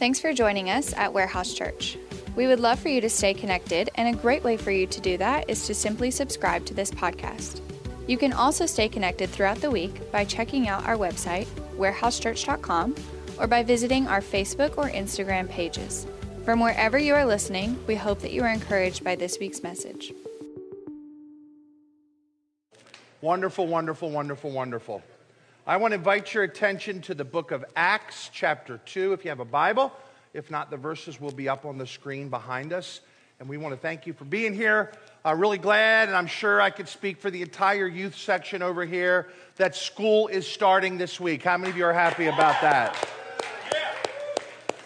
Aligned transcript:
Thanks 0.00 0.18
for 0.18 0.32
joining 0.32 0.70
us 0.70 0.94
at 0.94 1.12
Warehouse 1.12 1.52
Church. 1.52 1.98
We 2.34 2.46
would 2.46 2.58
love 2.58 2.78
for 2.78 2.88
you 2.88 3.02
to 3.02 3.10
stay 3.10 3.34
connected, 3.34 3.90
and 3.96 4.08
a 4.08 4.18
great 4.18 4.42
way 4.42 4.56
for 4.56 4.70
you 4.70 4.86
to 4.86 4.98
do 4.98 5.18
that 5.18 5.50
is 5.50 5.66
to 5.66 5.74
simply 5.74 6.10
subscribe 6.10 6.64
to 6.64 6.72
this 6.72 6.90
podcast. 6.90 7.60
You 8.06 8.16
can 8.16 8.32
also 8.32 8.64
stay 8.64 8.88
connected 8.88 9.28
throughout 9.28 9.60
the 9.60 9.70
week 9.70 10.10
by 10.10 10.24
checking 10.24 10.68
out 10.68 10.86
our 10.86 10.96
website, 10.96 11.44
warehousechurch.com, 11.76 12.94
or 13.38 13.46
by 13.46 13.62
visiting 13.62 14.06
our 14.08 14.22
Facebook 14.22 14.78
or 14.78 14.88
Instagram 14.88 15.50
pages. 15.50 16.06
From 16.46 16.60
wherever 16.60 16.98
you 16.98 17.14
are 17.14 17.26
listening, 17.26 17.78
we 17.86 17.94
hope 17.94 18.20
that 18.20 18.32
you 18.32 18.42
are 18.42 18.48
encouraged 18.48 19.04
by 19.04 19.16
this 19.16 19.38
week's 19.38 19.62
message. 19.62 20.14
Wonderful, 23.20 23.66
wonderful, 23.66 24.10
wonderful, 24.10 24.50
wonderful. 24.50 25.02
I 25.70 25.76
want 25.76 25.92
to 25.92 25.98
invite 25.98 26.34
your 26.34 26.42
attention 26.42 27.00
to 27.02 27.14
the 27.14 27.24
book 27.24 27.52
of 27.52 27.64
Acts, 27.76 28.28
chapter 28.32 28.78
2, 28.86 29.12
if 29.12 29.24
you 29.24 29.28
have 29.28 29.38
a 29.38 29.44
Bible. 29.44 29.92
If 30.34 30.50
not, 30.50 30.68
the 30.68 30.76
verses 30.76 31.20
will 31.20 31.30
be 31.30 31.48
up 31.48 31.64
on 31.64 31.78
the 31.78 31.86
screen 31.86 32.28
behind 32.28 32.72
us. 32.72 33.02
And 33.38 33.48
we 33.48 33.56
want 33.56 33.72
to 33.72 33.80
thank 33.80 34.04
you 34.04 34.12
for 34.12 34.24
being 34.24 34.52
here. 34.52 34.90
I'm 35.24 35.38
really 35.38 35.58
glad, 35.58 36.08
and 36.08 36.16
I'm 36.16 36.26
sure 36.26 36.60
I 36.60 36.70
could 36.70 36.88
speak 36.88 37.20
for 37.20 37.30
the 37.30 37.40
entire 37.40 37.86
youth 37.86 38.16
section 38.16 38.62
over 38.62 38.84
here, 38.84 39.28
that 39.58 39.76
school 39.76 40.26
is 40.26 40.44
starting 40.44 40.98
this 40.98 41.20
week. 41.20 41.44
How 41.44 41.56
many 41.56 41.70
of 41.70 41.76
you 41.76 41.84
are 41.84 41.92
happy 41.92 42.26
about 42.26 42.60
that? 42.62 43.08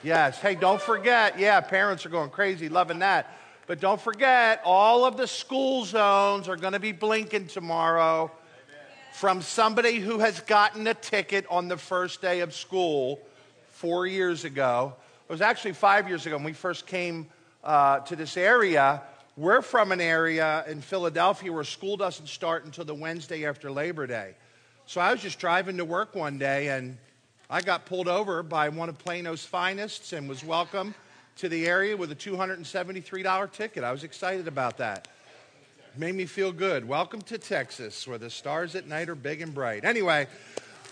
Yes. 0.03 0.39
Hey, 0.39 0.55
don't 0.55 0.83
forget. 0.83 1.39
Yeah, 1.39 1.63
parents 1.63 2.05
are 2.05 2.11
going 2.11 2.29
crazy 2.29 2.69
loving 2.69 2.99
that. 2.99 3.35
But 3.67 3.81
don't 3.81 3.99
forget, 3.99 4.61
all 4.67 5.07
of 5.07 5.17
the 5.17 5.29
school 5.29 5.87
zones 5.87 6.47
are 6.47 6.57
going 6.57 6.75
to 6.75 6.79
be 6.79 6.93
blinking 6.93 7.47
tomorrow 7.47 8.31
from 9.15 9.43
somebody 9.43 10.01
who 10.01 10.19
has 10.19 10.41
gotten 10.41 10.89
a 10.89 10.93
ticket 10.93 11.47
on 11.49 11.69
the 11.69 11.77
first 11.77 12.21
day 12.21 12.41
of 12.41 12.53
school 12.53 13.21
four 13.71 14.09
years 14.09 14.45
ago. 14.45 14.93
It 15.29 15.33
was 15.33 15.41
actually 15.41 15.75
five 15.75 16.09
years 16.09 16.27
ago 16.27 16.35
when 16.35 16.45
we 16.45 16.53
first 16.53 16.89
came 16.89 17.29
uh, 17.63 18.01
to 18.01 18.17
this 18.17 18.37
area. 18.37 19.03
We're 19.37 19.63
from 19.63 19.93
an 19.93 20.01
area 20.01 20.65
in 20.67 20.81
Philadelphia 20.81 21.53
where 21.53 21.63
school 21.63 21.97
doesn't 21.97 22.27
start 22.27 22.65
until 22.65 22.85
the 22.85 22.95
Wednesday 22.95 23.47
after 23.47 23.71
Labor 23.71 24.09
Day. 24.09 24.35
So 24.87 25.01
I 25.01 25.13
was 25.13 25.23
just 25.23 25.39
driving 25.39 25.77
to 25.77 25.85
work 25.85 26.17
one 26.17 26.37
day 26.37 26.71
and 26.71 26.99
I 27.49 27.61
got 27.61 27.87
pulled 27.87 28.09
over 28.09 28.43
by 28.43 28.69
one 28.69 28.89
of 28.89 28.99
Plano's 28.99 29.45
finest 29.45 30.13
and 30.13 30.29
was 30.29 30.45
welcome 30.45 30.93
to 31.37 31.49
the 31.49 31.69
area 31.69 31.97
with 31.97 32.11
a 32.11 32.17
$273 32.17 33.53
ticket. 33.53 33.85
I 33.85 33.93
was 33.93 34.03
excited 34.03 34.49
about 34.49 34.79
that. 34.79 35.07
Made 35.97 36.17
me 36.17 36.27
feel 36.27 36.51
good. 36.51 36.89
Welcome 36.89 37.23
to 37.23 37.39
Texas, 37.39 38.09
where 38.09 38.19
the 38.19 38.29
stars 38.29 38.75
at 38.75 38.89
night 38.89 39.09
are 39.09 39.15
big 39.15 39.41
and 39.41 39.55
bright. 39.55 39.85
Anyway, 39.85 40.27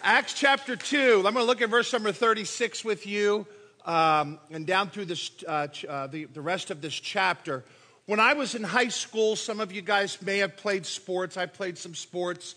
Acts 0.00 0.32
chapter 0.32 0.76
2. 0.76 1.24
I'm 1.26 1.34
going 1.34 1.34
to 1.34 1.42
look 1.42 1.60
at 1.60 1.70
verse 1.70 1.92
number 1.92 2.12
36 2.12 2.84
with 2.84 3.04
you 3.04 3.44
um, 3.84 4.38
and 4.52 4.64
down 4.64 4.90
through 4.90 5.06
this, 5.06 5.32
uh, 5.48 5.66
uh, 5.88 6.06
the, 6.06 6.26
the 6.26 6.40
rest 6.40 6.70
of 6.70 6.80
this 6.80 6.94
chapter. 6.94 7.64
When 8.06 8.20
I 8.20 8.34
was 8.34 8.54
in 8.54 8.62
high 8.62 8.88
school, 8.88 9.34
some 9.34 9.58
of 9.58 9.72
you 9.72 9.82
guys 9.82 10.22
may 10.22 10.38
have 10.38 10.56
played 10.56 10.86
sports. 10.86 11.36
I 11.36 11.46
played 11.46 11.78
some 11.78 11.96
sports 11.96 12.54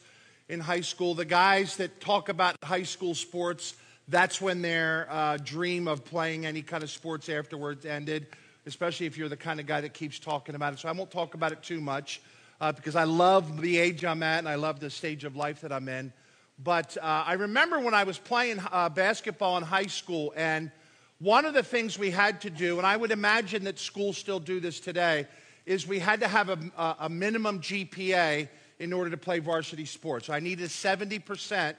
in 0.47 0.59
high 0.59 0.81
school. 0.81 1.15
The 1.15 1.25
guys 1.25 1.77
that 1.77 1.99
talk 1.99 2.29
about 2.29 2.57
high 2.63 2.83
school 2.83 3.15
sports, 3.15 3.73
that's 4.07 4.39
when 4.39 4.61
their 4.61 5.07
uh, 5.09 5.37
dream 5.37 5.87
of 5.87 6.05
playing 6.05 6.45
any 6.45 6.61
kind 6.61 6.83
of 6.83 6.91
sports 6.91 7.27
afterwards 7.27 7.87
ended, 7.87 8.27
especially 8.67 9.07
if 9.07 9.17
you're 9.17 9.29
the 9.29 9.35
kind 9.35 9.59
of 9.59 9.65
guy 9.65 9.81
that 9.81 9.95
keeps 9.95 10.19
talking 10.19 10.53
about 10.53 10.73
it. 10.73 10.79
So 10.79 10.89
I 10.89 10.91
won't 10.91 11.09
talk 11.09 11.33
about 11.33 11.51
it 11.51 11.63
too 11.63 11.81
much 11.81 12.21
uh, 12.61 12.71
because 12.71 12.95
I 12.95 13.03
love 13.03 13.61
the 13.61 13.77
age 13.77 14.03
I'm 14.05 14.23
at 14.23 14.39
and 14.39 14.49
I 14.49 14.55
love 14.55 14.79
the 14.79 14.89
stage 14.89 15.23
of 15.23 15.35
life 15.35 15.61
that 15.61 15.71
I'm 15.71 15.89
in. 15.89 16.13
But 16.63 16.97
uh, 16.97 17.23
I 17.25 17.33
remember 17.33 17.79
when 17.79 17.93
I 17.93 18.03
was 18.03 18.17
playing 18.17 18.61
uh, 18.71 18.89
basketball 18.89 19.57
in 19.57 19.63
high 19.63 19.87
school, 19.87 20.33
and 20.37 20.71
one 21.19 21.45
of 21.45 21.53
the 21.53 21.63
things 21.63 21.99
we 21.99 22.11
had 22.11 22.41
to 22.41 22.49
do, 22.49 22.77
and 22.77 22.87
I 22.87 22.95
would 22.95 23.11
imagine 23.11 23.65
that 23.65 23.77
schools 23.77 24.17
still 24.17 24.39
do 24.39 24.59
this 24.59 24.79
today, 24.79 25.27
is 25.65 25.85
we 25.85 25.99
had 25.99 26.21
to 26.21 26.27
have 26.27 26.49
a, 26.49 26.95
a 26.99 27.09
minimum 27.09 27.59
GPA 27.59 28.47
in 28.79 28.93
order 28.93 29.09
to 29.09 29.17
play 29.17 29.39
varsity 29.39 29.85
sports. 29.85 30.29
I 30.29 30.39
needed 30.39 30.69
70% 30.69 31.75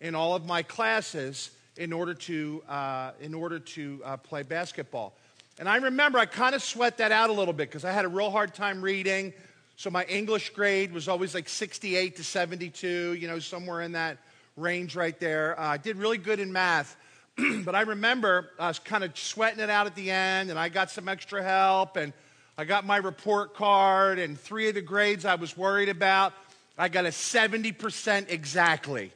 in 0.00 0.14
all 0.14 0.34
of 0.34 0.46
my 0.46 0.62
classes 0.62 1.50
in 1.76 1.92
order 1.92 2.14
to, 2.14 2.62
uh, 2.68 3.12
in 3.20 3.34
order 3.34 3.58
to 3.58 4.00
uh, 4.04 4.16
play 4.16 4.42
basketball. 4.42 5.16
And 5.58 5.68
I 5.68 5.76
remember 5.76 6.18
I 6.18 6.26
kind 6.26 6.54
of 6.54 6.62
sweat 6.62 6.98
that 6.98 7.12
out 7.12 7.30
a 7.30 7.32
little 7.32 7.52
bit 7.52 7.68
because 7.68 7.84
I 7.84 7.92
had 7.92 8.04
a 8.04 8.08
real 8.08 8.30
hard 8.30 8.54
time 8.54 8.82
reading. 8.82 9.32
So 9.80 9.88
my 9.88 10.04
English 10.04 10.50
grade 10.50 10.92
was 10.92 11.08
always 11.08 11.34
like 11.34 11.48
68 11.48 12.16
to 12.16 12.22
72, 12.22 13.14
you 13.14 13.26
know, 13.26 13.38
somewhere 13.38 13.80
in 13.80 13.92
that 13.92 14.18
range 14.58 14.94
right 14.94 15.18
there. 15.18 15.58
Uh, 15.58 15.68
I 15.68 15.76
did 15.78 15.96
really 15.96 16.18
good 16.18 16.38
in 16.38 16.52
math. 16.52 16.98
but 17.64 17.74
I 17.74 17.80
remember 17.80 18.50
I 18.58 18.68
was 18.68 18.78
kind 18.78 19.04
of 19.04 19.18
sweating 19.18 19.60
it 19.60 19.70
out 19.70 19.86
at 19.86 19.94
the 19.94 20.10
end, 20.10 20.50
and 20.50 20.58
I 20.58 20.68
got 20.68 20.90
some 20.90 21.08
extra 21.08 21.42
help, 21.42 21.96
and 21.96 22.12
I 22.58 22.66
got 22.66 22.84
my 22.84 22.98
report 22.98 23.54
card, 23.54 24.18
and 24.18 24.38
three 24.38 24.68
of 24.68 24.74
the 24.74 24.82
grades 24.82 25.24
I 25.24 25.36
was 25.36 25.56
worried 25.56 25.88
about, 25.88 26.34
I 26.76 26.90
got 26.90 27.06
a 27.06 27.08
70% 27.08 28.28
exactly 28.28 29.12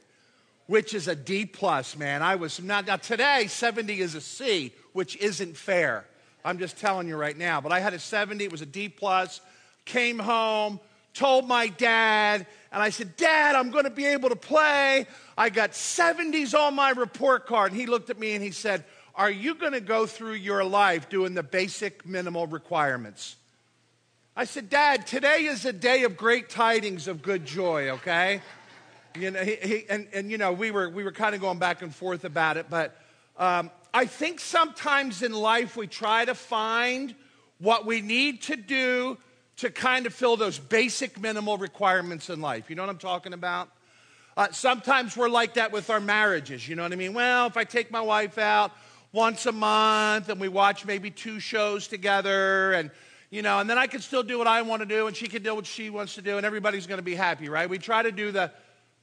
which 0.65 0.95
is 0.95 1.07
a 1.07 1.15
D 1.15 1.45
plus, 1.45 1.95
man. 1.95 2.23
I 2.23 2.37
was 2.37 2.59
not 2.59 2.87
now 2.87 2.95
today 2.95 3.45
70 3.45 3.99
is 3.99 4.15
a 4.15 4.21
C, 4.21 4.73
which 4.93 5.15
isn't 5.17 5.55
fair. 5.55 6.05
I'm 6.43 6.57
just 6.57 6.79
telling 6.79 7.07
you 7.07 7.17
right 7.17 7.37
now. 7.37 7.61
But 7.61 7.71
I 7.71 7.79
had 7.79 7.93
a 7.93 7.99
70, 7.99 8.43
it 8.43 8.51
was 8.51 8.63
a 8.63 8.65
D 8.65 8.89
plus. 8.89 9.41
Came 9.85 10.19
home, 10.19 10.79
told 11.13 11.47
my 11.47 11.67
dad, 11.67 12.45
and 12.75 12.83
I 12.83 12.89
said, 12.89 13.15
Dad, 13.15 13.55
I'm 13.55 13.71
going 13.71 13.85
to 13.85 13.89
be 13.89 14.05
able 14.05 14.27
to 14.27 14.35
play. 14.35 15.07
I 15.37 15.49
got 15.49 15.71
70s 15.71 16.53
on 16.53 16.75
my 16.75 16.89
report 16.89 17.45
card. 17.45 17.71
And 17.71 17.79
he 17.79 17.87
looked 17.87 18.09
at 18.09 18.19
me 18.19 18.33
and 18.33 18.43
he 18.43 18.51
said, 18.51 18.83
Are 19.15 19.31
you 19.31 19.55
going 19.55 19.71
to 19.71 19.79
go 19.79 20.05
through 20.05 20.33
your 20.33 20.65
life 20.65 21.07
doing 21.07 21.35
the 21.35 21.41
basic 21.41 22.05
minimal 22.05 22.47
requirements? 22.47 23.37
I 24.35 24.43
said, 24.43 24.69
Dad, 24.69 25.07
today 25.07 25.45
is 25.45 25.63
a 25.63 25.71
day 25.71 26.03
of 26.03 26.17
great 26.17 26.49
tidings 26.49 27.07
of 27.07 27.21
good 27.21 27.45
joy, 27.45 27.91
okay? 27.91 28.41
You 29.17 29.31
know, 29.31 29.41
he, 29.41 29.55
he, 29.55 29.85
and, 29.89 30.09
and, 30.11 30.29
you 30.29 30.37
know, 30.37 30.51
we 30.51 30.71
were, 30.71 30.89
we 30.89 31.05
were 31.05 31.13
kind 31.13 31.33
of 31.33 31.39
going 31.39 31.59
back 31.59 31.81
and 31.81 31.95
forth 31.95 32.25
about 32.25 32.57
it, 32.57 32.65
but 32.69 32.99
um, 33.37 33.71
I 33.93 34.05
think 34.05 34.41
sometimes 34.41 35.21
in 35.21 35.31
life 35.31 35.77
we 35.77 35.87
try 35.87 36.25
to 36.25 36.35
find 36.35 37.15
what 37.59 37.85
we 37.85 38.01
need 38.01 38.41
to 38.43 38.57
do 38.57 39.17
to 39.57 39.69
kind 39.69 40.05
of 40.05 40.13
fill 40.13 40.37
those 40.37 40.59
basic 40.59 41.19
minimal 41.19 41.57
requirements 41.57 42.29
in 42.29 42.41
life. 42.41 42.69
You 42.69 42.75
know 42.75 42.83
what 42.83 42.89
I'm 42.89 42.97
talking 42.97 43.33
about? 43.33 43.69
Uh, 44.35 44.47
sometimes 44.51 45.15
we're 45.15 45.29
like 45.29 45.53
that 45.53 45.71
with 45.71 45.89
our 45.89 46.01
marriages. 46.01 46.67
You 46.67 46.75
know 46.75 46.83
what 46.83 46.91
I 46.91 46.97
mean? 46.97 47.13
Well, 47.13 47.47
if 47.47 47.55
I 47.55 47.63
take 47.63 47.89
my 47.89 48.01
wife 48.01 48.37
out 48.37 48.71
once 49.13 49.45
a 49.45 49.51
month 49.51 50.27
and 50.27 50.41
we 50.41 50.49
watch 50.49 50.85
maybe 50.85 51.09
two 51.09 51.39
shows 51.39 51.87
together 51.87 52.73
and 52.73 52.91
you 53.31 53.41
know, 53.41 53.59
and 53.59 53.69
then 53.69 53.77
I 53.77 53.87
can 53.87 54.01
still 54.01 54.23
do 54.23 54.37
what 54.37 54.47
I 54.47 54.61
want 54.61 54.81
to 54.81 54.85
do 54.85 55.07
and 55.07 55.15
she 55.15 55.27
can 55.27 55.41
do 55.41 55.55
what 55.55 55.65
she 55.65 55.89
wants 55.89 56.15
to 56.15 56.21
do 56.21 56.37
and 56.37 56.45
everybody's 56.45 56.85
going 56.85 56.99
to 56.99 57.03
be 57.03 57.15
happy, 57.15 57.49
right? 57.49 57.69
We 57.69 57.79
try 57.79 58.03
to 58.03 58.11
do 58.11 58.31
the 58.31 58.51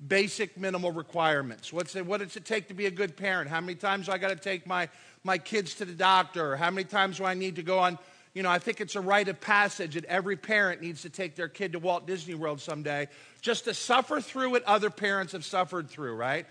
basic 0.07 0.57
minimal 0.57 0.93
requirements. 0.93 1.73
What's 1.73 1.97
it, 1.97 2.07
what 2.07 2.21
does 2.21 2.37
it 2.37 2.45
take 2.45 2.69
to 2.69 2.75
be 2.75 2.87
a 2.87 2.91
good 2.91 3.17
parent? 3.17 3.51
How 3.51 3.61
many 3.61 3.75
times 3.75 4.07
do 4.07 4.13
I 4.13 4.19
got 4.19 4.29
to 4.29 4.37
take 4.37 4.67
my, 4.67 4.89
my 5.25 5.39
kids 5.39 5.75
to 5.77 5.85
the 5.85 5.93
doctor? 5.93 6.57
How 6.57 6.71
many 6.71 6.85
times 6.85 7.19
do 7.19 7.25
I 7.25 7.35
need 7.35 7.57
to 7.57 7.63
go 7.63 7.79
on? 7.79 7.99
You 8.35 8.43
know, 8.43 8.51
I 8.51 8.59
think 8.59 8.81
it's 8.81 8.97
a 8.97 9.01
rite 9.01 9.29
of 9.29 9.41
passage 9.41 9.95
that 9.95 10.07
every 10.07 10.37
parent 10.37 10.81
needs 10.81 11.03
to 11.03 11.11
take 11.11 11.37
their 11.37 11.49
kid 11.49 11.73
to 11.73 11.79
Walt 11.79 12.07
Disney 12.07 12.35
World 12.35 12.61
someday 12.61 13.09
just 13.43 13.65
to 13.65 13.75
suffer 13.75 14.21
through 14.21 14.51
what 14.51 14.65
other 14.65 14.89
parents 14.89 15.33
have 15.33 15.45
suffered 15.45 15.91
through, 15.91 16.15
right? 16.15 16.47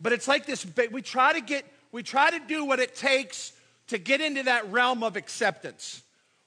But 0.00 0.12
it's 0.12 0.26
like 0.26 0.46
this 0.46 0.66
we 0.92 1.02
try 1.02 1.34
to 1.34 1.42
get, 1.42 1.66
we 1.92 2.02
try 2.02 2.30
to 2.30 2.38
do 2.38 2.64
what 2.64 2.80
it 2.80 2.94
takes 2.94 3.52
to 3.88 3.98
get 3.98 4.20
into 4.20 4.44
that 4.44 4.70
realm 4.72 5.02
of 5.02 5.16
acceptance 5.16 6.02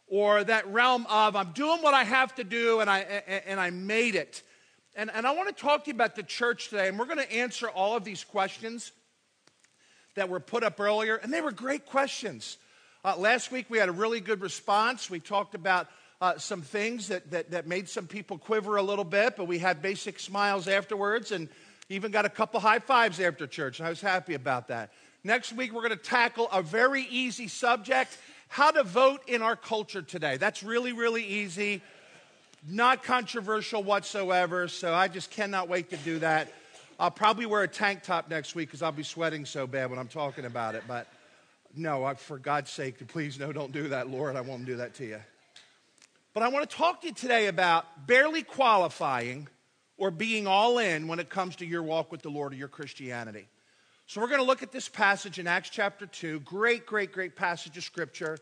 or 0.08 0.44
that 0.44 0.68
realm 0.68 1.06
of 1.08 1.36
I'm 1.36 1.52
doing 1.52 1.82
what 1.82 1.94
I 1.94 2.04
have 2.04 2.34
to 2.36 2.44
do 2.44 2.80
and 2.80 2.90
I, 2.90 3.00
and 3.46 3.60
I 3.60 3.70
made 3.70 4.16
it. 4.16 4.42
And, 4.96 5.12
and 5.14 5.28
I 5.28 5.32
want 5.32 5.56
to 5.56 5.62
talk 5.62 5.84
to 5.84 5.90
you 5.90 5.96
about 5.96 6.16
the 6.16 6.24
church 6.24 6.70
today, 6.70 6.88
and 6.88 7.00
we're 7.00 7.06
going 7.06 7.18
to 7.18 7.32
answer 7.32 7.68
all 7.68 7.96
of 7.96 8.04
these 8.04 8.24
questions 8.24 8.92
that 10.16 10.30
were 10.30 10.40
put 10.40 10.64
up 10.64 10.80
earlier, 10.80 11.16
and 11.16 11.34
they 11.34 11.42
were 11.42 11.52
great 11.52 11.86
questions. 11.86 12.58
Uh, 13.06 13.16
last 13.18 13.52
week 13.52 13.66
we 13.70 13.78
had 13.78 13.90
a 13.90 13.92
really 13.92 14.20
good 14.20 14.42
response. 14.42 15.10
We 15.10 15.20
talked 15.20 15.56
about 15.56 15.88
uh, 16.22 16.38
some 16.38 16.62
things 16.62 17.10
that, 17.10 17.30
that, 17.32 17.52
that 17.52 17.68
made 17.68 17.90
some 17.90 18.08
people 18.08 18.38
quiver 18.38 18.78
a 18.78 18.82
little 18.82 19.04
bit, 19.04 19.36
but 19.36 19.46
we 19.46 19.60
had 19.60 19.82
basic 19.82 20.20
smiles 20.20 20.68
afterwards 20.68 21.32
and 21.32 21.50
even 21.90 22.12
got 22.12 22.26
a 22.26 22.30
couple 22.30 22.60
high 22.60 22.80
fives 22.80 23.20
after 23.20 23.46
church. 23.46 23.80
And 23.80 23.88
I 23.88 23.90
was 23.90 24.00
happy 24.00 24.36
about 24.36 24.70
that. 24.70 24.92
Next 25.24 25.52
week 25.54 25.74
we're 25.74 25.82
going 25.82 25.92
to 25.92 25.98
tackle 25.98 26.48
a 26.52 26.62
very 26.62 27.04
easy 27.04 27.48
subject 27.48 28.18
how 28.48 28.72
to 28.72 28.84
vote 28.84 29.22
in 29.28 29.42
our 29.42 29.56
culture 29.56 30.02
today. 30.02 30.38
That's 30.38 30.64
really, 30.64 30.94
really 30.94 31.26
easy 31.26 31.82
not 32.68 33.04
controversial 33.04 33.84
whatsoever, 33.84 34.68
so 34.68 34.94
I 34.94 35.08
just 35.08 35.32
cannot 35.32 35.68
wait 35.68 35.90
to 35.90 35.98
do 35.98 36.20
that. 36.20 36.52
I'll 37.00 37.12
probably 37.12 37.46
wear 37.46 37.64
a 37.64 37.68
tank 37.68 38.04
top 38.04 38.30
next 38.30 38.56
week 38.56 38.70
because 38.70 38.82
I'll 38.82 38.92
be 38.92 39.04
sweating 39.04 39.46
so 39.46 39.68
bad 39.68 39.90
when 39.90 40.00
I'm 40.00 40.08
talking 40.08 40.46
about 40.46 40.76
it. 40.76 40.84
But 40.88 41.08
no, 41.76 42.04
I, 42.04 42.14
for 42.14 42.38
God's 42.38 42.72
sake, 42.72 43.06
please, 43.08 43.40
no, 43.40 43.52
don't 43.52 43.72
do 43.72 43.90
that, 43.90 44.10
Lord. 44.10 44.36
I 44.36 44.42
won't 44.42 44.66
do 44.66 44.78
that 44.78 44.94
to 44.96 45.06
you. 45.06 45.20
But 46.34 46.44
I 46.44 46.48
want 46.48 46.70
to 46.70 46.76
talk 46.76 47.02
to 47.02 47.08
you 47.08 47.14
today 47.14 47.48
about 47.48 48.08
barely 48.08 48.44
qualifying 48.44 49.48
or 49.98 50.12
being 50.12 50.48
all 50.48 50.80
in 50.80 51.08
when 51.08 51.20
it 51.20 51.30
comes 51.30 51.56
to 51.58 51.66
your 51.66 51.84
walk 51.84 52.12
with 52.12 52.22
the 52.22 52.30
Lord 52.30 52.54
or 52.54 52.56
your 52.56 52.68
Christianity. 52.68 53.48
So 54.06 54.20
we're 54.20 54.28
going 54.28 54.42
to 54.42 54.46
look 54.46 54.64
at 54.64 54.72
this 54.72 54.90
passage 54.90 55.40
in 55.40 55.48
Acts 55.48 55.70
chapter 55.70 56.06
2. 56.06 56.42
Great, 56.42 56.86
great, 56.86 57.12
great 57.12 57.36
passage 57.36 57.78
of 57.78 57.84
scripture. 57.84 58.38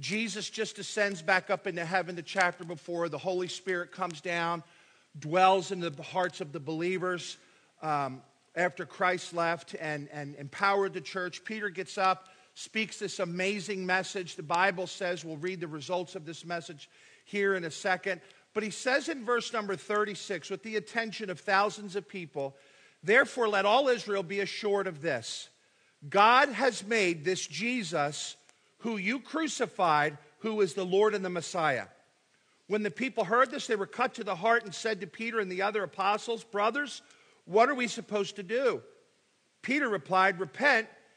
Jesus 0.00 0.48
just 0.48 0.78
ascends 0.78 1.22
back 1.22 1.50
up 1.50 1.66
into 1.66 1.84
heaven 1.84 2.16
the 2.16 2.22
chapter 2.22 2.64
before. 2.64 3.08
The 3.08 3.18
Holy 3.18 3.48
Spirit 3.48 3.92
comes 3.92 4.20
down, 4.20 4.62
dwells 5.18 5.72
in 5.72 5.80
the 5.80 5.92
hearts 6.02 6.40
of 6.40 6.52
the 6.52 6.60
believers 6.60 7.36
um, 7.82 8.22
after 8.54 8.86
Christ 8.86 9.34
left 9.34 9.74
and, 9.80 10.08
and 10.12 10.34
empowered 10.36 10.94
the 10.94 11.00
church. 11.00 11.44
Peter 11.44 11.68
gets 11.68 11.98
up, 11.98 12.28
speaks 12.54 12.98
this 12.98 13.18
amazing 13.18 13.86
message. 13.86 14.36
The 14.36 14.42
Bible 14.42 14.86
says, 14.86 15.24
we'll 15.24 15.36
read 15.36 15.60
the 15.60 15.68
results 15.68 16.14
of 16.14 16.24
this 16.26 16.44
message 16.44 16.88
here 17.24 17.54
in 17.54 17.64
a 17.64 17.70
second. 17.70 18.20
But 18.54 18.62
he 18.62 18.70
says 18.70 19.08
in 19.08 19.24
verse 19.24 19.52
number 19.52 19.76
36, 19.76 20.50
with 20.50 20.62
the 20.62 20.76
attention 20.76 21.30
of 21.30 21.40
thousands 21.40 21.96
of 21.96 22.08
people, 22.08 22.56
Therefore, 23.02 23.48
let 23.48 23.66
all 23.66 23.88
Israel 23.88 24.22
be 24.22 24.40
assured 24.40 24.86
of 24.86 25.02
this 25.02 25.48
God 26.08 26.48
has 26.50 26.84
made 26.84 27.24
this 27.24 27.46
Jesus, 27.46 28.36
who 28.78 28.96
you 28.96 29.20
crucified, 29.20 30.18
who 30.38 30.60
is 30.60 30.74
the 30.74 30.84
Lord 30.84 31.14
and 31.14 31.24
the 31.24 31.30
Messiah. 31.30 31.86
When 32.68 32.82
the 32.82 32.90
people 32.90 33.24
heard 33.24 33.50
this, 33.50 33.66
they 33.66 33.76
were 33.76 33.86
cut 33.86 34.14
to 34.14 34.24
the 34.24 34.36
heart 34.36 34.64
and 34.64 34.74
said 34.74 35.00
to 35.00 35.06
Peter 35.06 35.40
and 35.40 35.50
the 35.50 35.62
other 35.62 35.82
apostles, 35.82 36.44
Brothers, 36.44 37.02
what 37.44 37.68
are 37.68 37.74
we 37.74 37.88
supposed 37.88 38.36
to 38.36 38.42
do? 38.42 38.82
Peter 39.62 39.88
replied, 39.88 40.40
Repent 40.40 40.88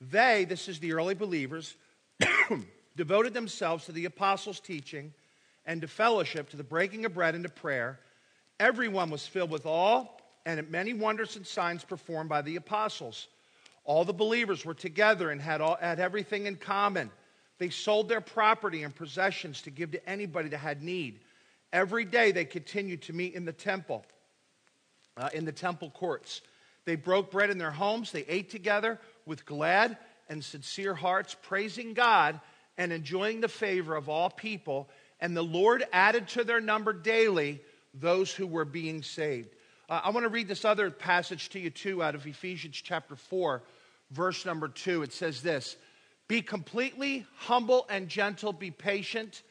They, 0.00 0.44
this 0.44 0.68
is 0.68 0.78
the 0.78 0.92
early 0.92 1.14
believers, 1.14 1.74
devoted 2.96 3.34
themselves 3.34 3.86
to 3.86 3.92
the 3.92 4.04
apostles' 4.04 4.60
teaching 4.60 5.12
and 5.66 5.80
to 5.82 5.88
fellowship, 5.88 6.50
to 6.50 6.56
the 6.56 6.64
breaking 6.64 7.04
of 7.04 7.14
bread 7.14 7.34
and 7.34 7.44
to 7.44 7.50
prayer. 7.50 7.98
Everyone 8.60 9.10
was 9.10 9.26
filled 9.26 9.50
with 9.50 9.66
awe 9.66 10.06
and 10.46 10.70
many 10.70 10.94
wonders 10.94 11.36
and 11.36 11.46
signs 11.46 11.84
performed 11.84 12.28
by 12.28 12.42
the 12.42 12.56
apostles. 12.56 13.28
All 13.84 14.04
the 14.04 14.12
believers 14.12 14.64
were 14.64 14.74
together 14.74 15.30
and 15.30 15.40
had, 15.40 15.60
all, 15.60 15.76
had 15.80 16.00
everything 16.00 16.46
in 16.46 16.56
common. 16.56 17.10
They 17.58 17.70
sold 17.70 18.08
their 18.08 18.20
property 18.20 18.82
and 18.82 18.94
possessions 18.94 19.62
to 19.62 19.70
give 19.70 19.90
to 19.92 20.08
anybody 20.08 20.48
that 20.50 20.58
had 20.58 20.82
need. 20.82 21.20
Every 21.72 22.04
day 22.04 22.32
they 22.32 22.44
continued 22.44 23.02
to 23.02 23.12
meet 23.12 23.34
in 23.34 23.44
the 23.44 23.52
temple, 23.52 24.06
uh, 25.16 25.28
in 25.34 25.44
the 25.44 25.52
temple 25.52 25.90
courts. 25.90 26.40
They 26.86 26.96
broke 26.96 27.30
bread 27.30 27.50
in 27.50 27.58
their 27.58 27.70
homes. 27.70 28.12
They 28.12 28.24
ate 28.28 28.48
together 28.48 28.98
with 29.28 29.46
glad 29.46 29.96
and 30.28 30.42
sincere 30.42 30.94
hearts, 30.94 31.36
praising 31.42 31.94
God 31.94 32.40
and 32.76 32.92
enjoying 32.92 33.40
the 33.40 33.48
favor 33.48 33.94
of 33.94 34.08
all 34.08 34.30
people. 34.30 34.88
And 35.20 35.36
the 35.36 35.42
Lord 35.42 35.84
added 35.92 36.28
to 36.28 36.44
their 36.44 36.60
number 36.60 36.92
daily 36.92 37.60
those 37.94 38.32
who 38.32 38.46
were 38.46 38.64
being 38.64 39.02
saved. 39.02 39.50
Uh, 39.88 40.00
I 40.04 40.10
want 40.10 40.24
to 40.24 40.30
read 40.30 40.48
this 40.48 40.64
other 40.64 40.90
passage 40.90 41.48
to 41.50 41.60
you, 41.60 41.70
too, 41.70 42.02
out 42.02 42.14
of 42.14 42.26
Ephesians 42.26 42.80
chapter 42.82 43.16
4, 43.16 43.62
verse 44.10 44.44
number 44.44 44.68
2. 44.68 45.02
It 45.02 45.12
says 45.12 45.42
this 45.42 45.76
Be 46.28 46.42
completely 46.42 47.26
humble 47.36 47.86
and 47.88 48.08
gentle, 48.08 48.52
be 48.52 48.70
patient, 48.70 49.42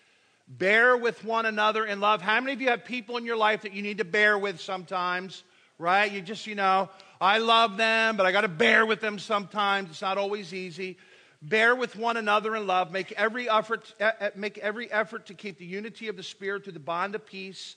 bear 0.47 0.95
with 0.95 1.23
one 1.25 1.45
another 1.45 1.85
in 1.85 1.99
love. 1.99 2.21
How 2.21 2.39
many 2.39 2.53
of 2.53 2.61
you 2.61 2.69
have 2.69 2.85
people 2.85 3.17
in 3.17 3.25
your 3.25 3.37
life 3.37 3.63
that 3.63 3.73
you 3.73 3.81
need 3.81 3.97
to 3.97 4.05
bear 4.05 4.37
with 4.37 4.61
sometimes? 4.61 5.43
Right? 5.79 6.11
You 6.11 6.21
just, 6.21 6.47
you 6.47 6.55
know, 6.55 6.89
I 7.19 7.39
love 7.39 7.77
them, 7.77 8.17
but 8.17 8.25
I 8.25 8.31
got 8.31 8.41
to 8.41 8.47
bear 8.47 8.85
with 8.85 9.01
them 9.01 9.19
sometimes. 9.19 9.89
It's 9.89 10.01
not 10.01 10.17
always 10.17 10.53
easy. 10.53 10.97
Bear 11.41 11.75
with 11.75 11.95
one 11.95 12.17
another 12.17 12.55
in 12.55 12.67
love. 12.67 12.91
Make 12.91 13.11
every 13.13 13.49
effort, 13.49 13.93
make 14.35 14.57
every 14.57 14.91
effort 14.91 15.27
to 15.27 15.33
keep 15.33 15.57
the 15.57 15.65
unity 15.65 16.07
of 16.07 16.17
the 16.17 16.23
Spirit 16.23 16.63
through 16.63 16.73
the 16.73 16.79
bond 16.79 17.15
of 17.15 17.25
peace. 17.25 17.75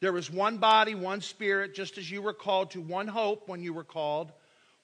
There 0.00 0.16
is 0.16 0.30
one 0.30 0.58
body, 0.58 0.94
one 0.94 1.20
spirit, 1.20 1.74
just 1.74 1.98
as 1.98 2.10
you 2.10 2.22
were 2.22 2.32
called 2.32 2.70
to 2.72 2.80
one 2.80 3.08
hope 3.08 3.48
when 3.48 3.62
you 3.62 3.72
were 3.72 3.84
called, 3.84 4.32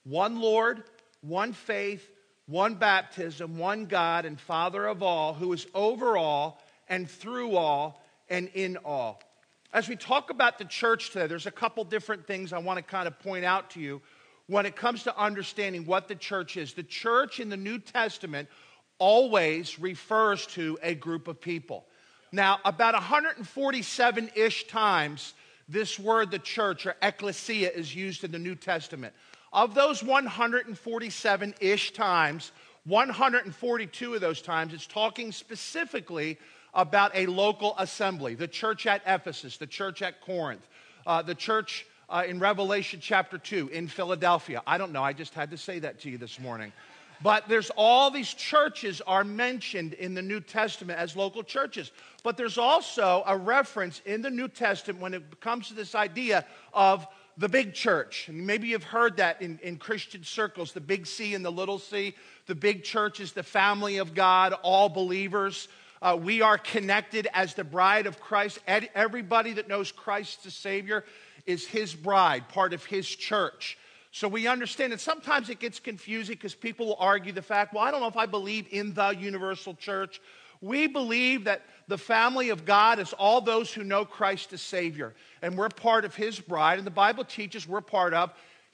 one 0.03 0.41
Lord, 0.41 0.83
one 1.21 1.53
faith, 1.53 2.11
one 2.47 2.75
baptism, 2.75 3.57
one 3.57 3.87
God 3.87 4.25
and 4.25 4.41
Father 4.41 4.87
of 4.87 5.03
all, 5.03 5.33
who 5.33 5.53
is 5.53 5.67
over 5.73 6.17
all 6.17 6.61
and 6.89 7.09
through 7.09 7.57
all 7.57 8.03
and 8.29 8.51
in 8.55 8.77
all. 8.79 9.23
As 9.75 9.89
we 9.89 9.97
talk 9.97 10.31
about 10.31 10.59
the 10.59 10.65
church 10.65 11.11
today, 11.11 11.27
there's 11.27 11.47
a 11.47 11.51
couple 11.51 11.83
different 11.83 12.29
things 12.29 12.53
I 12.53 12.59
want 12.59 12.77
to 12.77 12.83
kind 12.85 13.09
of 13.09 13.19
point 13.19 13.45
out 13.45 13.71
to 13.71 13.81
you 13.81 14.01
when 14.47 14.67
it 14.67 14.77
comes 14.77 15.03
to 15.03 15.19
understanding 15.19 15.85
what 15.85 16.07
the 16.07 16.15
church 16.15 16.57
is. 16.57 16.75
The 16.75 16.85
church 16.85 17.41
in 17.41 17.49
the 17.49 17.57
New 17.57 17.81
Testament 17.81 18.49
always 19.01 19.81
refers 19.81 20.47
to 20.47 20.79
a 20.81 20.95
group 20.95 21.27
of 21.27 21.41
people. 21.41 21.87
Now, 22.31 22.61
about 22.65 22.95
147 22.95 24.31
ish 24.37 24.69
times, 24.69 25.35
this 25.69 25.99
word, 25.99 26.31
the 26.31 26.39
church 26.39 26.87
or 26.87 26.95
ecclesia, 27.03 27.71
is 27.71 27.93
used 27.93 28.23
in 28.23 28.31
the 28.31 28.39
New 28.39 28.55
Testament. 28.55 29.13
Of 29.53 29.75
those 29.75 30.05
147 30.05 31.55
ish 31.61 31.93
times, 31.95 32.53
142 32.85 34.15
of 34.15 34.21
those 34.21 34.41
times, 34.41 34.73
it's 34.73 34.87
talking 34.87 35.33
specifically 35.33 36.39
about 36.75 37.13
a 37.15 37.27
local 37.27 37.75
assembly 37.79 38.35
the 38.35 38.49
church 38.49 38.87
at 38.87 39.03
Ephesus, 39.07 39.57
the 39.57 39.67
church 39.67 40.03
at 40.03 40.21
Corinth, 40.21 40.67
uh, 41.07 41.23
the 41.23 41.35
church 41.35 41.87
uh, 42.09 42.25
in 42.27 42.39
Revelation 42.39 43.01
chapter 43.03 43.39
2 43.39 43.69
in 43.69 43.89
Philadelphia. 43.89 44.63
I 44.67 44.79
don't 44.79 44.93
know, 44.93 45.03
I 45.03 45.13
just 45.13 45.35
had 45.35 45.51
to 45.53 45.57
say 45.57 45.79
that 45.81 46.01
to 46.01 46.11
you 46.11 46.19
this 46.19 46.39
morning. 46.39 46.73
But 47.23 47.49
there's 47.49 47.71
all 47.77 48.11
these 48.11 48.35
churches 48.35 49.01
are 49.07 49.25
mentioned 49.25 49.95
in 49.95 50.15
the 50.15 50.23
New 50.23 50.41
Testament 50.41 50.99
as 50.99 51.17
local 51.17 51.43
churches. 51.43 51.93
But 52.23 52.37
there's 52.37 52.59
also 52.59 53.23
a 53.27 53.37
reference 53.37 54.03
in 54.05 54.21
the 54.21 54.31
New 54.31 54.49
Testament 54.49 55.01
when 55.01 55.15
it 55.15 55.41
comes 55.41 55.69
to 55.69 55.75
this 55.75 55.95
idea 55.95 56.45
of 56.73 57.07
the 57.37 57.49
big 57.49 57.73
church. 57.75 58.29
And 58.29 58.47
maybe 58.47 58.69
you've 58.69 58.85
heard 58.85 59.17
that 59.17 59.41
in, 59.43 59.59
in 59.63 59.77
Christian 59.77 60.23
circles 60.25 60.73
the 60.73 60.81
big 60.81 61.07
C 61.07 61.35
and 61.35 61.45
the 61.45 61.51
little 61.51 61.79
c. 61.79 62.15
The 62.47 62.55
big 62.55 62.85
church 62.85 63.21
is 63.21 63.33
the 63.33 63.43
family 63.43 63.99
of 63.99 64.15
God, 64.15 64.53
all 64.63 64.89
believers. 64.89 65.69
Uh, 66.05 66.15
we 66.15 66.43
are 66.43 66.59
connected 66.59 67.27
as 67.33 67.55
the 67.55 67.65
bride 67.65 68.07
of 68.07 68.21
Christ. 68.21 68.59
Everybody 68.67 69.55
that 69.55 69.69
knows 69.69 69.91
Christ 69.91 70.45
the 70.45 70.51
Savior 70.51 71.03
is 71.47 71.67
his 71.67 71.95
bride, 71.95 72.47
part 72.51 72.75
of 72.75 72.85
his 72.85 73.09
church. 73.09 73.79
So 74.13 74.29
we 74.29 74.47
understand 74.47 74.93
that 74.93 75.01
sometimes 75.01 75.49
it 75.49 75.61
gets 75.61 75.81
confusing 75.81 76.35
because 76.35 76.55
people 76.55 76.89
will 76.89 76.97
argue 76.99 77.33
the 77.33 77.41
fact, 77.41 77.73
well, 77.73 77.83
I 77.83 77.91
don't 77.91 78.03
know 78.03 78.07
if 78.07 78.19
I 78.19 78.27
believe 78.27 78.67
in 78.71 78.93
the 78.93 79.17
universal 79.19 79.73
church. 79.75 80.21
We 80.61 80.89
believe 80.89 81.45
that 81.45 81.63
the 81.89 81.99
family 81.99 82.51
of 82.51 82.67
God 82.67 82.99
is 82.99 83.15
all 83.15 83.41
those 83.41 83.73
who 83.73 83.83
know 83.83 84.05
Christ 84.05 84.53
as 84.53 84.61
Savior, 84.61 85.15
and 85.41 85.57
we're 85.57 85.71
part 85.71 86.05
of 86.05 86.15
His 86.15 86.39
bride, 86.39 86.77
and 86.77 86.87
the 86.87 86.91
Bible 86.91 87.25
teaches 87.25 87.67
we're 87.67 87.81
part 87.81 88.13
of 88.13 88.31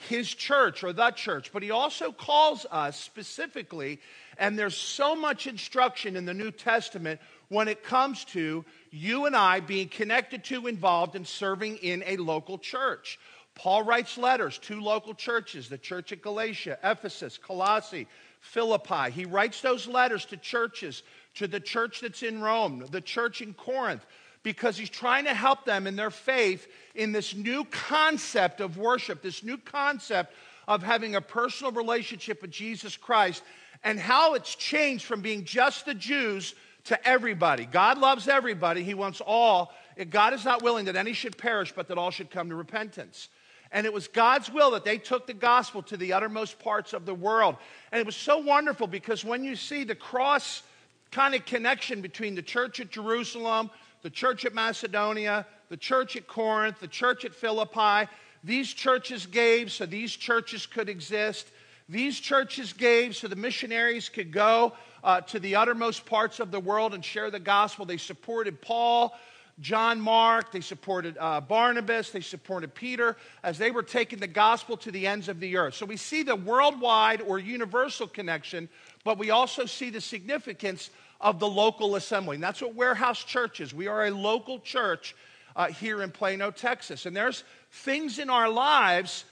His 0.09 0.33
church 0.35 0.83
or 0.83 0.93
the 0.93 1.11
church. 1.11 1.53
But 1.53 1.63
He 1.63 1.71
also 1.71 2.13
calls 2.13 2.67
us 2.71 2.99
specifically, 2.99 4.01
and 4.39 4.59
there's 4.59 4.77
so 4.77 5.15
much 5.15 5.47
instruction 5.47 6.17
in 6.17 6.25
the 6.25 6.35
New 6.35 6.51
Testament 6.51 7.21
when 7.49 7.69
it 7.69 7.83
comes 7.83 8.25
to 8.27 8.65
you 8.91 9.27
and 9.27 9.37
I 9.37 9.61
being 9.61 9.89
connected 9.89 10.45
to, 10.45 10.67
involved, 10.67 11.17
in 11.17 11.25
serving 11.25 11.79
in 11.79 12.03
a 12.07 12.17
local 12.17 12.59
church. 12.59 13.19
Paul 13.55 13.83
writes 13.83 14.17
letters 14.17 14.59
to 14.59 14.81
local 14.81 15.13
churches, 15.13 15.69
the 15.69 15.77
church 15.77 16.13
at 16.13 16.23
Galatia, 16.23 16.79
Ephesus, 16.83 17.37
Colossae, 17.37 18.07
Philippi. 18.41 19.11
He 19.11 19.27
writes 19.27 19.61
those 19.61 19.87
letters 19.87 20.25
to 20.27 20.37
churches, 20.37 21.03
to 21.35 21.47
the 21.47 21.61
church 21.61 22.01
that's 22.01 22.23
in 22.23 22.41
Rome, 22.41 22.87
the 22.91 23.01
church 23.01 23.43
in 23.43 23.53
Corinth, 23.53 24.07
because 24.43 24.77
he's 24.77 24.91
trying 24.91 25.25
to 25.25 25.35
help 25.35 25.65
them 25.65 25.87
in 25.87 25.97
their 25.97 26.11
faith 26.11 26.67
in 26.95 27.13
this 27.13 27.35
new 27.35 27.65
concept 27.65 28.61
of 28.61 28.79
worship, 28.79 29.23
this 29.23 29.43
new 29.43 29.59
concept 29.59 30.35
of 30.67 30.83
having 30.83 31.15
a 31.15 31.21
personal 31.21 31.73
relationship 31.73 32.43
with 32.43 32.51
Jesus 32.51 32.97
Christ, 32.97 33.43
and 33.83 33.99
how 33.99 34.35
it's 34.35 34.55
changed 34.55 35.05
from 35.05 35.21
being 35.21 35.45
just 35.45 35.87
the 35.87 35.95
Jews 35.95 36.55
to 36.85 37.09
everybody. 37.09 37.67
God 37.67 37.99
loves 37.99 38.29
everybody, 38.29 38.83
He 38.83 38.95
wants 38.95 39.21
all. 39.21 39.73
God 40.09 40.33
is 40.33 40.45
not 40.45 40.63
willing 40.63 40.87
that 40.87 40.97
any 40.97 41.13
should 41.13 41.37
perish, 41.37 41.73
but 41.75 41.89
that 41.89 41.99
all 41.99 42.11
should 42.11 42.31
come 42.31 42.49
to 42.49 42.55
repentance. 42.55 43.29
And 43.73 43.87
it 43.87 43.93
was 43.93 44.09
God's 44.09 44.51
will 44.51 44.73
that 44.73 44.85
they 44.85 44.99
took 44.99 45.27
the 45.27 45.35
gospel 45.35 45.83
to 45.85 45.97
the 45.97 46.13
uttermost 46.13 46.59
parts 46.59 46.93
of 46.93 47.07
the 47.07 47.15
world. 47.15 47.57
And 47.93 48.01
it 48.01 48.07
was 48.07 48.17
so 48.17 48.39
wonderful 48.39 48.87
because 48.87 49.25
when 49.25 49.45
you 49.45 49.55
see 49.55 49.85
the 49.85 49.95
cross 49.95 50.63
kind 51.11 51.35
of 51.35 51.45
connection 51.45 52.01
between 52.01 52.35
the 52.35 52.43
church 52.43 52.81
at 52.81 52.91
Jerusalem, 52.91 53.71
the 54.03 54.11
church 54.11 54.45
at 54.45 54.55
Macedonia, 54.55 55.47
the 55.69 55.77
church 55.77 56.17
at 56.17 56.27
Corinth, 56.27 56.81
the 56.81 56.89
church 56.89 57.25
at 57.25 57.35
Philippi, 57.35 58.11
these 58.43 58.73
churches 58.73 59.27
gave 59.27 59.71
so 59.71 59.87
these 59.87 60.13
churches 60.13 60.67
could 60.67 60.89
exist. 60.89 61.49
these 61.91 62.21
churches 62.21 62.73
gave 62.73 63.17
so 63.17 63.27
the 63.27 63.37
missionaries 63.37 64.09
could 64.09 64.31
go 64.31 64.73
uh, 65.03 65.21
to 65.23 65.41
the 65.41 65.57
uttermost 65.57 66.07
parts 66.07 66.39
of 66.39 66.53
the 66.53 66.61
world 66.61 66.95
and 66.95 67.05
share 67.05 67.31
the 67.31 67.41
gospel. 67.41 67.85
They 67.85 67.97
supported 67.97 68.61
Paul, 68.63 69.19
John 69.61 70.01
Mark, 70.01 70.53
they 70.53 70.61
supported 70.61 71.19
uh, 71.19 71.41
Barnabas, 71.41 72.11
they 72.11 72.21
supported 72.21 72.75
Peter 72.75 73.17
as 73.43 73.59
they 73.59 73.73
were 73.73 73.83
taking 73.83 74.21
the 74.21 74.29
gospel 74.29 74.77
to 74.79 74.93
the 74.93 75.07
ends 75.07 75.29
of 75.29 75.41
the 75.41 75.57
earth. 75.57 75.75
So 75.75 75.85
we 75.85 75.97
see 75.97 76.23
the 76.23 76.37
worldwide 76.37 77.23
or 77.23 77.41
universal 77.41 78.07
connection, 78.07 78.69
but 79.05 79.19
we 79.19 79.31
also 79.31 79.67
see 79.67 79.91
the 79.91 80.01
significance 80.01 80.91
of 81.21 81.39
the 81.39 81.49
local 81.49 81.97
assembly. 81.97 82.37
And 82.37 82.43
that's 82.43 82.63
what 82.63 82.75
Warehouse 82.75 83.23
Church 83.23 83.61
is. 83.61 83.75
We 83.75 83.87
are 83.87 84.07
a 84.07 84.11
local 84.11 84.59
church 84.61 85.15
uh, 85.55 85.69
here 85.69 86.03
in 86.03 86.11
Plano, 86.11 86.51
Texas. 86.51 87.07
And 87.07 87.17
there's 87.17 87.45
things 87.71 88.19
in 88.19 88.31
our 88.31 88.49
lives 88.49 89.25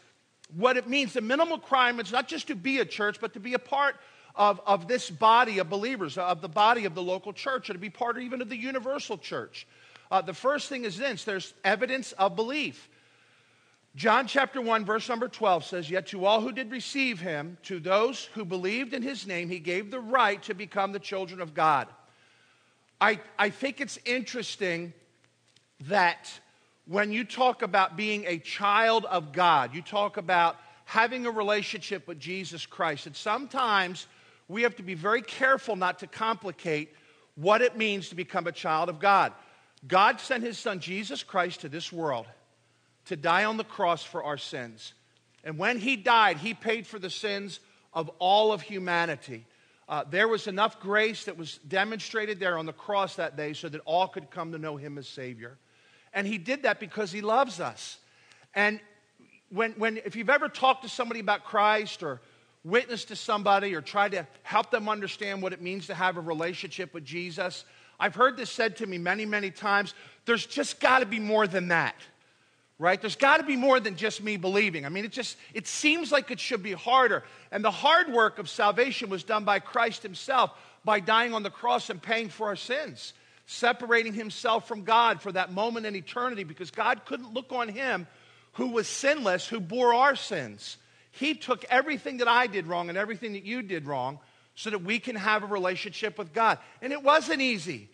what 0.56 0.76
it 0.76 0.88
means. 0.88 1.12
The 1.12 1.20
minimal 1.20 1.58
crime 1.58 2.00
is 2.00 2.12
not 2.12 2.28
just 2.28 2.48
to 2.48 2.54
be 2.54 2.78
a 2.78 2.84
church, 2.84 3.18
but 3.20 3.32
to 3.34 3.40
be 3.40 3.54
a 3.54 3.58
part 3.58 3.96
of, 4.34 4.60
of 4.66 4.88
this 4.88 5.10
body 5.10 5.58
of 5.58 5.68
believers, 5.68 6.16
of 6.16 6.40
the 6.40 6.48
body 6.48 6.84
of 6.84 6.94
the 6.94 7.02
local 7.02 7.32
church, 7.32 7.68
or 7.68 7.72
to 7.72 7.78
be 7.78 7.90
part 7.90 8.18
even 8.18 8.40
of 8.40 8.48
the 8.48 8.56
universal 8.56 9.18
church. 9.18 9.66
Uh, 10.10 10.22
the 10.22 10.34
first 10.34 10.68
thing 10.68 10.84
is 10.84 10.96
this 10.96 11.24
there's 11.24 11.54
evidence 11.64 12.12
of 12.12 12.36
belief. 12.36 12.88
John 13.98 14.28
chapter 14.28 14.60
1, 14.60 14.84
verse 14.84 15.08
number 15.08 15.26
12 15.26 15.64
says, 15.64 15.90
Yet 15.90 16.06
to 16.08 16.24
all 16.24 16.40
who 16.40 16.52
did 16.52 16.70
receive 16.70 17.18
him, 17.18 17.58
to 17.64 17.80
those 17.80 18.26
who 18.26 18.44
believed 18.44 18.94
in 18.94 19.02
his 19.02 19.26
name, 19.26 19.48
he 19.48 19.58
gave 19.58 19.90
the 19.90 19.98
right 19.98 20.40
to 20.44 20.54
become 20.54 20.92
the 20.92 21.00
children 21.00 21.40
of 21.40 21.52
God. 21.52 21.88
I, 23.00 23.18
I 23.36 23.50
think 23.50 23.80
it's 23.80 23.98
interesting 24.04 24.92
that 25.88 26.30
when 26.86 27.10
you 27.10 27.24
talk 27.24 27.62
about 27.62 27.96
being 27.96 28.24
a 28.28 28.38
child 28.38 29.04
of 29.06 29.32
God, 29.32 29.74
you 29.74 29.82
talk 29.82 30.16
about 30.16 30.58
having 30.84 31.26
a 31.26 31.30
relationship 31.32 32.06
with 32.06 32.20
Jesus 32.20 32.66
Christ. 32.66 33.08
And 33.08 33.16
sometimes 33.16 34.06
we 34.46 34.62
have 34.62 34.76
to 34.76 34.84
be 34.84 34.94
very 34.94 35.22
careful 35.22 35.74
not 35.74 35.98
to 35.98 36.06
complicate 36.06 36.94
what 37.34 37.62
it 37.62 37.76
means 37.76 38.10
to 38.10 38.14
become 38.14 38.46
a 38.46 38.52
child 38.52 38.90
of 38.90 39.00
God. 39.00 39.32
God 39.88 40.20
sent 40.20 40.44
his 40.44 40.56
son 40.56 40.78
Jesus 40.78 41.24
Christ 41.24 41.62
to 41.62 41.68
this 41.68 41.92
world 41.92 42.26
to 43.08 43.16
die 43.16 43.44
on 43.44 43.56
the 43.56 43.64
cross 43.64 44.02
for 44.02 44.22
our 44.22 44.38
sins. 44.38 44.94
And 45.44 45.58
when 45.58 45.78
he 45.78 45.96
died, 45.96 46.38
he 46.38 46.54
paid 46.54 46.86
for 46.86 46.98
the 46.98 47.10
sins 47.10 47.60
of 47.92 48.10
all 48.18 48.52
of 48.52 48.62
humanity. 48.62 49.46
Uh, 49.88 50.04
there 50.08 50.28
was 50.28 50.46
enough 50.46 50.80
grace 50.80 51.24
that 51.24 51.38
was 51.38 51.58
demonstrated 51.66 52.38
there 52.38 52.58
on 52.58 52.66
the 52.66 52.72
cross 52.72 53.16
that 53.16 53.36
day 53.36 53.54
so 53.54 53.68
that 53.68 53.80
all 53.84 54.06
could 54.06 54.30
come 54.30 54.52
to 54.52 54.58
know 54.58 54.76
him 54.76 54.98
as 54.98 55.08
Savior. 55.08 55.56
And 56.12 56.26
he 56.26 56.38
did 56.38 56.64
that 56.64 56.80
because 56.80 57.10
he 57.10 57.22
loves 57.22 57.60
us. 57.60 57.98
And 58.54 58.80
when, 59.50 59.72
when, 59.72 59.98
if 60.04 60.16
you've 60.16 60.30
ever 60.30 60.48
talked 60.48 60.82
to 60.82 60.88
somebody 60.88 61.20
about 61.20 61.44
Christ 61.44 62.02
or 62.02 62.20
witnessed 62.64 63.08
to 63.08 63.16
somebody 63.16 63.74
or 63.74 63.80
tried 63.80 64.12
to 64.12 64.26
help 64.42 64.70
them 64.70 64.88
understand 64.88 65.40
what 65.40 65.54
it 65.54 65.62
means 65.62 65.86
to 65.86 65.94
have 65.94 66.18
a 66.18 66.20
relationship 66.20 66.92
with 66.92 67.04
Jesus, 67.04 67.64
I've 67.98 68.14
heard 68.14 68.36
this 68.36 68.50
said 68.50 68.76
to 68.76 68.86
me 68.86 68.98
many, 68.98 69.24
many 69.24 69.50
times. 69.50 69.94
There's 70.26 70.44
just 70.44 70.80
got 70.80 70.98
to 70.98 71.06
be 71.06 71.18
more 71.18 71.46
than 71.46 71.68
that, 71.68 71.94
right? 72.78 73.00
There's 73.00 73.16
got 73.16 73.38
to 73.38 73.42
be 73.42 73.56
more 73.56 73.80
than 73.80 73.96
just 73.96 74.22
me 74.22 74.36
believing. 74.36 74.86
I 74.86 74.88
mean, 74.88 75.04
it 75.04 75.12
just 75.12 75.36
it 75.54 75.66
seems 75.66 76.12
like 76.12 76.30
it 76.30 76.40
should 76.40 76.62
be 76.62 76.72
harder. 76.72 77.24
And 77.50 77.64
the 77.64 77.70
hard 77.70 78.12
work 78.12 78.38
of 78.38 78.48
salvation 78.48 79.10
was 79.10 79.24
done 79.24 79.44
by 79.44 79.58
Christ 79.58 80.02
Himself 80.02 80.52
by 80.84 81.00
dying 81.00 81.34
on 81.34 81.42
the 81.42 81.50
cross 81.50 81.90
and 81.90 82.00
paying 82.00 82.28
for 82.28 82.46
our 82.46 82.56
sins 82.56 83.12
separating 83.48 84.12
himself 84.12 84.68
from 84.68 84.84
God 84.84 85.22
for 85.22 85.32
that 85.32 85.50
moment 85.50 85.86
in 85.86 85.96
eternity 85.96 86.44
because 86.44 86.70
God 86.70 87.06
couldn't 87.06 87.32
look 87.32 87.50
on 87.50 87.68
him 87.68 88.06
who 88.52 88.68
was 88.68 88.86
sinless, 88.86 89.48
who 89.48 89.58
bore 89.58 89.94
our 89.94 90.16
sins. 90.16 90.76
He 91.12 91.34
took 91.34 91.64
everything 91.70 92.18
that 92.18 92.28
I 92.28 92.46
did 92.46 92.66
wrong 92.66 92.90
and 92.90 92.98
everything 92.98 93.32
that 93.32 93.44
you 93.44 93.62
did 93.62 93.86
wrong 93.86 94.18
so 94.54 94.68
that 94.68 94.80
we 94.80 94.98
can 94.98 95.16
have 95.16 95.42
a 95.42 95.46
relationship 95.46 96.18
with 96.18 96.34
God. 96.34 96.58
And 96.82 96.92
it 96.92 97.02
wasn't 97.02 97.40
easy. 97.40 97.88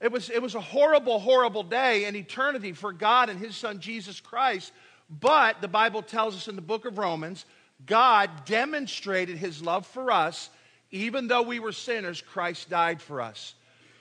It 0.00 0.12
was, 0.12 0.30
it 0.30 0.40
was 0.40 0.54
a 0.54 0.60
horrible, 0.60 1.18
horrible 1.18 1.64
day 1.64 2.04
in 2.04 2.14
eternity 2.14 2.72
for 2.72 2.92
God 2.92 3.28
and 3.30 3.38
his 3.38 3.56
son 3.56 3.80
Jesus 3.80 4.20
Christ. 4.20 4.72
But 5.10 5.60
the 5.60 5.68
Bible 5.68 6.02
tells 6.02 6.36
us 6.36 6.48
in 6.48 6.56
the 6.56 6.62
book 6.62 6.84
of 6.84 6.98
Romans, 6.98 7.44
God 7.84 8.30
demonstrated 8.44 9.38
his 9.38 9.62
love 9.62 9.86
for 9.86 10.10
us. 10.10 10.50
Even 10.90 11.28
though 11.28 11.42
we 11.42 11.58
were 11.58 11.72
sinners, 11.72 12.22
Christ 12.22 12.70
died 12.70 13.02
for 13.02 13.20
us. 13.20 13.54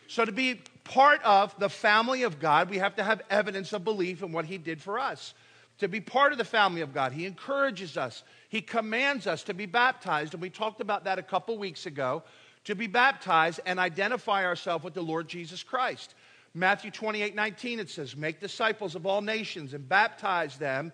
So, 0.08 0.24
to 0.24 0.32
be 0.32 0.62
part 0.86 1.22
of 1.24 1.58
the 1.60 1.70
family 1.70 2.24
of 2.24 2.40
God, 2.40 2.70
we 2.70 2.78
have 2.78 2.96
to 2.96 3.04
have 3.04 3.22
evidence 3.30 3.74
of 3.74 3.84
belief 3.84 4.24
in 4.24 4.32
what 4.32 4.46
He 4.46 4.58
did 4.58 4.82
for 4.82 4.98
us. 4.98 5.34
To 5.80 5.88
be 5.88 6.00
part 6.00 6.32
of 6.32 6.38
the 6.38 6.46
family 6.46 6.82
of 6.82 6.94
God, 6.94 7.12
He 7.12 7.26
encourages 7.26 7.98
us, 7.98 8.24
He 8.50 8.62
commands 8.62 9.28
us 9.28 9.44
to 9.44 9.54
be 9.54 9.66
baptized. 9.66 10.34
And 10.34 10.42
we 10.42 10.50
talked 10.50 10.80
about 10.80 11.04
that 11.04 11.20
a 11.20 11.24
couple 11.24 11.58
weeks 11.58 11.86
ago 11.86 12.24
to 12.68 12.76
be 12.76 12.88
baptized 12.88 13.62
and 13.66 13.80
identify 13.80 14.44
ourselves 14.44 14.84
with 14.84 14.94
the 14.94 15.02
Lord 15.02 15.30
Jesus 15.30 15.64
Christ. 15.64 16.14
Matthew 16.54 16.92
28 16.92 17.34
19, 17.34 17.80
it 17.80 17.90
says, 17.90 18.16
Make 18.16 18.42
disciples 18.42 18.94
of 18.94 19.06
all 19.06 19.22
nations 19.22 19.74
and 19.74 19.88
baptize 19.88 20.58
them 20.58 20.92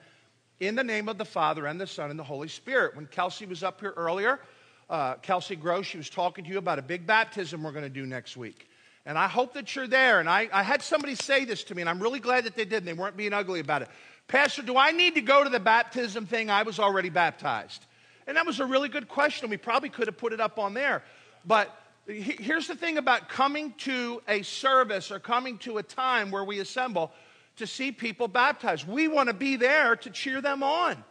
in 0.60 0.76
the 0.76 0.84
name 0.84 1.10
of 1.10 1.18
the 1.18 1.26
Father 1.26 1.66
and 1.66 1.82
the 1.82 1.88
Son 1.88 2.12
and 2.12 2.20
the 2.20 2.24
Holy 2.24 2.48
Spirit. 2.48 2.96
When 2.96 3.08
Kelsey 3.08 3.48
was 3.48 3.64
up 3.64 3.80
here 3.80 3.94
earlier, 3.98 4.40
uh, 4.88 5.16
Kelsey 5.16 5.56
Gross, 5.56 5.88
she 5.88 5.98
was 5.98 6.12
talking 6.12 6.46
to 6.46 6.52
you 6.52 6.60
about 6.60 6.78
a 6.78 6.84
big 6.84 7.08
baptism 7.08 7.64
we're 7.64 7.72
going 7.72 7.84
to 7.84 7.90
do 7.90 8.06
next 8.06 8.38
week. 8.38 8.68
And 9.08 9.18
I 9.18 9.28
hope 9.28 9.56
that 9.56 9.76
you're 9.76 9.88
there. 9.88 10.20
And 10.20 10.30
I, 10.30 10.48
I 10.54 10.62
had 10.62 10.84
somebody 10.84 11.16
say 11.16 11.44
this 11.44 11.64
to 11.66 11.76
me, 11.76 11.82
and 11.82 11.90
I'm 11.90 12.00
really 12.00 12.20
glad 12.20 12.44
that 12.44 12.56
they 12.56 12.66
did, 12.66 12.78
and 12.78 12.88
they 12.88 12.94
weren't 12.94 13.18
being 13.18 13.34
ugly 13.34 13.60
about 13.60 13.82
it. 13.82 13.90
Pastor, 14.28 14.62
do 14.62 14.78
I 14.78 14.92
need 14.92 15.16
to 15.16 15.22
go 15.22 15.44
to 15.44 15.50
the 15.50 15.60
baptism 15.60 16.28
thing? 16.28 16.52
I 16.52 16.62
was 16.62 16.80
already 16.80 17.10
baptized. 17.10 17.86
And 18.28 18.38
that 18.38 18.46
was 18.46 18.60
a 18.60 18.66
really 18.66 18.90
good 18.90 19.08
question. 19.08 19.50
We 19.50 19.58
probably 19.58 19.90
could 19.90 20.08
have 20.08 20.18
put 20.18 20.34
it 20.34 20.40
up 20.40 20.60
on 20.60 20.76
there. 20.76 21.04
But 21.46 21.76
here's 22.08 22.68
the 22.68 22.76
thing 22.76 22.98
about 22.98 23.30
coming 23.30 23.74
to 23.80 24.22
a 24.28 24.42
service 24.42 25.12
or 25.12 25.20
coming 25.20 25.58
to 25.60 25.78
a 25.78 25.84
time 25.84 26.32
where 26.32 26.44
we 26.44 26.60
assemble 26.60 27.12
to 27.58 27.68
see 27.68 27.92
people 27.92 28.28
baptized. 28.28 28.88
We 28.88 29.08
want 29.08 29.28
to 29.28 29.34
be 29.34 29.56
there 29.56 29.96
to 29.98 30.10
cheer 30.10 30.42
them 30.42 30.64
on, 30.64 31.04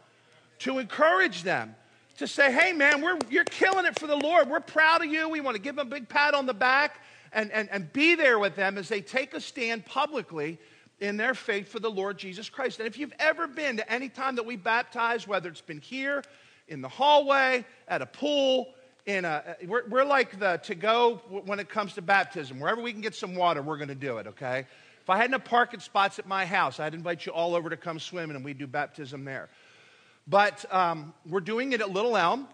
to 0.61 0.79
encourage 0.79 1.43
them, 1.43 1.75
to 2.19 2.27
say, 2.27 2.53
hey, 2.53 2.73
man, 2.73 3.01
we're, 3.01 3.19
you're 3.31 3.45
killing 3.45 3.87
it 3.87 3.99
for 3.99 4.07
the 4.07 4.17
Lord. 4.17 4.49
We're 4.49 4.61
proud 4.61 5.05
of 5.05 5.11
you. 5.11 5.29
We 5.29 5.41
want 5.41 5.57
to 5.57 5.63
give 5.63 5.77
them 5.77 5.87
a 5.87 5.91
big 5.91 6.09
pat 6.09 6.35
on 6.35 6.47
the 6.47 6.55
back 6.55 7.01
and, 7.33 7.51
and, 7.53 7.69
and 7.71 7.93
be 7.93 8.15
there 8.15 8.39
with 8.39 8.57
them 8.57 8.77
as 8.77 8.89
they 8.89 9.01
take 9.01 9.35
a 9.35 9.41
stand 9.41 9.87
publicly 9.87 10.59
in 11.01 11.17
their 11.17 11.35
faith 11.35 11.69
for 11.69 11.81
the 11.81 11.91
Lord 11.91 12.19
Jesus 12.19 12.49
Christ. 12.49 12.79
And 12.79 12.87
if 12.87 12.99
you've 12.99 13.15
ever 13.19 13.47
been 13.47 13.79
to 13.79 13.93
any 13.93 14.09
time 14.09 14.37
that 14.37 14.47
we 14.47 14.57
baptize, 14.57 15.27
whether 15.27 15.49
it's 15.49 15.61
been 15.61 15.81
here, 15.81 16.23
in 16.69 16.81
the 16.81 16.89
hallway, 16.89 17.65
at 17.89 18.03
a 18.03 18.07
pool, 18.07 18.73
in 19.07 19.25
a, 19.25 19.57
we're, 19.67 19.89
we're 19.89 20.05
like 20.05 20.39
the 20.39 20.59
to 20.65 20.75
go 20.75 21.21
when 21.45 21.59
it 21.59 21.69
comes 21.69 21.95
to 21.95 22.03
baptism. 22.03 22.61
Wherever 22.61 22.81
we 22.81 22.93
can 22.93 23.01
get 23.01 23.15
some 23.15 23.35
water, 23.35 23.63
we're 23.63 23.77
going 23.77 23.89
to 23.89 23.95
do 23.95 24.19
it, 24.19 24.29
okay? 24.29 24.67
If 25.01 25.11
I 25.11 25.17
had 25.17 25.31
no 25.31 25.39
parking 25.39 25.81
spots 25.81 26.19
at 26.19 26.27
my 26.27 26.47
house, 26.47 26.79
I'd 26.79 26.95
invite 26.95 27.27
you 27.27 27.33
all 27.33 27.57
over 27.57 27.69
to 27.71 27.77
come 27.77 27.99
swimming 27.99 28.37
and 28.37 28.45
we'd 28.45 28.59
do 28.59 28.69
baptism 28.69 29.25
there. 29.25 29.49
But 30.29 30.65
um, 30.73 31.13
we're 31.29 31.41
doing 31.41 31.73
it 31.73 31.81
at 31.81 31.91
Little 31.91 32.17
Elm. 32.17 32.47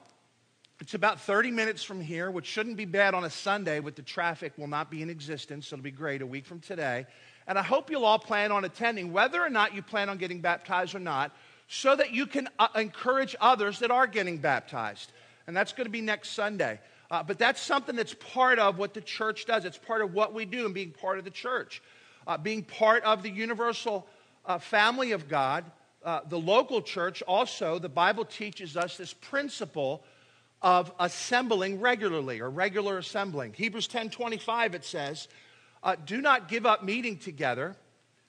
It's 0.80 0.94
about 0.94 1.20
30 1.20 1.50
minutes 1.50 1.82
from 1.82 2.00
here, 2.00 2.30
which 2.30 2.46
shouldn't 2.46 2.76
be 2.76 2.86
bad 2.86 3.12
on 3.12 3.24
a 3.24 3.30
Sunday, 3.30 3.80
but 3.80 3.96
the 3.96 4.02
traffic 4.02 4.56
will 4.56 4.68
not 4.68 4.90
be 4.90 5.02
in 5.02 5.10
existence. 5.10 5.68
So 5.68 5.74
it'll 5.74 5.82
be 5.82 5.90
great 5.90 6.22
a 6.22 6.26
week 6.26 6.46
from 6.46 6.60
today. 6.60 7.06
And 7.46 7.58
I 7.58 7.62
hope 7.62 7.90
you'll 7.90 8.04
all 8.04 8.18
plan 8.18 8.52
on 8.52 8.64
attending, 8.64 9.12
whether 9.12 9.42
or 9.42 9.50
not 9.50 9.74
you 9.74 9.82
plan 9.82 10.08
on 10.08 10.18
getting 10.18 10.40
baptized 10.40 10.94
or 10.94 11.00
not, 11.00 11.32
so 11.66 11.94
that 11.94 12.12
you 12.12 12.26
can 12.26 12.48
uh, 12.58 12.68
encourage 12.76 13.36
others 13.40 13.80
that 13.80 13.90
are 13.90 14.06
getting 14.06 14.38
baptized. 14.38 15.12
And 15.48 15.56
that's 15.56 15.72
going 15.72 15.86
to 15.86 15.90
be 15.90 16.02
next 16.02 16.32
Sunday. 16.32 16.78
Uh, 17.10 17.22
but 17.22 17.38
that's 17.38 17.60
something 17.60 17.96
that's 17.96 18.12
part 18.12 18.58
of 18.58 18.76
what 18.76 18.92
the 18.92 19.00
church 19.00 19.46
does. 19.46 19.64
It's 19.64 19.78
part 19.78 20.02
of 20.02 20.12
what 20.12 20.34
we 20.34 20.44
do 20.44 20.66
and 20.66 20.74
being 20.74 20.90
part 20.90 21.18
of 21.18 21.24
the 21.24 21.30
church. 21.30 21.82
Uh, 22.26 22.36
being 22.36 22.62
part 22.62 23.02
of 23.04 23.22
the 23.22 23.30
universal 23.30 24.06
uh, 24.44 24.58
family 24.58 25.12
of 25.12 25.26
God, 25.26 25.64
uh, 26.04 26.20
the 26.28 26.38
local 26.38 26.82
church 26.82 27.22
also, 27.22 27.78
the 27.78 27.88
Bible 27.88 28.26
teaches 28.26 28.76
us 28.76 28.98
this 28.98 29.14
principle 29.14 30.04
of 30.60 30.92
assembling 31.00 31.80
regularly 31.80 32.40
or 32.40 32.50
regular 32.50 32.98
assembling. 32.98 33.54
Hebrews 33.54 33.88
10:25 33.88 34.74
it 34.74 34.84
says, 34.84 35.28
uh, 35.82 35.96
"Do 36.04 36.20
not 36.20 36.48
give 36.48 36.66
up 36.66 36.84
meeting 36.84 37.18
together, 37.18 37.74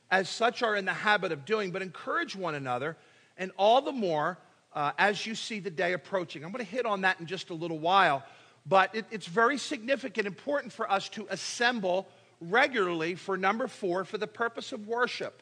as 0.09 0.29
such 0.29 0.63
are 0.63 0.75
in 0.77 0.85
the 0.85 0.93
habit 0.93 1.33
of 1.33 1.43
doing, 1.43 1.71
but 1.71 1.81
encourage 1.81 2.33
one 2.33 2.55
another, 2.55 2.95
and 3.35 3.51
all 3.57 3.81
the 3.81 3.91
more 3.91 4.37
uh, 4.73 4.91
as 4.97 5.25
you 5.25 5.35
see 5.35 5.59
the 5.59 5.71
day 5.71 5.93
approaching." 5.93 6.43
I'm 6.43 6.51
going 6.51 6.65
to 6.65 6.71
hit 6.71 6.85
on 6.85 7.01
that 7.01 7.19
in 7.19 7.25
just 7.25 7.49
a 7.49 7.53
little 7.53 7.79
while, 7.79 8.23
but 8.65 8.93
it, 8.95 9.05
it's 9.11 9.27
very 9.27 9.57
significant, 9.57 10.27
important 10.27 10.73
for 10.73 10.89
us 10.89 11.09
to 11.09 11.27
assemble 11.29 12.07
regularly 12.41 13.15
for 13.15 13.37
number 13.37 13.67
four 13.67 14.05
for 14.05 14.17
the 14.17 14.27
purpose 14.27 14.71
of 14.71 14.87
worship. 14.87 15.41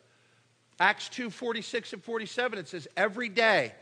Acts 0.79 1.09
2 1.09 1.29
46 1.29 1.93
and 1.93 2.03
47, 2.03 2.59
it 2.59 2.67
says, 2.67 2.87
Every 2.95 3.29
day 3.29 3.73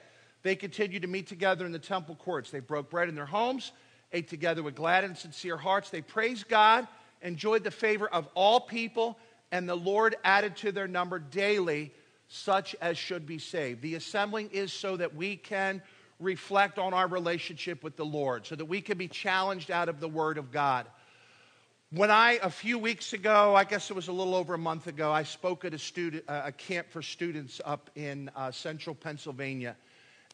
they 0.44 0.56
continued 0.56 1.02
to 1.02 1.08
meet 1.08 1.28
together 1.28 1.66
in 1.66 1.72
the 1.72 1.80
temple 1.80 2.16
courts. 2.16 2.52
They 2.52 2.60
broke 2.60 2.90
bread 2.90 3.10
in 3.10 3.16
their 3.16 3.26
homes, 3.26 3.72
ate 4.14 4.30
together 4.30 4.64
with 4.64 4.76
glad 4.76 5.04
and 5.04 5.18
sincere 5.18 5.58
hearts. 5.58 5.90
They 5.90 6.02
praised 6.02 6.48
God, 6.48 6.88
enjoyed 7.22 7.64
the 7.64 7.72
favor 7.72 8.08
of 8.08 8.28
all 8.34 8.62
people, 8.62 9.18
and 9.52 9.68
the 9.68 9.76
Lord 9.76 10.16
added 10.24 10.56
to 10.58 10.72
their 10.72 10.88
number 10.88 11.20
daily 11.20 11.92
such 12.28 12.76
as 12.82 12.98
should 12.98 13.26
be 13.26 13.38
saved. 13.38 13.82
The 13.82 13.96
assembling 13.96 14.50
is 14.52 14.74
so 14.74 14.98
that 14.98 15.16
we 15.16 15.36
can 15.36 15.82
reflect 16.20 16.80
on 16.80 16.94
our 16.94 17.08
relationship 17.08 17.84
with 17.84 17.98
the 17.98 18.06
Lord 18.06 18.46
so 18.46 18.56
that 18.56 18.66
we 18.66 18.82
can 18.82 18.98
be 18.98 19.08
challenged 19.08 19.70
out 19.70 19.90
of 19.90 20.00
the 20.00 20.08
Word 20.08 20.38
of 20.38 20.52
God. 20.52 20.88
When 21.92 22.10
I, 22.10 22.40
a 22.42 22.50
few 22.50 22.80
weeks 22.80 23.14
ago, 23.14 23.56
I 23.56 23.64
guess 23.64 23.90
it 23.90 23.96
was 23.96 24.08
a 24.08 24.12
little 24.12 24.36
over 24.36 24.54
a 24.54 24.58
month 24.58 24.88
ago, 24.88 25.12
I 25.12 25.24
spoke 25.24 25.66
at 25.66 25.74
a, 25.74 25.80
student, 25.80 26.24
a 26.28 26.52
camp 26.52 26.88
for 26.90 27.02
students 27.02 27.62
up 27.64 27.90
in 27.96 28.32
uh, 28.36 28.52
central 28.52 28.96
Pennsylvania. 28.96 29.76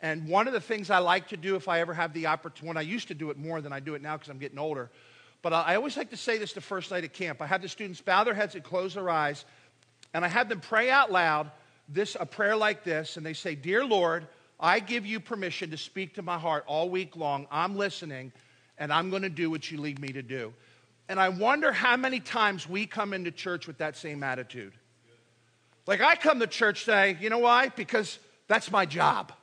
And 0.01 0.27
one 0.27 0.47
of 0.47 0.53
the 0.53 0.61
things 0.61 0.89
I 0.89 0.99
like 0.99 1.27
to 1.27 1.37
do 1.37 1.55
if 1.55 1.67
I 1.67 1.81
ever 1.81 1.93
have 1.93 2.13
the 2.13 2.27
opportunity, 2.27 2.67
when 2.67 2.77
I 2.77 2.81
used 2.81 3.09
to 3.09 3.13
do 3.13 3.29
it 3.29 3.37
more 3.37 3.61
than 3.61 3.73
I 3.73 3.79
do 3.79 3.93
it 3.95 4.01
now 4.01 4.17
because 4.17 4.29
I'm 4.29 4.39
getting 4.39 4.57
older, 4.57 4.89
but 5.41 5.53
I 5.53 5.75
always 5.75 5.97
like 5.97 6.11
to 6.11 6.17
say 6.17 6.37
this 6.37 6.53
the 6.53 6.61
first 6.61 6.89
night 6.89 7.03
at 7.03 7.13
camp. 7.13 7.41
I 7.41 7.47
have 7.47 7.61
the 7.61 7.69
students 7.69 7.99
bow 8.01 8.23
their 8.23 8.33
heads 8.33 8.55
and 8.55 8.63
close 8.63 8.93
their 8.93 9.09
eyes, 9.09 9.43
and 10.13 10.23
I 10.23 10.27
have 10.27 10.49
them 10.49 10.61
pray 10.61 10.89
out 10.89 11.11
loud 11.11 11.51
this 11.93 12.15
a 12.19 12.25
prayer 12.25 12.55
like 12.55 12.83
this, 12.83 13.17
and 13.17 13.25
they 13.25 13.33
say, 13.33 13.55
Dear 13.55 13.85
Lord, 13.85 14.27
I 14.59 14.79
give 14.79 15.05
you 15.05 15.19
permission 15.19 15.71
to 15.71 15.77
speak 15.77 16.15
to 16.15 16.21
my 16.21 16.37
heart 16.37 16.63
all 16.67 16.89
week 16.89 17.15
long. 17.15 17.47
I'm 17.51 17.75
listening, 17.75 18.31
and 18.77 18.93
I'm 18.93 19.09
going 19.09 19.23
to 19.23 19.29
do 19.29 19.49
what 19.49 19.69
you 19.71 19.79
lead 19.79 19.99
me 19.99 20.09
to 20.09 20.21
do. 20.21 20.53
And 21.09 21.19
I 21.19 21.29
wonder 21.29 21.71
how 21.71 21.97
many 21.97 22.19
times 22.19 22.69
we 22.69 22.85
come 22.85 23.13
into 23.13 23.31
church 23.31 23.67
with 23.67 23.79
that 23.79 23.97
same 23.97 24.23
attitude. 24.23 24.73
Like 25.87 26.01
I 26.01 26.15
come 26.15 26.39
to 26.39 26.47
church 26.47 26.85
say, 26.85 27.17
you 27.19 27.29
know 27.29 27.39
why? 27.39 27.69
Because 27.69 28.19
that's 28.47 28.71
my 28.71 28.85
job, 28.85 29.33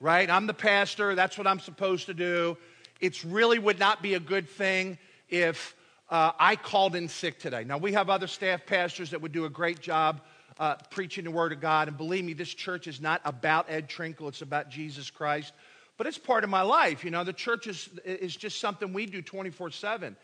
right? 0.00 0.28
I'm 0.28 0.46
the 0.46 0.54
pastor. 0.54 1.14
That's 1.14 1.38
what 1.38 1.46
I'm 1.46 1.60
supposed 1.60 2.06
to 2.06 2.14
do. 2.14 2.56
It 3.00 3.22
really 3.24 3.58
would 3.58 3.78
not 3.78 4.02
be 4.02 4.14
a 4.14 4.20
good 4.20 4.48
thing 4.48 4.98
if 5.28 5.74
uh, 6.10 6.32
I 6.38 6.56
called 6.56 6.96
in 6.96 7.08
sick 7.08 7.38
today. 7.38 7.64
Now, 7.64 7.78
we 7.78 7.92
have 7.92 8.10
other 8.10 8.26
staff 8.26 8.66
pastors 8.66 9.10
that 9.10 9.22
would 9.22 9.32
do 9.32 9.44
a 9.44 9.50
great 9.50 9.80
job 9.80 10.20
uh, 10.58 10.76
preaching 10.90 11.24
the 11.24 11.30
Word 11.30 11.52
of 11.52 11.60
God. 11.60 11.88
And 11.88 11.96
believe 11.96 12.24
me, 12.24 12.32
this 12.32 12.52
church 12.52 12.86
is 12.86 13.00
not 13.00 13.20
about 13.24 13.66
Ed 13.68 13.88
Trinkle, 13.88 14.28
it's 14.28 14.42
about 14.42 14.70
Jesus 14.70 15.10
Christ. 15.10 15.52
But 15.98 16.06
it's 16.06 16.18
part 16.18 16.44
of 16.44 16.50
my 16.50 16.62
life. 16.62 17.04
You 17.04 17.10
know, 17.10 17.24
the 17.24 17.32
church 17.32 17.66
is, 17.66 17.88
is 18.04 18.36
just 18.36 18.60
something 18.60 18.92
we 18.92 19.06
do 19.06 19.22
24 19.22 19.70
7. 19.70 20.16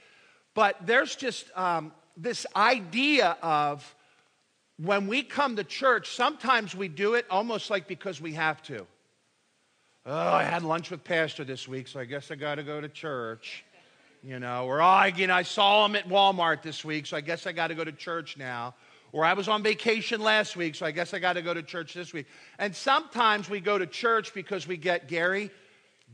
But 0.55 0.77
there's 0.85 1.17
just 1.17 1.47
um, 1.57 1.93
this 2.17 2.47
idea 2.55 3.39
of 3.43 3.95
when 4.77 5.07
we 5.07 5.23
come 5.23 5.57
to 5.57 5.65
church, 5.65 6.15
sometimes 6.15 6.75
we 6.75 6.89
do 6.89 7.15
it 7.15 7.25
almost 7.31 7.71
like 7.71 7.89
because 7.89 8.21
we 8.21 8.35
have 8.35 8.63
to. 8.65 8.87
Oh, 10.05 10.33
I 10.33 10.43
had 10.43 10.63
lunch 10.63 10.91
with 10.91 11.05
Pastor 11.05 11.45
this 11.45 11.69
week, 11.69 11.87
so 11.87 12.01
I 12.01 12.05
guess 12.05 12.31
I 12.31 12.35
got 12.35 12.57
to 12.57 12.65
go 12.65 12.81
to 12.81 12.89
church. 12.89 13.65
You 14.25 14.39
know, 14.39 14.67
or 14.67 14.81
oh, 14.81 15.05
you 15.05 15.27
know, 15.27 15.35
I 15.35 15.43
saw 15.43 15.85
him 15.85 15.97
at 15.97 16.09
Walmart 16.09 16.63
this 16.63 16.85
week, 16.85 17.07
so 17.07 17.17
I 17.17 17.21
guess 17.21 17.47
I 17.47 17.53
got 17.53 17.69
to 17.69 17.75
go 17.75 17.83
to 17.83 17.91
church 17.91 18.37
now. 18.37 18.75
Or 19.13 19.25
I 19.25 19.35
was 19.35 19.47
on 19.47 19.63
vacation 19.63 20.23
last 20.23 20.57
week, 20.57 20.75
so 20.75 20.87
I 20.87 20.91
guess 20.91 21.13
I 21.13 21.19
got 21.19 21.35
to 21.35 21.43
go 21.43 21.53
to 21.53 21.63
church 21.63 21.93
this 21.93 22.13
week. 22.13 22.27
And 22.59 22.75
sometimes 22.75 23.49
we 23.49 23.61
go 23.61 23.77
to 23.77 23.87
church 23.87 24.33
because 24.33 24.67
we 24.67 24.77
get 24.77 25.07
Gary 25.09 25.51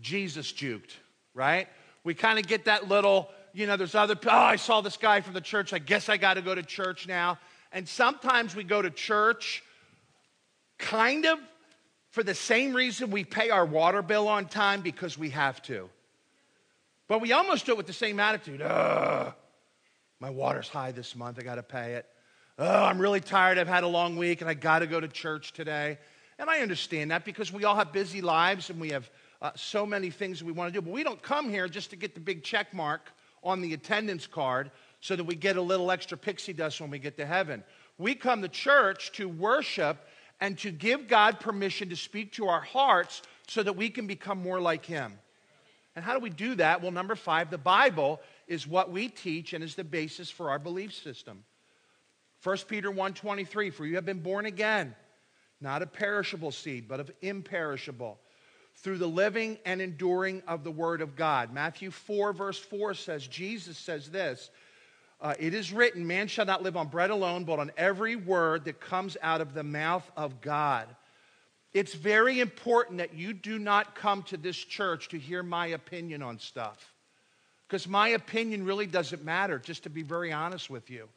Jesus 0.00 0.52
juked, 0.52 0.90
right? 1.32 1.68
We 2.04 2.14
kind 2.14 2.38
of 2.38 2.46
get 2.46 2.64
that 2.66 2.88
little 2.88 3.30
you 3.58 3.66
know, 3.66 3.76
there's 3.76 3.94
other, 3.94 4.16
oh, 4.26 4.30
I 4.30 4.56
saw 4.56 4.80
this 4.80 4.96
guy 4.96 5.20
from 5.20 5.34
the 5.34 5.40
church. 5.40 5.72
I 5.72 5.78
guess 5.78 6.08
I 6.08 6.16
got 6.16 6.34
to 6.34 6.42
go 6.42 6.54
to 6.54 6.62
church 6.62 7.08
now. 7.08 7.38
And 7.72 7.88
sometimes 7.88 8.54
we 8.54 8.64
go 8.64 8.80
to 8.80 8.90
church 8.90 9.62
kind 10.78 11.26
of 11.26 11.38
for 12.10 12.22
the 12.22 12.34
same 12.34 12.74
reason 12.74 13.10
we 13.10 13.24
pay 13.24 13.50
our 13.50 13.66
water 13.66 14.00
bill 14.00 14.28
on 14.28 14.46
time 14.46 14.80
because 14.80 15.18
we 15.18 15.30
have 15.30 15.60
to. 15.62 15.90
But 17.08 17.20
we 17.20 17.32
almost 17.32 17.66
do 17.66 17.72
it 17.72 17.78
with 17.78 17.86
the 17.86 17.92
same 17.92 18.20
attitude. 18.20 18.62
Ugh, 18.62 19.34
my 20.20 20.30
water's 20.30 20.68
high 20.68 20.92
this 20.92 21.16
month. 21.16 21.38
I 21.38 21.42
got 21.42 21.56
to 21.56 21.62
pay 21.62 21.94
it. 21.94 22.06
Oh, 22.60 22.84
I'm 22.84 22.98
really 22.98 23.20
tired. 23.20 23.56
I've 23.56 23.68
had 23.68 23.84
a 23.84 23.88
long 23.88 24.16
week 24.16 24.40
and 24.40 24.50
I 24.50 24.54
got 24.54 24.80
to 24.80 24.88
go 24.88 24.98
to 24.98 25.06
church 25.06 25.52
today. 25.52 25.96
And 26.40 26.50
I 26.50 26.58
understand 26.58 27.12
that 27.12 27.24
because 27.24 27.52
we 27.52 27.62
all 27.62 27.76
have 27.76 27.92
busy 27.92 28.20
lives 28.20 28.68
and 28.68 28.80
we 28.80 28.90
have 28.90 29.08
uh, 29.40 29.52
so 29.54 29.86
many 29.86 30.10
things 30.10 30.42
we 30.42 30.50
want 30.50 30.74
to 30.74 30.80
do. 30.80 30.84
But 30.84 30.92
we 30.92 31.04
don't 31.04 31.22
come 31.22 31.48
here 31.48 31.68
just 31.68 31.90
to 31.90 31.96
get 31.96 32.14
the 32.14 32.20
big 32.20 32.42
check 32.42 32.74
mark 32.74 33.12
on 33.44 33.60
the 33.60 33.74
attendance 33.74 34.26
card 34.26 34.72
so 35.00 35.14
that 35.14 35.22
we 35.22 35.36
get 35.36 35.56
a 35.56 35.62
little 35.62 35.92
extra 35.92 36.18
pixie 36.18 36.52
dust 36.52 36.80
when 36.80 36.90
we 36.90 36.98
get 36.98 37.16
to 37.18 37.26
heaven. 37.26 37.62
We 37.96 38.16
come 38.16 38.42
to 38.42 38.48
church 38.48 39.12
to 39.12 39.28
worship 39.28 39.98
and 40.40 40.58
to 40.58 40.72
give 40.72 41.06
God 41.06 41.38
permission 41.38 41.90
to 41.90 41.96
speak 41.96 42.32
to 42.32 42.48
our 42.48 42.60
hearts 42.60 43.22
so 43.46 43.62
that 43.62 43.76
we 43.76 43.88
can 43.88 44.08
become 44.08 44.42
more 44.42 44.60
like 44.60 44.84
Him. 44.84 45.16
And 45.94 46.04
how 46.04 46.12
do 46.12 46.18
we 46.18 46.30
do 46.30 46.56
that? 46.56 46.82
Well, 46.82 46.90
number 46.90 47.14
five, 47.14 47.50
the 47.50 47.58
Bible 47.58 48.20
is 48.48 48.66
what 48.66 48.90
we 48.90 49.08
teach 49.08 49.52
and 49.52 49.62
is 49.62 49.76
the 49.76 49.84
basis 49.84 50.28
for 50.28 50.50
our 50.50 50.58
belief 50.58 50.92
system. 50.92 51.44
1 52.42 52.56
Peter 52.68 52.90
1:23 52.90 53.72
For 53.72 53.86
you 53.86 53.96
have 53.96 54.06
been 54.06 54.20
born 54.20 54.46
again, 54.46 54.94
not 55.60 55.82
of 55.82 55.92
perishable 55.92 56.52
seed, 56.52 56.88
but 56.88 57.00
of 57.00 57.10
imperishable 57.20 58.18
through 58.76 58.98
the 58.98 59.08
living 59.08 59.58
and 59.64 59.80
enduring 59.80 60.42
of 60.46 60.62
the 60.62 60.70
Word 60.70 61.00
of 61.00 61.16
God. 61.16 61.52
Matthew 61.52 61.90
4, 61.90 62.32
verse 62.32 62.58
4 62.58 62.94
says, 62.94 63.26
Jesus 63.26 63.76
says 63.76 64.08
this 64.08 64.50
uh, 65.20 65.34
It 65.38 65.52
is 65.54 65.72
written, 65.72 66.06
Man 66.06 66.28
shall 66.28 66.46
not 66.46 66.62
live 66.62 66.76
on 66.76 66.88
bread 66.88 67.10
alone, 67.10 67.44
but 67.44 67.58
on 67.58 67.72
every 67.76 68.16
word 68.16 68.64
that 68.66 68.80
comes 68.80 69.16
out 69.20 69.40
of 69.40 69.54
the 69.54 69.64
mouth 69.64 70.08
of 70.16 70.40
God. 70.40 70.86
It's 71.74 71.94
very 71.94 72.40
important 72.40 72.98
that 72.98 73.14
you 73.14 73.32
do 73.32 73.58
not 73.58 73.94
come 73.94 74.22
to 74.24 74.36
this 74.36 74.56
church 74.56 75.08
to 75.08 75.18
hear 75.18 75.42
my 75.42 75.66
opinion 75.68 76.22
on 76.22 76.38
stuff. 76.38 76.94
Because 77.66 77.86
my 77.86 78.08
opinion 78.08 78.64
really 78.64 78.86
doesn't 78.86 79.24
matter, 79.24 79.58
just 79.58 79.82
to 79.82 79.90
be 79.90 80.02
very 80.02 80.32
honest 80.32 80.70
with 80.70 80.88
you. 80.88 81.08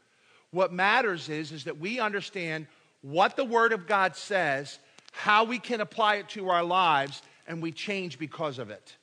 What 0.51 0.73
matters 0.73 1.29
is, 1.29 1.51
is 1.51 1.63
that 1.63 1.79
we 1.79 1.99
understand 1.99 2.67
what 3.01 3.35
the 3.35 3.45
Word 3.45 3.73
of 3.73 3.87
God 3.87 4.15
says, 4.15 4.79
how 5.11 5.43
we 5.43 5.59
can 5.59 5.81
apply 5.81 6.15
it 6.15 6.29
to 6.29 6.49
our 6.49 6.63
lives, 6.63 7.21
and 7.47 7.61
we 7.61 7.71
change 7.71 8.19
because 8.19 8.59
of 8.59 8.69
it. 8.69 8.95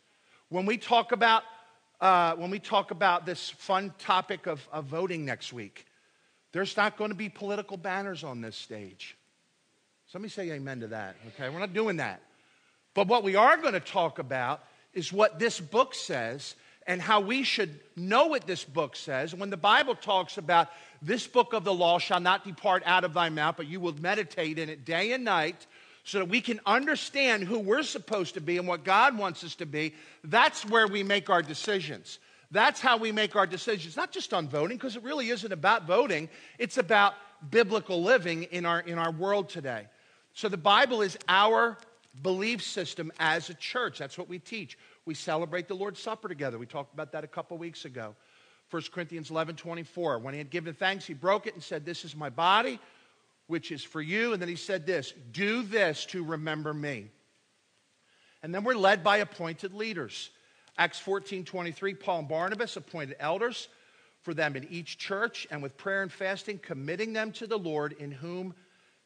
When 0.50 0.66
we 0.66 0.76
talk 0.76 1.12
about, 1.12 1.42
uh, 2.00 2.34
when 2.36 2.50
we 2.50 2.58
talk 2.58 2.90
about 2.90 3.26
this 3.26 3.50
fun 3.50 3.92
topic 3.98 4.46
of, 4.46 4.66
of 4.72 4.84
voting 4.84 5.24
next 5.24 5.52
week, 5.52 5.86
there's 6.52 6.76
not 6.76 6.96
going 6.96 7.10
to 7.10 7.16
be 7.16 7.28
political 7.28 7.76
banners 7.76 8.24
on 8.24 8.40
this 8.40 8.56
stage. 8.56 9.16
Somebody 10.06 10.30
say 10.30 10.50
amen 10.52 10.80
to 10.80 10.86
that, 10.88 11.16
okay? 11.28 11.50
We're 11.50 11.58
not 11.58 11.74
doing 11.74 11.96
that. 11.96 12.22
But 12.94 13.08
what 13.08 13.22
we 13.22 13.36
are 13.36 13.56
going 13.58 13.74
to 13.74 13.80
talk 13.80 14.18
about 14.18 14.64
is 14.94 15.12
what 15.12 15.38
this 15.38 15.60
book 15.60 15.94
says 15.94 16.54
and 16.88 17.02
how 17.02 17.20
we 17.20 17.42
should 17.42 17.78
know 17.96 18.26
what 18.26 18.46
this 18.46 18.64
book 18.64 18.96
says. 18.96 19.34
When 19.34 19.50
the 19.50 19.58
Bible 19.58 19.94
talks 19.94 20.38
about 20.38 20.68
this 21.02 21.26
book 21.26 21.52
of 21.52 21.62
the 21.62 21.72
law 21.72 21.98
shall 21.98 22.18
not 22.18 22.44
depart 22.44 22.82
out 22.86 23.04
of 23.04 23.12
thy 23.12 23.28
mouth, 23.28 23.56
but 23.58 23.68
you 23.68 23.78
will 23.78 23.94
meditate 24.00 24.58
in 24.58 24.70
it 24.70 24.86
day 24.86 25.12
and 25.12 25.22
night 25.22 25.66
so 26.02 26.18
that 26.18 26.28
we 26.30 26.40
can 26.40 26.58
understand 26.64 27.44
who 27.44 27.58
we're 27.58 27.82
supposed 27.82 28.34
to 28.34 28.40
be 28.40 28.56
and 28.56 28.66
what 28.66 28.84
God 28.84 29.18
wants 29.18 29.44
us 29.44 29.54
to 29.56 29.66
be, 29.66 29.94
that's 30.24 30.64
where 30.64 30.86
we 30.86 31.02
make 31.02 31.28
our 31.28 31.42
decisions. 31.42 32.18
That's 32.50 32.80
how 32.80 32.96
we 32.96 33.12
make 33.12 33.36
our 33.36 33.46
decisions, 33.46 33.94
not 33.94 34.10
just 34.10 34.32
on 34.32 34.48
voting, 34.48 34.78
because 34.78 34.96
it 34.96 35.02
really 35.02 35.28
isn't 35.28 35.52
about 35.52 35.86
voting, 35.86 36.30
it's 36.58 36.78
about 36.78 37.12
biblical 37.50 38.02
living 38.02 38.44
in 38.44 38.64
our, 38.64 38.80
in 38.80 38.96
our 38.96 39.10
world 39.10 39.50
today. 39.50 39.86
So 40.32 40.48
the 40.48 40.56
Bible 40.56 41.02
is 41.02 41.18
our 41.28 41.76
belief 42.22 42.62
system 42.62 43.12
as 43.20 43.50
a 43.50 43.54
church. 43.54 43.98
That's 43.98 44.16
what 44.16 44.28
we 44.28 44.38
teach. 44.38 44.78
We 45.08 45.14
celebrate 45.14 45.68
the 45.68 45.74
Lord's 45.74 46.00
Supper 46.00 46.28
together. 46.28 46.58
We 46.58 46.66
talked 46.66 46.92
about 46.92 47.12
that 47.12 47.24
a 47.24 47.28
couple 47.28 47.56
weeks 47.56 47.86
ago. 47.86 48.14
1 48.70 48.82
Corinthians 48.92 49.30
11 49.30 49.56
24. 49.56 50.18
When 50.18 50.34
he 50.34 50.38
had 50.38 50.50
given 50.50 50.74
thanks, 50.74 51.06
he 51.06 51.14
broke 51.14 51.46
it 51.46 51.54
and 51.54 51.62
said, 51.62 51.86
This 51.86 52.04
is 52.04 52.14
my 52.14 52.28
body 52.28 52.78
which 53.46 53.72
is 53.72 53.82
for 53.82 54.02
you. 54.02 54.34
And 54.34 54.42
then 54.42 54.50
he 54.50 54.56
said 54.56 54.84
this 54.86 55.14
do 55.32 55.62
this 55.62 56.04
to 56.06 56.22
remember 56.22 56.74
me. 56.74 57.10
And 58.42 58.54
then 58.54 58.64
we're 58.64 58.74
led 58.74 59.02
by 59.02 59.16
appointed 59.16 59.72
leaders. 59.72 60.28
Acts 60.76 60.98
14 60.98 61.42
23, 61.42 61.94
Paul 61.94 62.18
and 62.18 62.28
Barnabas 62.28 62.76
appointed 62.76 63.16
elders 63.18 63.68
for 64.20 64.34
them 64.34 64.56
in 64.56 64.66
each 64.68 64.98
church, 64.98 65.46
and 65.50 65.62
with 65.62 65.78
prayer 65.78 66.02
and 66.02 66.12
fasting, 66.12 66.58
committing 66.58 67.14
them 67.14 67.32
to 67.32 67.46
the 67.46 67.58
Lord 67.58 67.94
in 67.98 68.10
whom 68.10 68.54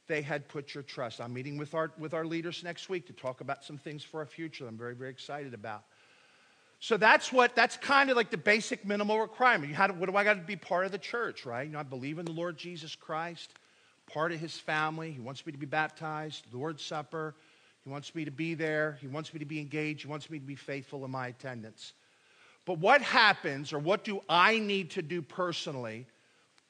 they 0.09 0.23
had 0.23 0.49
put 0.49 0.75
your 0.75 0.83
trust. 0.83 1.21
I'm 1.21 1.33
meeting 1.33 1.57
with 1.57 1.75
our, 1.75 1.93
with 1.97 2.13
our 2.13 2.27
leaders 2.27 2.65
next 2.65 2.89
week 2.89 3.07
to 3.07 3.13
talk 3.13 3.41
about 3.41 3.65
some 3.65 3.79
things 3.79 4.03
for 4.03 4.21
our 4.21 4.27
future 4.27 4.67
I'm 4.67 4.77
very, 4.77 4.95
very 4.95 5.11
excited 5.11 5.55
about. 5.55 5.85
So 6.83 6.97
that's 6.97 7.33
what, 7.33 7.55
that's 7.55 7.77
kind 7.77 8.11
of 8.11 8.17
like 8.17 8.31
the 8.31 8.37
basic 8.37 8.85
minimal 8.85 9.21
requirement. 9.21 9.73
What 10.01 10.11
do 10.11 10.17
I 10.17 10.25
got 10.25 10.35
to 10.35 10.41
be 10.41 10.57
part 10.57 10.85
of 10.85 10.91
the 10.91 10.99
church, 10.99 11.47
right? 11.47 11.65
You 11.65 11.75
know, 11.75 11.79
I 11.79 11.85
believe 11.85 12.19
in 12.19 12.25
the 12.25 12.33
Lord 12.33 12.57
Jesus 12.57 12.97
Christ 12.97 13.55
part 14.13 14.33
of 14.33 14.41
his 14.41 14.59
family. 14.59 15.13
He 15.13 15.21
wants 15.21 15.47
me 15.47 15.53
to 15.53 15.59
be 15.59 15.65
baptized, 15.65 16.45
Lord's 16.53 16.83
Supper. 16.83 17.37
He 17.85 17.91
wants 17.91 18.13
me 18.17 18.25
to 18.25 18.33
be 18.33 18.55
there. 18.55 18.99
He 19.01 19.07
wants 19.07 19.33
me 19.33 19.39
to 19.39 19.45
be 19.45 19.61
engaged. 19.61 20.03
He 20.03 20.09
wants 20.09 20.29
me 20.29 20.41
to 20.41 20.45
be 20.45 20.57
faithful 20.57 21.05
in 21.05 21.13
my 21.13 21.29
attendance. 21.29 21.93
But 22.67 22.81
what 22.81 23.01
happens, 23.01 23.73
or 23.73 23.79
what 23.79 24.03
do 24.03 24.21
I 24.29 24.59
need 24.59 24.91
to 24.91 25.03
do 25.03 25.23
personally 25.23 26.07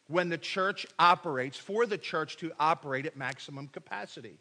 when 0.09 0.29
the 0.29 0.37
church 0.37 0.87
operates, 0.99 1.57
for 1.57 1.87
the 1.87 1.97
church 1.97 2.37
to 2.37 2.53
operate 2.61 3.07
at 3.07 3.17
maximum 3.17 3.67
capacity? 3.67 4.37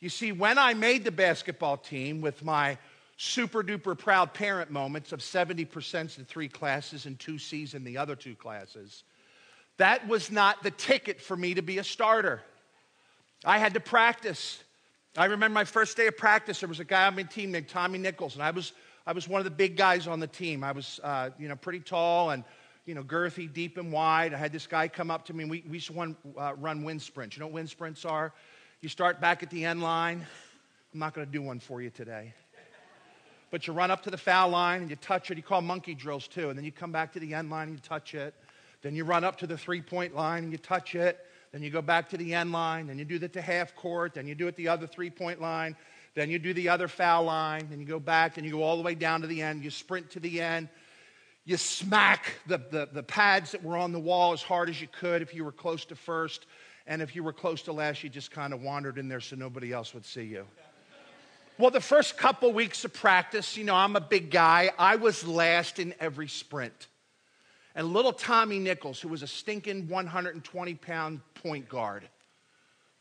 You 0.00 0.08
see, 0.08 0.32
when 0.32 0.56
I 0.56 0.72
made 0.72 1.04
the 1.04 1.12
basketball 1.12 1.76
team 1.76 2.22
with 2.22 2.42
my 2.42 2.78
super 3.16 3.62
duper 3.62 3.96
proud 3.96 4.34
parent 4.34 4.70
moments 4.70 5.12
of 5.12 5.20
70% 5.20 6.18
in 6.18 6.24
three 6.24 6.48
classes 6.48 7.06
and 7.06 7.18
two 7.18 7.38
C's 7.38 7.74
in 7.74 7.84
the 7.84 7.98
other 7.98 8.14
two 8.14 8.34
classes, 8.34 9.04
that 9.78 10.06
was 10.06 10.30
not 10.30 10.62
the 10.62 10.70
ticket 10.70 11.20
for 11.20 11.36
me 11.36 11.54
to 11.54 11.62
be 11.62 11.78
a 11.78 11.84
starter. 11.84 12.42
I 13.44 13.58
had 13.58 13.74
to 13.74 13.80
practice. 13.80 14.62
I 15.16 15.26
remember 15.26 15.54
my 15.54 15.64
first 15.64 15.96
day 15.96 16.06
of 16.06 16.16
practice, 16.16 16.60
there 16.60 16.68
was 16.68 16.80
a 16.80 16.84
guy 16.84 17.06
on 17.06 17.16
my 17.16 17.22
team 17.22 17.52
named 17.52 17.68
Tommy 17.68 17.98
Nichols, 17.98 18.34
and 18.34 18.42
I 18.42 18.50
was, 18.50 18.72
I 19.06 19.12
was 19.12 19.28
one 19.28 19.40
of 19.40 19.44
the 19.44 19.50
big 19.50 19.76
guys 19.76 20.06
on 20.06 20.20
the 20.20 20.26
team. 20.26 20.64
I 20.64 20.72
was, 20.72 21.00
uh, 21.02 21.30
you 21.38 21.48
know, 21.48 21.56
pretty 21.56 21.80
tall 21.80 22.30
and, 22.30 22.44
you 22.84 22.94
know, 22.94 23.02
girthy, 23.02 23.52
deep 23.52 23.78
and 23.78 23.92
wide. 23.92 24.34
I 24.34 24.36
had 24.36 24.52
this 24.52 24.66
guy 24.66 24.88
come 24.88 25.10
up 25.10 25.26
to 25.26 25.34
me, 25.34 25.44
and 25.44 25.50
we, 25.50 25.64
we 25.66 25.74
used 25.74 25.88
to 25.88 25.94
run, 25.94 26.16
uh, 26.38 26.54
run 26.58 26.84
wind 26.84 27.02
sprints. 27.02 27.36
You 27.36 27.40
know 27.40 27.46
what 27.46 27.54
wind 27.54 27.70
sprints 27.70 28.04
are? 28.04 28.32
You 28.80 28.88
start 28.88 29.20
back 29.20 29.42
at 29.42 29.50
the 29.50 29.64
end 29.64 29.82
line. 29.82 30.26
I'm 30.92 31.00
not 31.00 31.14
going 31.14 31.26
to 31.26 31.32
do 31.32 31.42
one 31.42 31.60
for 31.60 31.82
you 31.82 31.90
today. 31.90 32.34
But 33.56 33.66
you 33.66 33.72
run 33.72 33.90
up 33.90 34.02
to 34.02 34.10
the 34.10 34.18
foul 34.18 34.50
line 34.50 34.82
and 34.82 34.90
you 34.90 34.96
touch 34.96 35.30
it. 35.30 35.38
You 35.38 35.42
call 35.42 35.62
monkey 35.62 35.94
drills 35.94 36.28
too. 36.28 36.50
And 36.50 36.58
then 36.58 36.66
you 36.66 36.70
come 36.70 36.92
back 36.92 37.14
to 37.14 37.18
the 37.18 37.32
end 37.32 37.48
line 37.48 37.68
and 37.68 37.78
you 37.78 37.82
touch 37.82 38.14
it. 38.14 38.34
Then 38.82 38.94
you 38.94 39.02
run 39.02 39.24
up 39.24 39.38
to 39.38 39.46
the 39.46 39.56
three 39.56 39.80
point 39.80 40.14
line 40.14 40.42
and 40.42 40.52
you 40.52 40.58
touch 40.58 40.94
it. 40.94 41.24
Then 41.52 41.62
you 41.62 41.70
go 41.70 41.80
back 41.80 42.10
to 42.10 42.18
the 42.18 42.34
end 42.34 42.52
line. 42.52 42.88
Then 42.88 42.98
you 42.98 43.06
do 43.06 43.18
that 43.20 43.32
to 43.32 43.40
half 43.40 43.74
court. 43.74 44.12
Then 44.12 44.26
you 44.26 44.34
do 44.34 44.46
it 44.46 44.56
the 44.56 44.68
other 44.68 44.86
three 44.86 45.08
point 45.08 45.40
line. 45.40 45.74
Then 46.14 46.28
you 46.28 46.38
do 46.38 46.52
the 46.52 46.68
other 46.68 46.86
foul 46.86 47.24
line. 47.24 47.68
Then 47.70 47.80
you 47.80 47.86
go 47.86 47.98
back. 47.98 48.34
Then 48.34 48.44
you 48.44 48.50
go 48.50 48.62
all 48.62 48.76
the 48.76 48.82
way 48.82 48.94
down 48.94 49.22
to 49.22 49.26
the 49.26 49.40
end. 49.40 49.64
You 49.64 49.70
sprint 49.70 50.10
to 50.10 50.20
the 50.20 50.42
end. 50.42 50.68
You 51.46 51.56
smack 51.56 52.34
the, 52.46 52.58
the, 52.58 52.90
the 52.92 53.02
pads 53.02 53.52
that 53.52 53.64
were 53.64 53.78
on 53.78 53.90
the 53.90 53.98
wall 53.98 54.34
as 54.34 54.42
hard 54.42 54.68
as 54.68 54.82
you 54.82 54.88
could 54.88 55.22
if 55.22 55.34
you 55.34 55.46
were 55.46 55.50
close 55.50 55.86
to 55.86 55.96
first. 55.96 56.44
And 56.86 57.00
if 57.00 57.16
you 57.16 57.24
were 57.24 57.32
close 57.32 57.62
to 57.62 57.72
last, 57.72 58.04
you 58.04 58.10
just 58.10 58.30
kind 58.30 58.52
of 58.52 58.60
wandered 58.60 58.98
in 58.98 59.08
there 59.08 59.20
so 59.20 59.34
nobody 59.34 59.72
else 59.72 59.94
would 59.94 60.04
see 60.04 60.24
you. 60.24 60.44
Well, 61.58 61.70
the 61.70 61.80
first 61.80 62.18
couple 62.18 62.52
weeks 62.52 62.84
of 62.84 62.92
practice, 62.92 63.56
you 63.56 63.64
know, 63.64 63.74
I'm 63.74 63.96
a 63.96 64.00
big 64.00 64.30
guy. 64.30 64.70
I 64.78 64.96
was 64.96 65.26
last 65.26 65.78
in 65.78 65.94
every 65.98 66.28
sprint. 66.28 66.88
And 67.74 67.92
little 67.92 68.12
Tommy 68.12 68.58
Nichols, 68.58 69.00
who 69.00 69.08
was 69.08 69.22
a 69.22 69.26
stinking 69.26 69.88
120 69.88 70.74
pound 70.74 71.20
point 71.34 71.68
guard, 71.68 72.06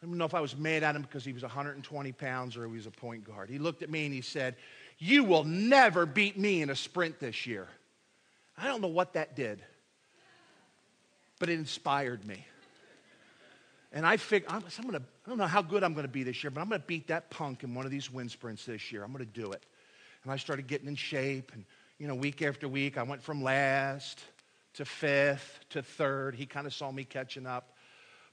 I 0.02 0.06
don't 0.06 0.18
know 0.18 0.26
if 0.26 0.34
I 0.34 0.39
was 0.39 0.56
mad 0.56 0.84
at 0.84 0.96
him 0.96 1.02
because 1.02 1.26
he 1.26 1.34
was 1.34 1.41
120 1.41 2.12
pounds 2.13 2.56
or 2.56 2.65
he 2.65 2.74
was 2.74 2.86
a 2.86 2.91
point 2.91 3.26
guard. 3.26 3.50
He 3.50 3.58
looked 3.58 3.82
at 3.82 3.89
me 3.89 4.06
and 4.06 4.13
he 4.13 4.22
said, 4.22 4.56
You 5.00 5.24
will 5.24 5.44
never 5.44 6.06
beat 6.06 6.38
me 6.38 6.62
in 6.62 6.70
a 6.70 6.76
sprint 6.76 7.20
this 7.20 7.46
year. 7.46 7.68
I 8.58 8.68
don't 8.68 8.82
know 8.82 8.88
what 8.88 9.13
that 9.13 9.36
did, 9.36 9.62
but 11.39 11.50
it 11.50 11.54
inspired 11.54 12.26
me. 12.26 12.46
And 13.96 14.06
I 14.06 14.18
figured, 14.18 14.52
I'm, 14.52 14.62
I'm 14.78 14.86
gonna, 14.86 15.02
I 15.26 15.30
don't 15.30 15.38
know 15.38 15.48
how 15.48 15.62
good 15.62 15.82
I'm 15.82 15.94
going 15.94 16.06
to 16.06 16.12
be 16.12 16.24
this 16.24 16.44
year, 16.44 16.52
but 16.52 16.60
I'm 16.60 16.68
going 16.68 16.82
to 16.82 16.86
beat 16.86 17.08
that 17.08 17.30
punk 17.30 17.64
in 17.64 17.74
one 17.74 17.86
of 17.86 17.92
these 17.92 18.12
wind 18.12 18.30
sprints 18.30 18.66
this 18.66 18.92
year. 18.92 19.04
I'm 19.04 19.14
going 19.14 19.26
to 19.26 19.42
do 19.42 19.54
it. 19.54 19.64
And 20.24 20.34
I 20.34 20.36
started 20.36 20.68
getting 20.68 20.90
in 20.90 20.96
shape. 20.96 21.54
And, 21.54 21.64
you 21.98 22.08
know, 22.08 22.14
week 22.14 22.42
after 22.42 22.68
week, 22.68 22.98
I 22.98 23.04
went 23.04 23.24
from 23.24 23.42
last 23.42 24.20
to 24.74 24.84
fifth 24.84 25.62
to 25.70 25.82
third. 25.82 26.36
He 26.36 26.46
kind 26.46 26.68
of 26.68 26.74
saw 26.74 26.92
me 26.92 27.06
catching 27.06 27.48
up. 27.48 27.78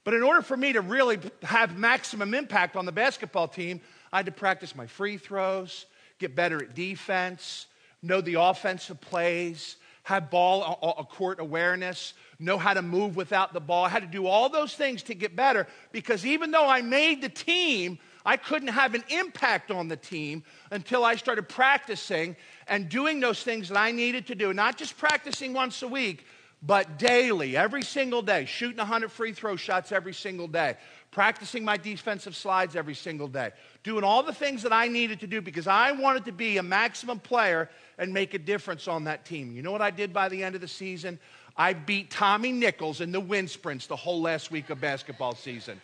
But 0.03 0.13
in 0.13 0.21
order 0.21 0.41
for 0.41 0.57
me 0.57 0.73
to 0.73 0.81
really 0.81 1.17
have 1.43 1.77
maximum 1.77 2.33
impact 2.33 2.75
on 2.75 2.85
the 2.85 2.91
basketball 2.91 3.47
team, 3.47 3.79
I 4.11 4.17
had 4.17 4.25
to 4.25 4.33
practice 4.33 4.75
my 4.75 4.85
free 4.85 5.15
throws, 5.15 5.85
get 6.19 6.35
better 6.35 6.61
at 6.61 6.75
defense, 6.75 7.67
know 8.01 8.19
the 8.19 8.33
offensive 8.33 8.99
plays, 8.99 9.77
have 10.03 10.29
ball 10.29 10.95
a 10.99 11.03
court 11.05 11.39
awareness, 11.39 12.13
know 12.37 12.57
how 12.57 12.73
to 12.73 12.81
move 12.81 13.15
without 13.15 13.53
the 13.53 13.61
ball. 13.61 13.85
I 13.85 13.89
had 13.89 14.01
to 14.01 14.07
do 14.07 14.27
all 14.27 14.49
those 14.49 14.75
things 14.75 15.01
to 15.03 15.15
get 15.15 15.35
better 15.35 15.65
because 15.91 16.25
even 16.25 16.51
though 16.51 16.67
I 16.67 16.81
made 16.81 17.21
the 17.21 17.29
team, 17.29 17.97
I 18.25 18.35
couldn't 18.35 18.69
have 18.69 18.95
an 18.95 19.03
impact 19.09 19.71
on 19.71 19.87
the 19.87 19.95
team 19.95 20.43
until 20.71 21.05
I 21.05 21.15
started 21.15 21.47
practicing 21.47 22.35
and 22.67 22.89
doing 22.89 23.21
those 23.21 23.43
things 23.43 23.69
that 23.69 23.77
I 23.77 23.91
needed 23.91 24.27
to 24.27 24.35
do. 24.35 24.53
Not 24.53 24.77
just 24.77 24.97
practicing 24.97 25.53
once 25.53 25.81
a 25.81 25.87
week, 25.87 26.25
but 26.61 26.97
daily, 26.97 27.57
every 27.57 27.81
single 27.81 28.21
day, 28.21 28.45
shooting 28.45 28.77
100 28.77 29.11
free 29.11 29.33
throw 29.33 29.57
shots 29.57 29.91
every 29.91 30.13
single 30.13 30.47
day, 30.47 30.75
practicing 31.11 31.65
my 31.65 31.75
defensive 31.75 32.35
slides 32.35 32.77
every 32.77 32.95
single 32.95 33.27
day, 33.27 33.51
doing 33.83 34.03
all 34.05 34.23
the 34.23 34.33
things 34.33 34.63
that 34.63 34.71
I 34.71 34.87
needed 34.87 35.19
to 35.21 35.27
do 35.27 35.41
because 35.41 35.67
I 35.67 35.91
wanted 35.91 36.23
to 36.25 36.31
be 36.31 36.57
a 36.57 36.63
maximum 36.63 37.19
player 37.19 37.69
and 37.97 38.13
make 38.13 38.33
a 38.33 38.39
difference 38.39 38.87
on 38.87 39.05
that 39.05 39.25
team. 39.25 39.51
You 39.51 39.61
know 39.61 39.71
what 39.71 39.81
I 39.81 39.91
did 39.91 40.13
by 40.13 40.29
the 40.29 40.43
end 40.43 40.55
of 40.55 40.61
the 40.61 40.67
season? 40.67 41.19
I 41.55 41.73
beat 41.73 42.09
Tommy 42.09 42.51
Nichols 42.51 43.01
in 43.01 43.11
the 43.11 43.19
wind 43.19 43.49
sprints 43.49 43.87
the 43.87 43.95
whole 43.95 44.21
last 44.21 44.51
week 44.51 44.69
of 44.69 44.81
basketball 44.81 45.35
season. 45.35 45.79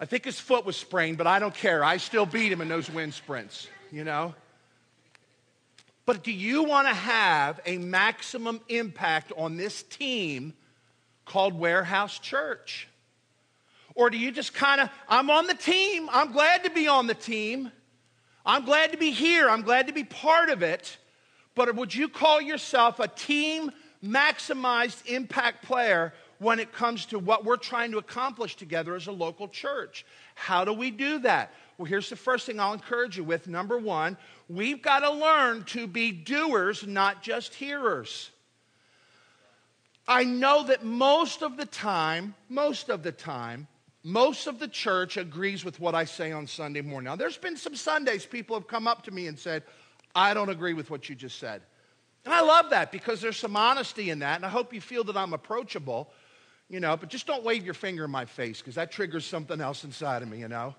I 0.00 0.04
think 0.04 0.24
his 0.24 0.38
foot 0.38 0.64
was 0.64 0.76
sprained, 0.76 1.18
but 1.18 1.26
I 1.26 1.38
don't 1.38 1.54
care. 1.54 1.84
I 1.84 1.96
still 1.96 2.26
beat 2.26 2.50
him 2.50 2.60
in 2.60 2.68
those 2.68 2.90
wind 2.90 3.14
sprints, 3.14 3.68
you 3.90 4.04
know? 4.04 4.34
But 6.06 6.24
do 6.24 6.32
you 6.32 6.64
want 6.64 6.88
to 6.88 6.94
have 6.94 7.60
a 7.64 7.78
maximum 7.78 8.60
impact 8.68 9.32
on 9.36 9.56
this 9.56 9.82
team 9.84 10.54
called 11.24 11.54
Warehouse 11.54 12.18
Church? 12.18 12.88
Or 13.94 14.10
do 14.10 14.18
you 14.18 14.32
just 14.32 14.54
kind 14.54 14.80
of, 14.80 14.90
I'm 15.08 15.30
on 15.30 15.46
the 15.46 15.54
team, 15.54 16.08
I'm 16.10 16.32
glad 16.32 16.64
to 16.64 16.70
be 16.70 16.88
on 16.88 17.06
the 17.06 17.14
team, 17.14 17.70
I'm 18.44 18.64
glad 18.64 18.92
to 18.92 18.98
be 18.98 19.10
here, 19.10 19.48
I'm 19.48 19.62
glad 19.62 19.86
to 19.86 19.92
be 19.92 20.04
part 20.04 20.50
of 20.50 20.62
it, 20.62 20.96
but 21.54 21.74
would 21.74 21.94
you 21.94 22.08
call 22.08 22.40
yourself 22.40 22.98
a 22.98 23.08
team 23.08 23.70
maximized 24.04 25.06
impact 25.06 25.64
player 25.64 26.12
when 26.42 26.58
it 26.58 26.72
comes 26.72 27.06
to 27.06 27.18
what 27.18 27.44
we're 27.44 27.56
trying 27.56 27.92
to 27.92 27.98
accomplish 27.98 28.56
together 28.56 28.96
as 28.96 29.06
a 29.06 29.12
local 29.12 29.46
church. 29.46 30.04
How 30.34 30.64
do 30.64 30.72
we 30.72 30.90
do 30.90 31.20
that? 31.20 31.52
Well, 31.78 31.86
here's 31.86 32.10
the 32.10 32.16
first 32.16 32.46
thing 32.46 32.58
I'll 32.58 32.72
encourage 32.72 33.16
you 33.16 33.22
with. 33.22 33.46
Number 33.46 33.78
one, 33.78 34.16
we've 34.48 34.82
got 34.82 35.00
to 35.00 35.10
learn 35.10 35.62
to 35.66 35.86
be 35.86 36.10
doers, 36.10 36.84
not 36.84 37.22
just 37.22 37.54
hearers. 37.54 38.30
I 40.08 40.24
know 40.24 40.64
that 40.64 40.84
most 40.84 41.42
of 41.42 41.56
the 41.56 41.64
time, 41.64 42.34
most 42.48 42.88
of 42.88 43.04
the 43.04 43.12
time, 43.12 43.68
most 44.04 44.46
of 44.46 44.58
the 44.58 44.68
church 44.68 45.16
agrees 45.16 45.64
with 45.64 45.78
what 45.78 45.94
I 45.94 46.04
say 46.04 46.32
on 46.32 46.46
Sunday 46.46 46.80
morning. 46.80 47.04
Now, 47.04 47.16
there's 47.16 47.36
been 47.36 47.56
some 47.56 47.76
Sundays 47.76 48.26
people 48.26 48.56
have 48.56 48.66
come 48.66 48.86
up 48.86 49.04
to 49.04 49.10
me 49.10 49.28
and 49.28 49.38
said, 49.38 49.62
I 50.14 50.34
don't 50.34 50.48
agree 50.48 50.74
with 50.74 50.90
what 50.90 51.08
you 51.08 51.14
just 51.14 51.38
said. 51.38 51.62
And 52.24 52.34
I 52.34 52.40
love 52.40 52.70
that 52.70 52.92
because 52.92 53.20
there's 53.20 53.36
some 53.36 53.56
honesty 53.56 54.10
in 54.10 54.20
that. 54.20 54.36
And 54.36 54.44
I 54.44 54.48
hope 54.48 54.72
you 54.72 54.80
feel 54.80 55.04
that 55.04 55.16
I'm 55.16 55.32
approachable, 55.32 56.10
you 56.68 56.80
know, 56.80 56.96
but 56.96 57.08
just 57.08 57.26
don't 57.26 57.44
wave 57.44 57.64
your 57.64 57.74
finger 57.74 58.04
in 58.04 58.10
my 58.10 58.24
face 58.24 58.58
because 58.58 58.74
that 58.74 58.90
triggers 58.90 59.24
something 59.24 59.60
else 59.60 59.84
inside 59.84 60.22
of 60.22 60.28
me, 60.28 60.38
you 60.38 60.48
know. 60.48 60.74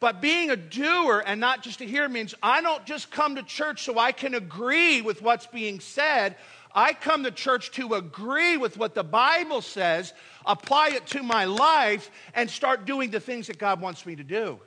But 0.00 0.20
being 0.20 0.50
a 0.50 0.56
doer 0.56 1.24
and 1.26 1.40
not 1.40 1.62
just 1.62 1.80
a 1.80 1.84
hearer 1.84 2.08
means 2.08 2.34
I 2.42 2.60
don't 2.62 2.84
just 2.84 3.10
come 3.10 3.34
to 3.36 3.42
church 3.42 3.82
so 3.82 3.98
I 3.98 4.12
can 4.12 4.34
agree 4.34 5.02
with 5.02 5.22
what's 5.22 5.46
being 5.46 5.80
said. 5.80 6.36
I 6.78 6.92
come 6.92 7.24
to 7.24 7.32
church 7.32 7.72
to 7.72 7.94
agree 7.94 8.56
with 8.56 8.76
what 8.76 8.94
the 8.94 9.02
Bible 9.02 9.62
says, 9.62 10.12
apply 10.46 10.90
it 10.90 11.06
to 11.08 11.24
my 11.24 11.44
life, 11.44 12.08
and 12.34 12.48
start 12.48 12.84
doing 12.84 13.10
the 13.10 13.18
things 13.18 13.48
that 13.48 13.58
God 13.58 13.80
wants 13.80 14.06
me 14.06 14.14
to 14.14 14.22
do. 14.22 14.60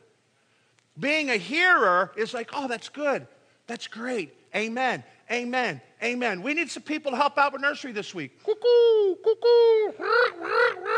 Being 1.00 1.30
a 1.30 1.38
hearer 1.38 2.12
is 2.18 2.34
like, 2.34 2.50
oh, 2.52 2.68
that's 2.68 2.90
good. 2.90 3.28
That's 3.68 3.88
great. 3.88 4.36
Amen. 4.54 5.06
Amen. 5.32 5.80
Amen. 6.04 6.42
We 6.42 6.54
need 6.54 6.70
some 6.70 6.84
people 6.84 7.12
to 7.12 7.18
help 7.18 7.38
out 7.38 7.54
with 7.54 7.62
nursery 7.62 7.94
this 7.94 8.14
week. 8.14 8.44
Cuckoo, 8.44 9.16
cuckoo. 9.24 9.94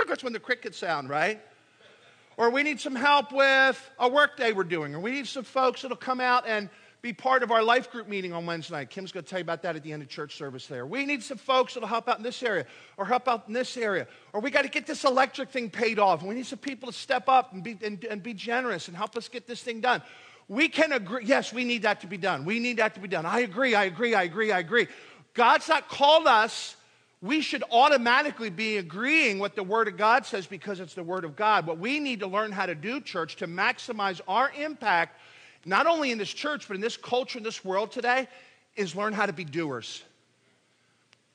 That's 0.07 0.23
when 0.23 0.33
the 0.33 0.39
crickets 0.39 0.79
sound, 0.79 1.09
right? 1.09 1.39
Or 2.37 2.49
we 2.49 2.63
need 2.63 2.79
some 2.79 2.95
help 2.95 3.31
with 3.31 3.91
a 3.99 4.09
work 4.09 4.35
day 4.35 4.51
we're 4.51 4.63
doing. 4.63 4.95
Or 4.95 4.99
we 4.99 5.11
need 5.11 5.27
some 5.27 5.43
folks 5.43 5.83
that'll 5.83 5.95
come 5.95 6.19
out 6.19 6.47
and 6.47 6.71
be 7.03 7.13
part 7.13 7.43
of 7.43 7.51
our 7.51 7.61
life 7.61 7.91
group 7.91 8.07
meeting 8.07 8.33
on 8.33 8.45
Wednesday 8.45 8.73
night. 8.75 8.89
Kim's 8.89 9.11
going 9.11 9.23
to 9.23 9.29
tell 9.29 9.37
you 9.37 9.43
about 9.43 9.61
that 9.61 9.75
at 9.75 9.83
the 9.83 9.91
end 9.91 10.01
of 10.01 10.09
church 10.09 10.37
service 10.37 10.65
there. 10.65 10.85
We 10.85 11.05
need 11.05 11.21
some 11.21 11.37
folks 11.37 11.75
that'll 11.75 11.87
help 11.87 12.09
out 12.09 12.17
in 12.17 12.23
this 12.23 12.41
area 12.41 12.65
or 12.97 13.05
help 13.05 13.27
out 13.27 13.43
in 13.47 13.53
this 13.53 13.77
area. 13.77 14.07
Or 14.31 14.39
we 14.39 14.49
got 14.49 14.61
to 14.63 14.69
get 14.69 14.87
this 14.87 15.03
electric 15.03 15.51
thing 15.51 15.69
paid 15.69 15.99
off. 15.99 16.23
We 16.23 16.33
need 16.33 16.45
some 16.45 16.59
people 16.59 16.87
to 16.87 16.97
step 16.97 17.27
up 17.27 17.53
and 17.53 17.61
be, 17.61 17.77
and, 17.83 18.03
and 18.05 18.23
be 18.23 18.33
generous 18.33 18.87
and 18.87 18.97
help 18.97 19.17
us 19.17 19.27
get 19.27 19.45
this 19.45 19.61
thing 19.61 19.81
done 19.81 20.01
we 20.47 20.67
can 20.67 20.91
agree, 20.91 21.23
yes, 21.25 21.53
we 21.53 21.63
need 21.63 21.83
that 21.83 22.01
to 22.01 22.07
be 22.07 22.17
done. 22.17 22.45
We 22.45 22.59
need 22.59 22.77
that 22.77 22.95
to 22.95 22.99
be 22.99 23.07
done. 23.07 23.25
I 23.25 23.39
agree, 23.39 23.75
I 23.75 23.85
agree, 23.85 24.13
I 24.13 24.23
agree, 24.23 24.51
I 24.51 24.59
agree. 24.59 24.87
God's 25.33 25.67
not 25.67 25.89
called 25.89 26.27
us. 26.27 26.75
We 27.21 27.39
should 27.39 27.63
automatically 27.71 28.49
be 28.49 28.77
agreeing 28.77 29.39
what 29.39 29.55
the 29.55 29.63
Word 29.63 29.87
of 29.87 29.95
God 29.95 30.25
says 30.25 30.45
because 30.45 30.81
it's 30.81 30.93
the 30.93 31.03
Word 31.03 31.23
of 31.23 31.35
God. 31.37 31.65
What 31.65 31.77
we 31.77 31.99
need 31.99 32.19
to 32.19 32.27
learn 32.27 32.51
how 32.51 32.65
to 32.65 32.75
do, 32.75 32.99
church, 32.99 33.37
to 33.37 33.47
maximize 33.47 34.19
our 34.27 34.51
impact, 34.51 35.19
not 35.65 35.87
only 35.87 36.11
in 36.11 36.17
this 36.17 36.33
church, 36.33 36.67
but 36.67 36.75
in 36.75 36.81
this 36.81 36.97
culture, 36.97 37.37
in 37.37 37.43
this 37.43 37.63
world 37.63 37.91
today, 37.91 38.27
is 38.75 38.95
learn 38.95 39.13
how 39.13 39.25
to 39.25 39.33
be 39.33 39.43
doers. 39.43 40.03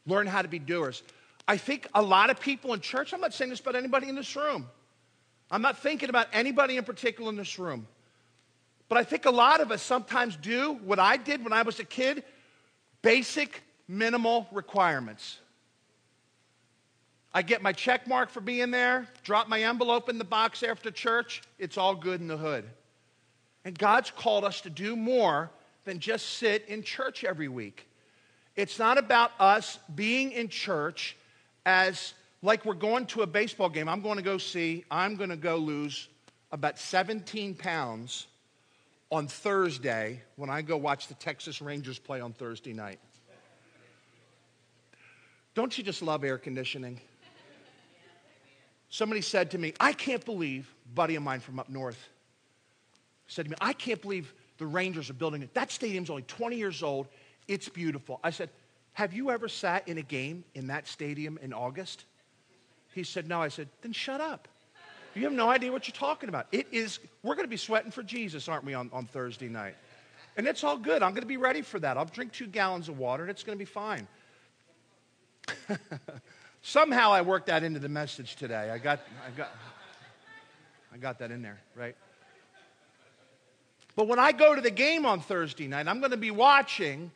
Learn 0.07 0.27
how 0.27 0.43
to 0.43 0.49
be 0.49 0.59
doers. 0.59 1.03
I 1.47 1.57
think 1.57 1.87
a 1.95 2.03
lot 2.03 2.31
of 2.31 2.41
people 2.41 2.75
in 2.75 2.81
church, 2.81 3.15
I'm 3.15 3.21
not 3.21 3.33
saying 3.33 3.51
this 3.51 3.61
about 3.61 3.77
anybody 3.77 4.09
in 4.09 4.15
this 4.15 4.37
room. 4.37 4.67
I'm 5.51 5.63
not 5.63 5.79
thinking 5.79 6.11
about 6.11 6.27
anybody 6.33 6.77
in 6.77 6.85
particular 6.85 7.31
in 7.31 7.37
this 7.37 7.59
room. 7.59 7.87
But 8.89 8.99
I 8.99 9.05
think 9.05 9.27
a 9.27 9.31
lot 9.31 9.61
of 9.61 9.71
us 9.71 9.83
sometimes 9.83 10.37
do 10.37 10.75
what 10.85 10.99
I 10.99 11.17
did 11.17 11.45
when 11.45 11.53
I 11.53 11.63
was 11.63 11.79
a 11.81 11.85
kid 11.85 12.25
basic, 13.01 13.63
minimal 13.87 14.47
requirements. 14.51 15.39
I 17.33 17.43
get 17.43 17.63
my 17.63 17.73
check 17.73 18.07
mark 18.07 18.31
for 18.31 18.41
being 18.41 18.71
there, 18.71 19.07
drop 19.23 19.49
my 19.49 19.63
envelope 19.63 20.09
in 20.09 20.19
the 20.19 20.25
box 20.25 20.63
after 20.63 20.91
church, 20.91 21.43
it's 21.59 21.79
all 21.79 21.95
good 21.95 22.21
in 22.21 22.27
the 22.27 22.37
hood. 22.37 22.65
And 23.69 23.79
God's 23.79 24.11
called 24.11 24.45
us 24.45 24.63
to 24.63 24.71
do 24.71 24.97
more 24.97 25.51
than 25.85 25.99
just 25.99 26.39
sit 26.39 26.65
in 26.69 26.83
church 26.83 27.23
every 27.23 27.49
week. 27.49 27.87
It's 28.57 28.79
not 28.79 28.97
about 28.97 29.31
us 29.39 29.79
being 29.95 30.33
in 30.33 30.49
church 30.49 31.19
as 31.67 32.15
like 32.41 32.65
we're 32.65 32.73
going 32.73 33.05
to 33.09 33.21
a 33.21 33.27
baseball 33.27 33.69
game. 33.69 33.87
I'm 33.87 34.01
going 34.01 34.17
to 34.17 34.23
go 34.23 34.39
see, 34.39 34.87
I'm 34.91 35.17
going 35.17 35.29
to 35.29 35.37
go 35.37 35.57
lose 35.59 36.09
about 36.51 36.79
17 36.79 37.57
pounds 37.57 38.29
on 39.13 39.29
Thursday 39.29 40.23
when 40.37 40.49
I 40.49 40.63
go 40.63 40.79
watch 40.79 41.09
the 41.09 41.15
Texas 41.17 41.61
Rangers 41.61 41.99
play 41.99 42.23
on 42.23 42.33
Thursday 42.33 42.73
night. 42.73 43.01
Don't 45.53 45.77
you 45.77 45.85
just 45.85 46.01
love 46.01 46.25
air 46.25 46.39
conditioning? 46.39 46.99
Somebody 48.89 49.21
said 49.21 49.51
to 49.51 49.59
me, 49.59 49.75
I 49.79 49.93
can't 49.93 50.25
believe, 50.25 50.75
buddy 50.95 51.17
of 51.17 51.23
mine 51.23 51.41
from 51.41 51.59
up 51.59 51.69
north, 51.69 52.09
said 53.29 53.45
to 53.45 53.51
me, 53.51 53.57
I 53.61 53.73
can't 53.73 54.03
believe 54.03 54.35
the 54.59 54.67
Rangers 54.67 55.09
are 55.09 55.15
building 55.15 55.43
it. 55.43 55.55
That 55.55 55.71
stadium's 55.71 56.11
only 56.11 56.23
20 56.23 56.57
years 56.57 56.83
old. 56.83 57.07
It's 57.47 57.69
beautiful. 57.69 58.19
I 58.25 58.31
said, 58.31 58.51
Have 58.95 59.13
you 59.13 59.31
ever 59.31 59.49
sat 59.49 59.87
in 59.87 59.99
a 59.99 60.03
game 60.03 60.45
in 60.55 60.67
that 60.67 60.89
stadium 60.89 61.39
in 61.41 61.53
August? 61.53 62.05
He 62.95 63.05
said, 63.05 63.29
No. 63.29 63.41
I 63.41 63.49
said, 63.49 63.69
Then 63.83 63.93
shut 63.93 64.21
up. 64.21 64.49
You 65.15 65.25
have 65.25 65.33
no 65.33 65.49
idea 65.49 65.73
what 65.73 65.89
you're 65.89 65.95
talking 65.95 66.29
about. 66.29 66.47
It 66.53 66.69
is, 66.71 66.99
we're 67.23 67.35
going 67.35 67.47
to 67.47 67.51
be 67.51 67.57
sweating 67.57 67.91
for 67.91 68.03
Jesus, 68.03 68.49
aren't 68.49 68.65
we, 68.65 68.75
on, 68.75 68.91
on 68.93 69.07
Thursday 69.07 69.49
night? 69.49 69.75
And 70.37 70.47
it's 70.47 70.63
all 70.63 70.77
good. 70.77 71.03
I'm 71.03 71.11
going 71.11 71.23
to 71.23 71.27
be 71.27 71.37
ready 71.37 71.63
for 71.63 71.81
that. 71.81 71.97
I'll 71.97 72.05
drink 72.05 72.33
two 72.33 72.47
gallons 72.47 72.89
of 72.89 72.99
water 72.99 73.25
and 73.25 73.31
it's 73.31 73.43
going 73.43 73.59
to 73.59 73.61
be 73.61 73.69
fine. 73.69 74.07
Somehow 76.63 77.11
I 77.11 77.23
worked 77.23 77.47
that 77.47 77.65
into 77.65 77.81
the 77.81 77.89
message 77.89 78.37
today. 78.37 78.71
I 78.71 78.79
got, 78.79 79.01
I 79.27 79.37
got, 79.37 79.51
I 80.93 80.97
got 80.99 81.19
that 81.19 81.33
in 81.33 81.43
there, 81.43 81.59
right? 81.75 81.97
But 83.99 84.07
when 84.07 84.21
I 84.21 84.31
go 84.31 84.55
to 84.55 84.61
the 84.61 84.71
game 84.71 85.05
on 85.05 85.19
Thursday 85.19 85.67
night, 85.67 85.89
I'm 85.89 85.99
going 85.99 86.13
to 86.13 86.17
be 86.17 86.31
watching, 86.31 87.11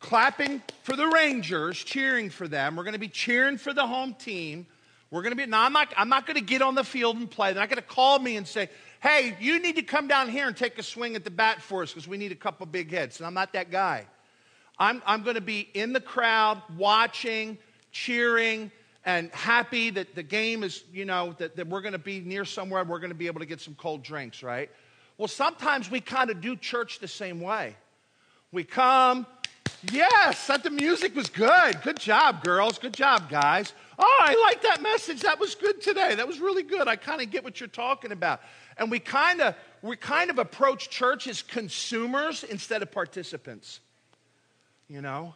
clapping 0.00 0.60
for 0.82 0.94
the 0.96 1.06
Rangers, 1.06 1.78
cheering 1.78 2.28
for 2.28 2.46
them. 2.46 2.76
We're 2.76 2.84
going 2.84 2.92
to 2.92 2.98
be 2.98 3.08
cheering 3.08 3.56
for 3.56 3.72
the 3.72 3.86
home 3.86 4.12
team. 4.12 4.66
We're 5.10 5.22
going 5.22 5.32
to 5.32 5.36
be, 5.36 5.46
now 5.46 5.62
I'm 5.62 5.72
not, 5.72 5.94
I'm 5.96 6.10
not 6.10 6.26
going 6.26 6.36
to 6.36 6.44
get 6.44 6.60
on 6.60 6.74
the 6.74 6.84
field 6.84 7.16
and 7.16 7.30
play. 7.30 7.54
They're 7.54 7.62
not 7.62 7.70
going 7.70 7.80
to 7.80 7.88
call 7.88 8.18
me 8.18 8.36
and 8.36 8.46
say, 8.46 8.68
hey, 9.02 9.34
you 9.40 9.58
need 9.62 9.76
to 9.76 9.82
come 9.82 10.06
down 10.06 10.28
here 10.28 10.46
and 10.46 10.54
take 10.54 10.78
a 10.78 10.82
swing 10.82 11.16
at 11.16 11.24
the 11.24 11.30
bat 11.30 11.62
for 11.62 11.82
us 11.82 11.94
because 11.94 12.06
we 12.06 12.18
need 12.18 12.32
a 12.32 12.34
couple 12.36 12.66
big 12.66 12.90
hits. 12.90 13.18
And 13.18 13.26
I'm 13.26 13.32
not 13.32 13.54
that 13.54 13.70
guy. 13.70 14.04
I'm, 14.78 15.00
I'm 15.06 15.22
going 15.22 15.36
to 15.36 15.40
be 15.40 15.60
in 15.72 15.94
the 15.94 16.02
crowd 16.02 16.60
watching, 16.76 17.56
cheering, 17.92 18.70
and 19.06 19.30
happy 19.30 19.88
that 19.88 20.14
the 20.14 20.22
game 20.22 20.64
is, 20.64 20.84
you 20.92 21.06
know, 21.06 21.34
that, 21.38 21.56
that 21.56 21.66
we're 21.68 21.80
going 21.80 21.92
to 21.92 21.98
be 21.98 22.20
near 22.20 22.44
somewhere 22.44 22.82
and 22.82 22.90
we're 22.90 23.00
going 23.00 23.08
to 23.08 23.16
be 23.16 23.26
able 23.26 23.40
to 23.40 23.46
get 23.46 23.62
some 23.62 23.74
cold 23.74 24.02
drinks, 24.02 24.42
right? 24.42 24.68
Well, 25.16 25.28
sometimes 25.28 25.90
we 25.90 26.00
kind 26.00 26.30
of 26.30 26.40
do 26.40 26.56
church 26.56 26.98
the 26.98 27.08
same 27.08 27.40
way. 27.40 27.76
We 28.50 28.64
come, 28.64 29.26
yes, 29.92 30.46
that 30.48 30.62
the 30.62 30.70
music 30.70 31.14
was 31.14 31.28
good. 31.28 31.80
Good 31.82 31.98
job, 31.98 32.42
girls. 32.42 32.78
Good 32.78 32.94
job, 32.94 33.28
guys. 33.28 33.72
Oh, 33.98 34.22
I 34.22 34.34
like 34.48 34.62
that 34.62 34.82
message. 34.82 35.20
That 35.20 35.38
was 35.38 35.54
good 35.54 35.80
today. 35.80 36.14
That 36.16 36.26
was 36.26 36.40
really 36.40 36.64
good. 36.64 36.88
I 36.88 36.96
kind 36.96 37.20
of 37.20 37.30
get 37.30 37.44
what 37.44 37.60
you're 37.60 37.68
talking 37.68 38.10
about. 38.12 38.40
And 38.76 38.90
we 38.90 38.98
kind 38.98 39.40
of 39.40 39.54
we 39.82 39.96
kind 39.96 40.30
of 40.30 40.38
approach 40.38 40.90
church 40.90 41.28
as 41.28 41.42
consumers 41.42 42.42
instead 42.42 42.82
of 42.82 42.90
participants. 42.90 43.80
You 44.88 45.00
know? 45.00 45.34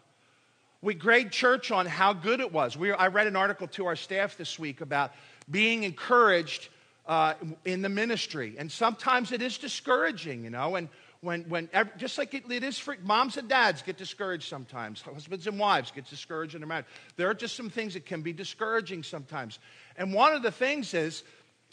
We 0.80 0.94
grade 0.94 1.32
church 1.32 1.70
on 1.70 1.86
how 1.86 2.12
good 2.12 2.40
it 2.40 2.52
was. 2.52 2.76
We, 2.76 2.92
I 2.92 3.08
read 3.08 3.26
an 3.26 3.34
article 3.34 3.66
to 3.68 3.86
our 3.86 3.96
staff 3.96 4.36
this 4.36 4.58
week 4.58 4.80
about 4.80 5.12
being 5.50 5.82
encouraged 5.82 6.68
uh, 7.08 7.34
in 7.64 7.82
the 7.82 7.88
ministry. 7.88 8.54
And 8.58 8.70
sometimes 8.70 9.32
it 9.32 9.42
is 9.42 9.58
discouraging, 9.58 10.44
you 10.44 10.50
know, 10.50 10.76
and 10.76 10.88
when, 11.20 11.42
when 11.48 11.68
just 11.96 12.16
like 12.16 12.32
it, 12.34 12.44
it 12.48 12.62
is 12.62 12.78
for 12.78 12.96
moms 13.02 13.36
and 13.36 13.48
dads 13.48 13.82
get 13.82 13.96
discouraged 13.96 14.48
sometimes. 14.48 15.00
Husbands 15.00 15.48
and 15.48 15.58
wives 15.58 15.90
get 15.90 16.08
discouraged 16.08 16.54
in 16.54 16.60
their 16.60 16.68
marriage. 16.68 16.86
There 17.16 17.28
are 17.28 17.34
just 17.34 17.56
some 17.56 17.70
things 17.70 17.94
that 17.94 18.06
can 18.06 18.22
be 18.22 18.32
discouraging 18.32 19.02
sometimes. 19.02 19.58
And 19.96 20.14
one 20.14 20.32
of 20.32 20.42
the 20.42 20.52
things 20.52 20.94
is 20.94 21.24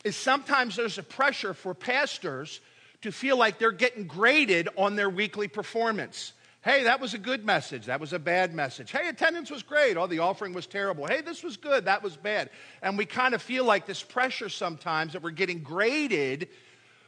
is 0.03 0.15
sometimes 0.15 0.75
there's 0.75 0.97
a 0.97 1.03
pressure 1.03 1.53
for 1.53 1.73
pastors 1.73 2.59
to 3.01 3.11
feel 3.11 3.37
like 3.37 3.59
they're 3.59 3.71
getting 3.71 4.07
graded 4.07 4.67
on 4.77 4.95
their 4.95 5.09
weekly 5.09 5.47
performance 5.47 6.33
hey 6.65 6.83
that 6.83 6.99
was 6.99 7.13
a 7.13 7.17
good 7.17 7.45
message 7.45 7.85
that 7.85 8.01
was 8.01 8.11
a 8.11 8.19
bad 8.19 8.53
message 8.53 8.91
hey 8.91 9.07
attendance 9.07 9.49
was 9.49 9.63
great 9.63 9.95
oh 9.95 10.07
the 10.07 10.19
offering 10.19 10.51
was 10.51 10.67
terrible 10.67 11.05
hey 11.07 11.21
this 11.21 11.41
was 11.43 11.55
good 11.55 11.85
that 11.85 12.03
was 12.03 12.17
bad 12.17 12.49
and 12.81 12.97
we 12.97 13.05
kind 13.05 13.33
of 13.33 13.41
feel 13.41 13.63
like 13.63 13.85
this 13.85 14.03
pressure 14.03 14.49
sometimes 14.49 15.13
that 15.13 15.21
we're 15.21 15.31
getting 15.31 15.59
graded 15.59 16.49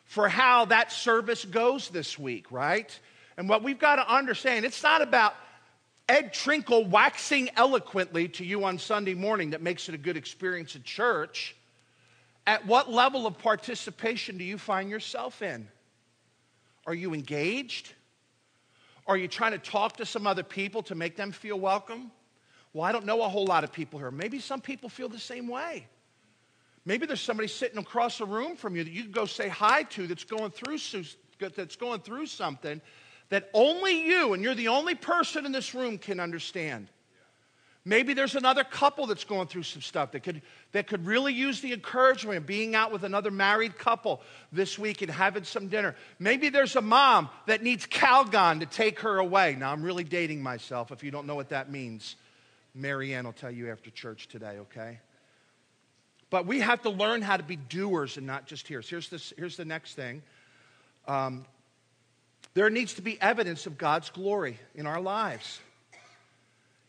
for 0.08 0.30
how 0.30 0.66
that 0.66 0.92
service 0.92 1.44
goes 1.46 1.90
this 1.90 2.18
week, 2.18 2.52
right? 2.52 2.98
And 3.38 3.48
what 3.48 3.62
we've 3.62 3.78
got 3.78 3.98
to 3.98 4.10
understand, 4.12 4.66
it's 4.66 4.82
not 4.82 5.02
about 5.02 5.36
Ed 6.10 6.34
Trinkle 6.34 6.88
waxing 6.90 7.50
eloquently 7.58 8.30
to 8.30 8.46
you 8.46 8.64
on 8.64 8.80
Sunday 8.80 9.14
morning 9.14 9.52
that 9.52 9.62
makes 9.62 9.90
it 9.90 9.96
a 9.96 9.98
good 9.98 10.18
experience 10.18 10.76
at 10.76 10.86
church. 10.86 11.56
At 12.48 12.66
what 12.66 12.90
level 12.90 13.28
of 13.28 13.38
participation 13.38 14.38
do 14.38 14.46
you 14.46 14.58
find 14.58 14.90
yourself 14.90 15.42
in? 15.42 15.68
Are 16.88 16.94
you 16.94 17.14
engaged? 17.14 17.94
Are 19.08 19.16
you 19.16 19.28
trying 19.28 19.54
to 19.54 19.58
talk 19.58 19.98
to 19.98 20.06
some 20.06 20.28
other 20.28 20.44
people 20.44 20.84
to 20.84 20.96
make 20.96 21.16
them 21.16 21.32
feel 21.32 21.60
welcome? 21.60 22.12
Well, 22.74 22.84
I 22.84 22.92
don't 22.92 23.06
know 23.06 23.22
a 23.22 23.30
whole 23.30 23.46
lot 23.46 23.64
of 23.64 23.72
people 23.72 24.00
here. 24.00 24.12
Maybe 24.12 24.40
some 24.40 24.62
people 24.62 24.90
feel 24.90 25.08
the 25.10 25.20
same 25.20 25.48
way. 25.48 25.88
Maybe 26.86 27.06
there's 27.06 27.22
somebody 27.22 27.48
sitting 27.48 27.78
across 27.78 28.18
the 28.18 28.26
room 28.26 28.56
from 28.56 28.76
you 28.76 28.84
that 28.84 28.92
you 28.92 29.04
can 29.04 29.12
go 29.12 29.26
say 29.26 29.48
hi 29.48 29.84
to 29.84 30.08
that's 30.08 30.24
going 30.24 30.52
through, 30.52 30.78
that's 31.40 31.76
going 31.76 32.02
through 32.02 32.28
something 32.28 32.82
that 33.30 33.50
only 33.54 34.06
you, 34.06 34.34
and 34.34 34.44
you're 34.44 34.56
the 34.56 34.70
only 34.70 34.96
person 34.96 35.46
in 35.46 35.52
this 35.52 35.74
room, 35.74 35.98
can 35.98 36.20
understand. 36.20 36.88
Maybe 37.88 38.14
there's 38.14 38.36
another 38.36 38.66
couple 38.66 39.08
that's 39.08 39.24
going 39.24 39.48
through 39.48 39.64
some 39.64 39.82
stuff 39.82 40.12
that 40.12 40.20
could, 40.20 40.42
that 40.74 40.88
could 40.88 41.06
really 41.06 41.32
use 41.32 41.62
the 41.62 41.72
encouragement 41.72 42.36
of 42.36 42.46
being 42.46 42.76
out 42.76 42.92
with 42.92 43.06
another 43.06 43.32
married 43.32 43.78
couple 43.78 44.22
this 44.52 44.78
week 44.78 45.02
and 45.02 45.10
having 45.10 45.46
some 45.46 45.70
dinner. 45.70 45.96
Maybe 46.20 46.50
there's 46.50 46.76
a 46.76 46.82
mom 46.82 47.30
that 47.46 47.64
needs 47.64 47.88
Calgon 47.88 48.60
to 48.60 48.66
take 48.66 49.00
her 49.00 49.20
away. 49.20 49.56
Now, 49.58 49.72
I'm 49.72 49.82
really 49.82 50.04
dating 50.04 50.44
myself. 50.44 50.92
If 50.92 51.02
you 51.02 51.12
don't 51.12 51.26
know 51.28 51.36
what 51.36 51.48
that 51.48 51.72
means, 51.72 52.18
Marianne 52.76 53.24
will 53.24 53.32
tell 53.32 53.52
you 53.52 53.72
after 53.72 53.90
church 53.90 54.28
today, 54.28 54.58
okay? 54.60 55.00
But 56.30 56.46
we 56.46 56.60
have 56.60 56.82
to 56.82 56.90
learn 56.90 57.22
how 57.22 57.38
to 57.38 57.44
be 57.44 57.56
doers 57.56 58.18
and 58.18 58.28
not 58.28 58.48
just 58.48 58.68
hearers. 58.68 58.90
Here's, 58.90 59.34
here's 59.38 59.56
the 59.56 59.64
next 59.64 59.94
thing 59.94 60.24
um, 61.08 61.46
there 62.54 62.70
needs 62.70 62.96
to 62.96 63.02
be 63.02 63.18
evidence 63.22 63.66
of 63.66 63.78
God's 63.78 64.10
glory 64.10 64.60
in 64.76 64.86
our 64.88 65.00
lives. 65.00 65.62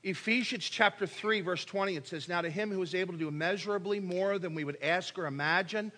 Ephesians 0.09 0.69
chapter 0.69 1.07
3, 1.07 1.43
verse 1.43 1.65
20, 1.65 1.97
it 1.97 2.07
says, 2.07 2.29
Now 2.29 2.41
to 2.41 2.51
him 2.51 2.71
who 2.71 2.83
is 2.83 2.95
able 2.95 3.13
to 3.13 3.19
do 3.19 3.29
immeasurably 3.29 4.01
more 4.01 4.39
than 4.39 4.55
we 4.55 4.65
would 4.65 4.79
ask 4.83 5.19
or 5.19 5.27
imagine, 5.27 5.93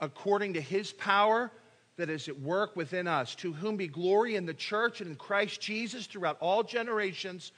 according 0.00 0.54
to 0.54 0.60
his 0.60 0.92
power 0.92 1.50
that 1.96 2.10
is 2.10 2.28
at 2.28 2.40
work 2.40 2.74
within 2.74 3.06
us, 3.06 3.34
to 3.36 3.52
whom 3.52 3.76
be 3.76 3.86
glory 3.86 4.34
in 4.34 4.46
the 4.46 4.54
church 4.54 5.00
and 5.00 5.10
in 5.10 5.16
Christ 5.16 5.60
Jesus 5.60 6.06
throughout 6.06 6.36
all 6.40 6.64
generations, 6.64 7.52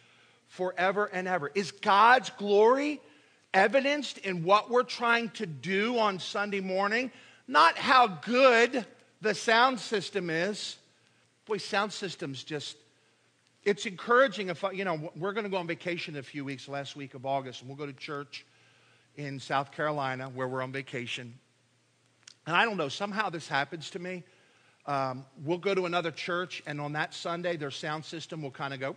forever 0.46 1.06
and 1.06 1.26
ever. 1.26 1.50
Is 1.54 1.72
God's 1.72 2.30
glory 2.30 3.00
evidenced 3.54 4.18
in 4.18 4.44
what 4.44 4.70
we're 4.70 4.82
trying 4.82 5.30
to 5.30 5.46
do 5.46 5.98
on 5.98 6.18
Sunday 6.18 6.60
morning, 6.60 7.10
not 7.48 7.78
how 7.78 8.06
good 8.06 8.84
the 9.22 9.34
sound 9.34 9.80
system 9.80 10.28
is. 10.28 10.76
Boy, 11.46 11.56
sound 11.56 11.92
systems 11.92 12.44
just, 12.44 12.76
it's 13.66 13.84
encouraging 13.84 14.48
if, 14.48 14.64
you 14.72 14.84
know, 14.84 15.10
we're 15.16 15.32
going 15.32 15.44
to 15.44 15.50
go 15.50 15.56
on 15.56 15.66
vacation 15.66 16.14
in 16.14 16.20
a 16.20 16.22
few 16.22 16.44
weeks, 16.44 16.68
last 16.68 16.94
week 16.94 17.14
of 17.14 17.26
August, 17.26 17.60
and 17.60 17.68
we'll 17.68 17.76
go 17.76 17.84
to 17.84 17.92
church 17.92 18.46
in 19.16 19.40
South 19.40 19.72
Carolina 19.72 20.28
where 20.28 20.46
we're 20.46 20.62
on 20.62 20.70
vacation. 20.70 21.34
And 22.46 22.54
I 22.54 22.64
don't 22.64 22.76
know, 22.76 22.88
somehow 22.88 23.28
this 23.28 23.48
happens 23.48 23.90
to 23.90 23.98
me. 23.98 24.22
Um, 24.86 25.26
we'll 25.44 25.58
go 25.58 25.74
to 25.74 25.84
another 25.86 26.12
church, 26.12 26.62
and 26.64 26.80
on 26.80 26.92
that 26.92 27.12
Sunday, 27.12 27.56
their 27.56 27.72
sound 27.72 28.04
system 28.04 28.40
will 28.40 28.52
kind 28.52 28.72
of 28.72 28.78
go, 28.78 28.96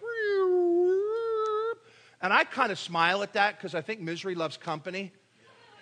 and 2.21 2.31
I 2.31 2.43
kind 2.43 2.71
of 2.71 2.77
smile 2.77 3.23
at 3.23 3.33
that 3.33 3.57
because 3.57 3.73
I 3.73 3.81
think 3.81 4.01
misery 4.01 4.35
loves 4.35 4.55
company. 4.55 5.11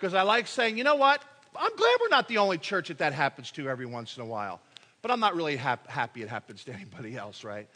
Because 0.00 0.14
I 0.14 0.22
like 0.22 0.46
saying, 0.46 0.78
you 0.78 0.84
know 0.84 0.94
what? 0.94 1.22
I'm 1.54 1.76
glad 1.76 1.96
we're 2.00 2.08
not 2.08 2.28
the 2.28 2.38
only 2.38 2.56
church 2.56 2.88
that 2.88 2.98
that 2.98 3.12
happens 3.12 3.50
to 3.52 3.68
every 3.68 3.86
once 3.86 4.16
in 4.16 4.22
a 4.22 4.26
while. 4.26 4.60
But 5.02 5.10
I'm 5.10 5.20
not 5.20 5.34
really 5.34 5.56
hap- 5.56 5.88
happy 5.88 6.22
it 6.22 6.28
happens 6.28 6.64
to 6.64 6.72
anybody 6.72 7.16
else, 7.16 7.44
right? 7.44 7.68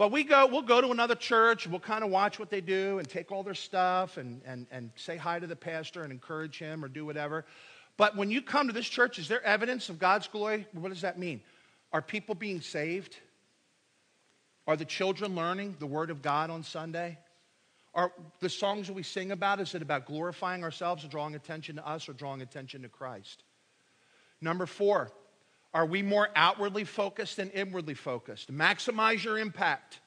But 0.00 0.12
we 0.12 0.24
go, 0.24 0.46
we'll 0.46 0.62
go 0.62 0.80
to 0.80 0.92
another 0.92 1.14
church, 1.14 1.66
we'll 1.66 1.78
kind 1.78 2.02
of 2.02 2.08
watch 2.08 2.38
what 2.38 2.48
they 2.48 2.62
do 2.62 2.98
and 2.98 3.06
take 3.06 3.30
all 3.30 3.42
their 3.42 3.52
stuff 3.52 4.16
and, 4.16 4.40
and, 4.46 4.66
and 4.70 4.90
say 4.96 5.18
hi 5.18 5.38
to 5.38 5.46
the 5.46 5.54
pastor 5.54 6.02
and 6.02 6.10
encourage 6.10 6.58
him 6.58 6.82
or 6.82 6.88
do 6.88 7.04
whatever. 7.04 7.44
But 7.98 8.16
when 8.16 8.30
you 8.30 8.40
come 8.40 8.68
to 8.68 8.72
this 8.72 8.88
church, 8.88 9.18
is 9.18 9.28
there 9.28 9.44
evidence 9.44 9.90
of 9.90 9.98
God's 9.98 10.26
glory? 10.26 10.66
What 10.72 10.88
does 10.88 11.02
that 11.02 11.18
mean? 11.18 11.42
Are 11.92 12.00
people 12.00 12.34
being 12.34 12.62
saved? 12.62 13.14
Are 14.66 14.74
the 14.74 14.86
children 14.86 15.36
learning 15.36 15.76
the 15.80 15.86
Word 15.86 16.08
of 16.08 16.22
God 16.22 16.48
on 16.48 16.62
Sunday? 16.62 17.18
Are 17.92 18.10
the 18.40 18.48
songs 18.48 18.86
that 18.86 18.94
we 18.94 19.02
sing 19.02 19.32
about, 19.32 19.60
is 19.60 19.74
it 19.74 19.82
about 19.82 20.06
glorifying 20.06 20.64
ourselves 20.64 21.04
or 21.04 21.08
drawing 21.08 21.34
attention 21.34 21.76
to 21.76 21.86
us 21.86 22.08
or 22.08 22.14
drawing 22.14 22.40
attention 22.40 22.80
to 22.84 22.88
Christ? 22.88 23.44
Number 24.40 24.64
four, 24.64 25.12
are 25.72 25.86
we 25.86 26.02
more 26.02 26.28
outwardly 26.34 26.84
focused 26.84 27.36
than 27.36 27.50
inwardly 27.50 27.94
focused? 27.94 28.52
Maximize 28.52 29.22
your 29.22 29.38
impact. 29.38 30.00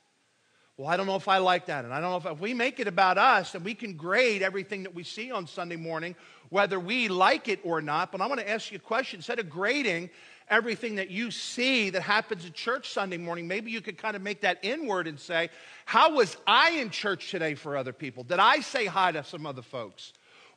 Well, 0.75 0.87
I 0.87 0.97
don't 0.97 1.05
know 1.05 1.15
if 1.15 1.27
I 1.27 1.37
like 1.37 1.67
that. 1.67 1.85
And 1.85 1.93
I 1.93 2.01
don't 2.01 2.09
know 2.09 2.29
if, 2.29 2.35
if 2.37 2.41
we 2.41 2.53
make 2.53 2.79
it 2.79 2.87
about 2.87 3.17
us 3.17 3.53
and 3.53 3.63
we 3.63 3.75
can 3.75 3.95
grade 3.95 4.41
everything 4.41 4.83
that 4.83 4.93
we 4.93 5.03
see 5.03 5.31
on 5.31 5.45
Sunday 5.45 5.75
morning, 5.75 6.15
whether 6.49 6.79
we 6.79 7.07
like 7.07 7.47
it 7.47 7.59
or 7.63 7.79
not. 7.81 8.11
But 8.11 8.21
I 8.21 8.27
want 8.27 8.41
to 8.41 8.49
ask 8.49 8.71
you 8.71 8.77
a 8.77 8.81
question. 8.81 9.19
Instead 9.19 9.39
of 9.39 9.49
grading 9.49 10.09
everything 10.49 10.95
that 10.95 11.11
you 11.11 11.31
see 11.31 11.91
that 11.91 12.01
happens 12.01 12.45
at 12.45 12.53
church 12.53 12.89
Sunday 12.89 13.17
morning, 13.17 13.47
maybe 13.47 13.71
you 13.71 13.81
could 13.81 13.97
kind 13.97 14.15
of 14.15 14.21
make 14.21 14.41
that 14.41 14.59
inward 14.63 15.07
and 15.07 15.19
say, 15.19 15.49
How 15.85 16.15
was 16.15 16.35
I 16.47 16.71
in 16.71 16.89
church 16.89 17.29
today 17.29 17.53
for 17.53 17.77
other 17.77 17.93
people? 17.93 18.23
Did 18.23 18.39
I 18.39 18.59
say 18.61 18.85
hi 18.85 19.11
to 19.11 19.23
some 19.23 19.45
other 19.45 19.61
folks? 19.61 20.13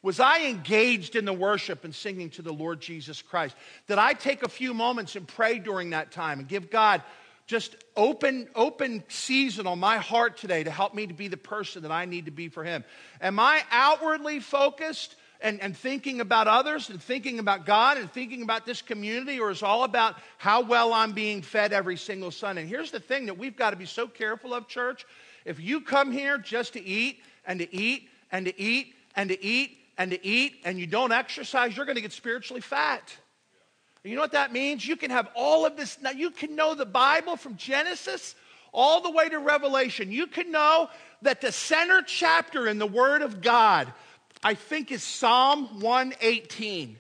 Was 0.07 0.21
I 0.21 0.43
engaged 0.43 1.17
in 1.17 1.25
the 1.25 1.33
worship 1.33 1.83
and 1.83 1.93
singing 1.93 2.31
to 2.31 2.43
the 2.43 2.53
Lord 2.53 2.81
Jesus 2.81 3.23
Christ? 3.23 3.57
Did 3.89 3.99
I 3.99 4.13
take 4.13 4.45
a 4.45 4.49
few 4.49 4.73
moments 4.73 5.17
and 5.17 5.27
pray 5.27 5.59
during 5.59 5.91
that 5.91 6.13
time 6.13 6.39
and 6.39 6.47
give 6.47 6.71
God 6.71 7.03
just 7.49 7.75
open 7.97 8.47
open 8.55 9.03
season 9.09 9.67
on 9.67 9.81
my 9.81 9.97
heart 9.97 10.37
today 10.37 10.63
to 10.63 10.71
help 10.71 10.95
me 10.95 11.09
to 11.09 11.13
be 11.13 11.27
the 11.27 11.37
person 11.37 11.83
that 11.83 11.91
I 11.91 12.05
need 12.05 12.27
to 12.27 12.31
be 12.31 12.49
for 12.49 12.63
him? 12.63 12.85
Am 13.21 13.41
I 13.41 13.63
outwardly 13.73 14.39
focused 14.39 15.17
and, 15.41 15.61
and 15.61 15.77
thinking 15.77 16.21
about 16.21 16.47
others 16.47 16.89
and 16.89 17.03
thinking 17.03 17.41
about 17.41 17.67
God 17.67 17.99
and 17.99 18.09
thinking 18.09 18.43
about 18.43 18.65
this 18.65 18.83
community, 18.83 19.41
or 19.41 19.51
is 19.51 19.65
all 19.65 19.83
about 19.83 20.15
how 20.39 20.63
well 20.63 20.93
I'm 20.93 21.15
being 21.15 21.43
fed 21.43 21.73
every 21.73 21.97
single 21.97 22.31
Sunday? 22.31 22.61
And 22.61 22.71
here's 22.71 22.93
the 22.93 23.01
thing 23.01 23.27
that 23.27 23.39
we've 23.39 23.57
got 23.57 23.71
to 23.71 23.77
be 23.77 23.87
so 23.87 24.07
careful 24.07 24.55
of, 24.55 24.69
church. 24.69 25.05
If 25.45 25.59
you 25.59 25.81
come 25.81 26.13
here 26.13 26.39
just 26.39 26.75
to 26.75 26.81
eat 26.81 27.19
and 27.45 27.59
to 27.59 27.75
eat 27.75 28.09
and 28.31 28.47
to 28.47 28.57
eat 28.57 28.95
and 29.17 29.31
to 29.31 29.45
eat 29.45 29.79
and 29.99 30.11
to 30.11 30.27
eat 30.27 30.61
and 30.65 30.79
you 30.79 30.87
don't 30.87 31.13
exercise, 31.13 31.77
you're 31.77 31.87
going 31.87 31.97
to 31.97 32.03
get 32.03 32.13
spiritually 32.13 32.61
fat. 32.61 33.15
And 34.05 34.11
you 34.11 34.17
know 34.17 34.23
what 34.23 34.33
that 34.33 34.53
means? 34.53 34.87
You 34.87 34.97
can 34.97 35.11
have 35.11 35.29
all 35.35 35.67
of 35.67 35.77
this. 35.77 35.99
Now, 36.01 36.11
you 36.11 36.31
can 36.31 36.55
know 36.55 36.75
the 36.75 36.87
Bible 36.87 37.37
from 37.37 37.57
Genesis 37.57 38.35
all 38.73 39.01
the 39.01 39.11
way 39.11 39.29
to 39.29 39.39
Revelation. 39.39 40.13
You 40.13 40.27
can 40.27 40.51
know 40.51 40.89
that 41.23 41.41
the 41.41 41.51
center 41.51 42.03
chapter 42.03 42.69
in 42.69 42.79
the 42.79 42.87
Word 42.87 43.23
of 43.23 43.41
God, 43.41 43.93
I 44.43 44.55
think, 44.55 44.93
is 44.93 45.03
Psalm 45.03 45.81
118. 45.81 46.99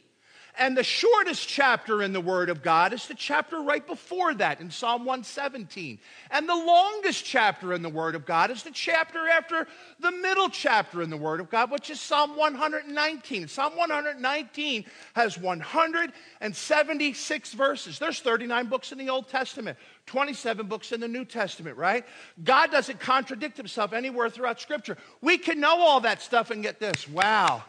And 0.58 0.76
the 0.76 0.84
shortest 0.84 1.48
chapter 1.48 2.02
in 2.02 2.14
the 2.14 2.20
Word 2.20 2.48
of 2.48 2.62
God 2.62 2.94
is 2.94 3.06
the 3.06 3.14
chapter 3.14 3.60
right 3.60 3.86
before 3.86 4.32
that 4.34 4.60
in 4.60 4.70
Psalm 4.70 5.04
117. 5.04 5.98
And 6.30 6.48
the 6.48 6.54
longest 6.54 7.26
chapter 7.26 7.74
in 7.74 7.82
the 7.82 7.90
Word 7.90 8.14
of 8.14 8.24
God 8.24 8.50
is 8.50 8.62
the 8.62 8.70
chapter 8.70 9.28
after 9.28 9.68
the 10.00 10.12
middle 10.12 10.48
chapter 10.48 11.02
in 11.02 11.10
the 11.10 11.16
Word 11.16 11.40
of 11.40 11.50
God, 11.50 11.70
which 11.70 11.90
is 11.90 12.00
Psalm 12.00 12.36
119. 12.36 13.48
Psalm 13.48 13.76
119 13.76 14.86
has 15.14 15.38
176 15.38 17.52
verses. 17.52 17.98
There's 17.98 18.20
39 18.20 18.66
books 18.68 18.92
in 18.92 18.98
the 18.98 19.10
Old 19.10 19.28
Testament, 19.28 19.76
27 20.06 20.68
books 20.68 20.92
in 20.92 21.00
the 21.00 21.08
New 21.08 21.26
Testament, 21.26 21.76
right? 21.76 22.06
God 22.42 22.70
doesn't 22.70 22.98
contradict 22.98 23.58
himself 23.58 23.92
anywhere 23.92 24.30
throughout 24.30 24.58
Scripture. 24.58 24.96
We 25.20 25.36
can 25.36 25.60
know 25.60 25.80
all 25.80 26.00
that 26.00 26.22
stuff 26.22 26.50
and 26.50 26.62
get 26.62 26.80
this 26.80 27.06
wow. 27.06 27.62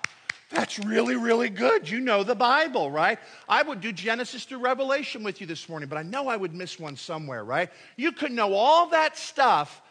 That's 0.50 0.80
really, 0.80 1.16
really 1.16 1.50
good. 1.50 1.90
You 1.90 2.00
know 2.00 2.24
the 2.24 2.36
Bible, 2.36 2.90
right? 2.90 3.20
I 3.50 3.64
would 3.64 3.82
do 3.82 3.92
Genesis 3.92 4.46
to 4.46 4.58
Revelation 4.58 5.24
with 5.24 5.42
you 5.42 5.48
this 5.48 5.68
morning, 5.68 5.90
but 5.90 5.98
I 5.98 6.04
know 6.04 6.30
I 6.30 6.38
would 6.38 6.54
miss 6.54 6.80
one 6.80 6.96
somewhere, 6.96 7.44
right? 7.44 7.70
You 7.98 8.14
could 8.14 8.32
know 8.32 8.54
all 8.54 8.90
that 8.90 9.18
stuff, 9.18 9.82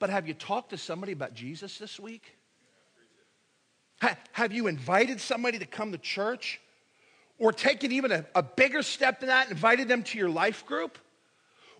but 0.00 0.10
have 0.10 0.26
you 0.26 0.34
talked 0.34 0.70
to 0.70 0.78
somebody 0.78 1.12
about 1.12 1.34
Jesus 1.34 1.78
this 1.78 2.00
week? 2.00 2.36
Have 4.32 4.52
you 4.52 4.66
invited 4.66 5.20
somebody 5.20 5.60
to 5.60 5.66
come 5.66 5.92
to 5.92 5.98
church? 5.98 6.60
Or 7.38 7.52
taken 7.52 7.92
even 7.92 8.12
a, 8.12 8.24
a 8.34 8.42
bigger 8.42 8.82
step 8.82 9.20
than 9.20 9.28
that, 9.28 9.44
and 9.44 9.52
invited 9.52 9.88
them 9.88 10.02
to 10.04 10.18
your 10.18 10.28
life 10.28 10.66
group? 10.66 10.98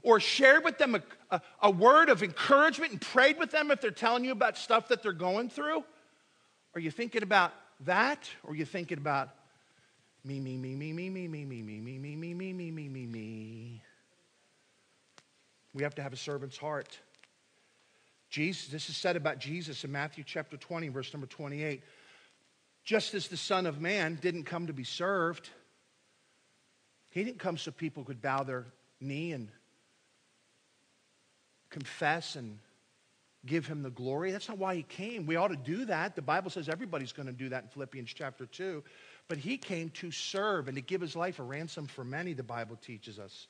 Or 0.02 0.18
shared 0.18 0.64
with 0.64 0.78
them 0.78 0.94
a, 0.94 1.02
a, 1.30 1.40
a 1.62 1.70
word 1.70 2.08
of 2.08 2.22
encouragement 2.22 2.92
and 2.92 3.00
prayed 3.00 3.38
with 3.38 3.50
them 3.50 3.70
if 3.70 3.80
they're 3.80 3.90
telling 3.90 4.24
you 4.24 4.32
about 4.32 4.56
stuff 4.56 4.88
that 4.88 5.02
they're 5.02 5.12
going 5.12 5.50
through? 5.50 5.84
Are 6.74 6.80
you 6.80 6.90
thinking 6.90 7.22
about 7.22 7.52
that, 7.84 8.28
or 8.44 8.54
you 8.54 8.64
thinking 8.64 8.98
about 8.98 9.30
me, 10.24 10.40
me, 10.40 10.56
me, 10.56 10.74
me, 10.74 10.92
me, 10.92 11.10
me, 11.10 11.28
me, 11.28 11.44
me, 11.44 11.62
me, 11.62 11.80
me, 11.80 11.98
me, 11.98 12.16
me, 12.16 12.34
me, 12.34 12.52
me, 12.52 12.70
me, 12.70 12.88
me, 12.88 13.06
me. 13.06 13.82
We 15.74 15.82
have 15.82 15.94
to 15.96 16.02
have 16.02 16.12
a 16.12 16.16
servant's 16.16 16.56
heart. 16.56 16.98
Jesus, 18.30 18.68
this 18.68 18.88
is 18.88 18.96
said 18.96 19.16
about 19.16 19.38
Jesus 19.38 19.84
in 19.84 19.92
Matthew 19.92 20.24
chapter 20.26 20.56
20, 20.56 20.88
verse 20.88 21.12
number 21.12 21.26
28. 21.26 21.82
Just 22.84 23.14
as 23.14 23.28
the 23.28 23.36
Son 23.36 23.66
of 23.66 23.80
Man 23.80 24.18
didn't 24.20 24.44
come 24.44 24.68
to 24.68 24.72
be 24.72 24.84
served, 24.84 25.50
he 27.10 27.24
didn't 27.24 27.38
come 27.38 27.58
so 27.58 27.70
people 27.70 28.04
could 28.04 28.22
bow 28.22 28.42
their 28.42 28.66
knee 29.00 29.32
and 29.32 29.48
confess 31.70 32.36
and 32.36 32.58
give 33.46 33.66
him 33.66 33.82
the 33.82 33.90
glory. 33.90 34.30
That's 34.30 34.48
not 34.48 34.58
why 34.58 34.76
he 34.76 34.82
came. 34.82 35.26
We 35.26 35.36
ought 35.36 35.48
to 35.48 35.56
do 35.56 35.84
that. 35.86 36.14
The 36.14 36.22
Bible 36.22 36.50
says 36.50 36.68
everybody's 36.68 37.12
going 37.12 37.26
to 37.26 37.32
do 37.32 37.48
that 37.48 37.64
in 37.64 37.68
Philippians 37.70 38.12
chapter 38.14 38.46
2. 38.46 38.82
But 39.28 39.38
he 39.38 39.56
came 39.56 39.90
to 39.90 40.10
serve 40.10 40.68
and 40.68 40.76
to 40.76 40.82
give 40.82 41.00
his 41.00 41.16
life 41.16 41.38
a 41.38 41.42
ransom 41.42 41.86
for 41.86 42.04
many, 42.04 42.34
the 42.34 42.42
Bible 42.42 42.76
teaches 42.76 43.18
us. 43.18 43.48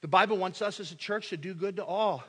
The 0.00 0.08
Bible 0.08 0.36
wants 0.36 0.62
us 0.62 0.80
as 0.80 0.90
a 0.90 0.96
church 0.96 1.28
to 1.30 1.36
do 1.36 1.54
good 1.54 1.76
to 1.76 1.84
all. 1.84 2.24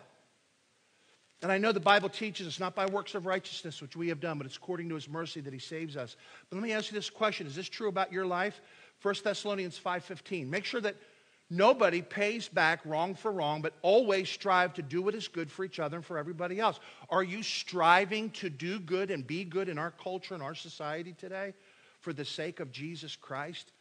And 1.42 1.52
I 1.52 1.58
know 1.58 1.74
the 1.74 1.80
Bible 1.80 2.08
teaches 2.08 2.48
us 2.48 2.60
not 2.60 2.74
by 2.74 2.86
works 2.86 3.16
of 3.16 3.26
righteousness, 3.26 3.82
which 3.82 3.98
we 3.98 4.08
have 4.08 4.22
done, 4.22 4.38
but 4.38 4.48
it's 4.48 4.56
according 4.56 4.88
to 4.90 4.96
his 4.96 5.10
mercy 5.10 5.42
that 5.42 5.52
he 5.52 5.60
saves 5.60 5.98
us. 5.98 6.16
But 6.50 6.56
let 6.58 6.64
me 6.64 6.72
ask 6.72 6.90
you 6.90 6.96
this 6.96 7.10
question 7.10 7.48
Is 7.48 7.56
this 7.56 7.68
true 7.68 7.90
about 7.90 8.14
your 8.14 8.26
life? 8.26 8.62
1 9.02 9.16
Thessalonians 9.24 9.80
5.15. 9.84 10.48
Make 10.48 10.64
sure 10.64 10.80
that 10.80 10.96
Nobody 11.54 12.02
pays 12.02 12.48
back 12.50 12.80
wrong 12.84 13.14
for 13.14 13.32
wrong, 13.32 13.62
but 13.62 13.74
always 13.84 14.28
strive 14.28 14.74
to 14.74 14.82
do 14.82 15.04
what 15.04 15.14
is 15.14 15.28
good 15.28 15.52
for 15.52 15.64
each 15.64 15.80
other 15.80 15.98
and 15.98 16.06
for 16.06 16.18
everybody 16.18 16.60
else. 16.60 16.80
Are 17.10 17.22
you 17.22 17.44
striving 17.44 18.32
to 18.32 18.50
do 18.50 18.80
good 18.80 19.12
and 19.12 19.26
be 19.26 19.44
good 19.44 19.70
in 19.70 19.78
our 19.78 19.92
culture 19.92 20.34
and 20.34 20.42
our 20.42 20.56
society 20.56 21.14
today 21.14 21.54
for 22.00 22.12
the 22.12 22.26
sake 22.26 22.60
of 22.60 22.72
Jesus 22.72 23.16
Christ? 23.16 23.72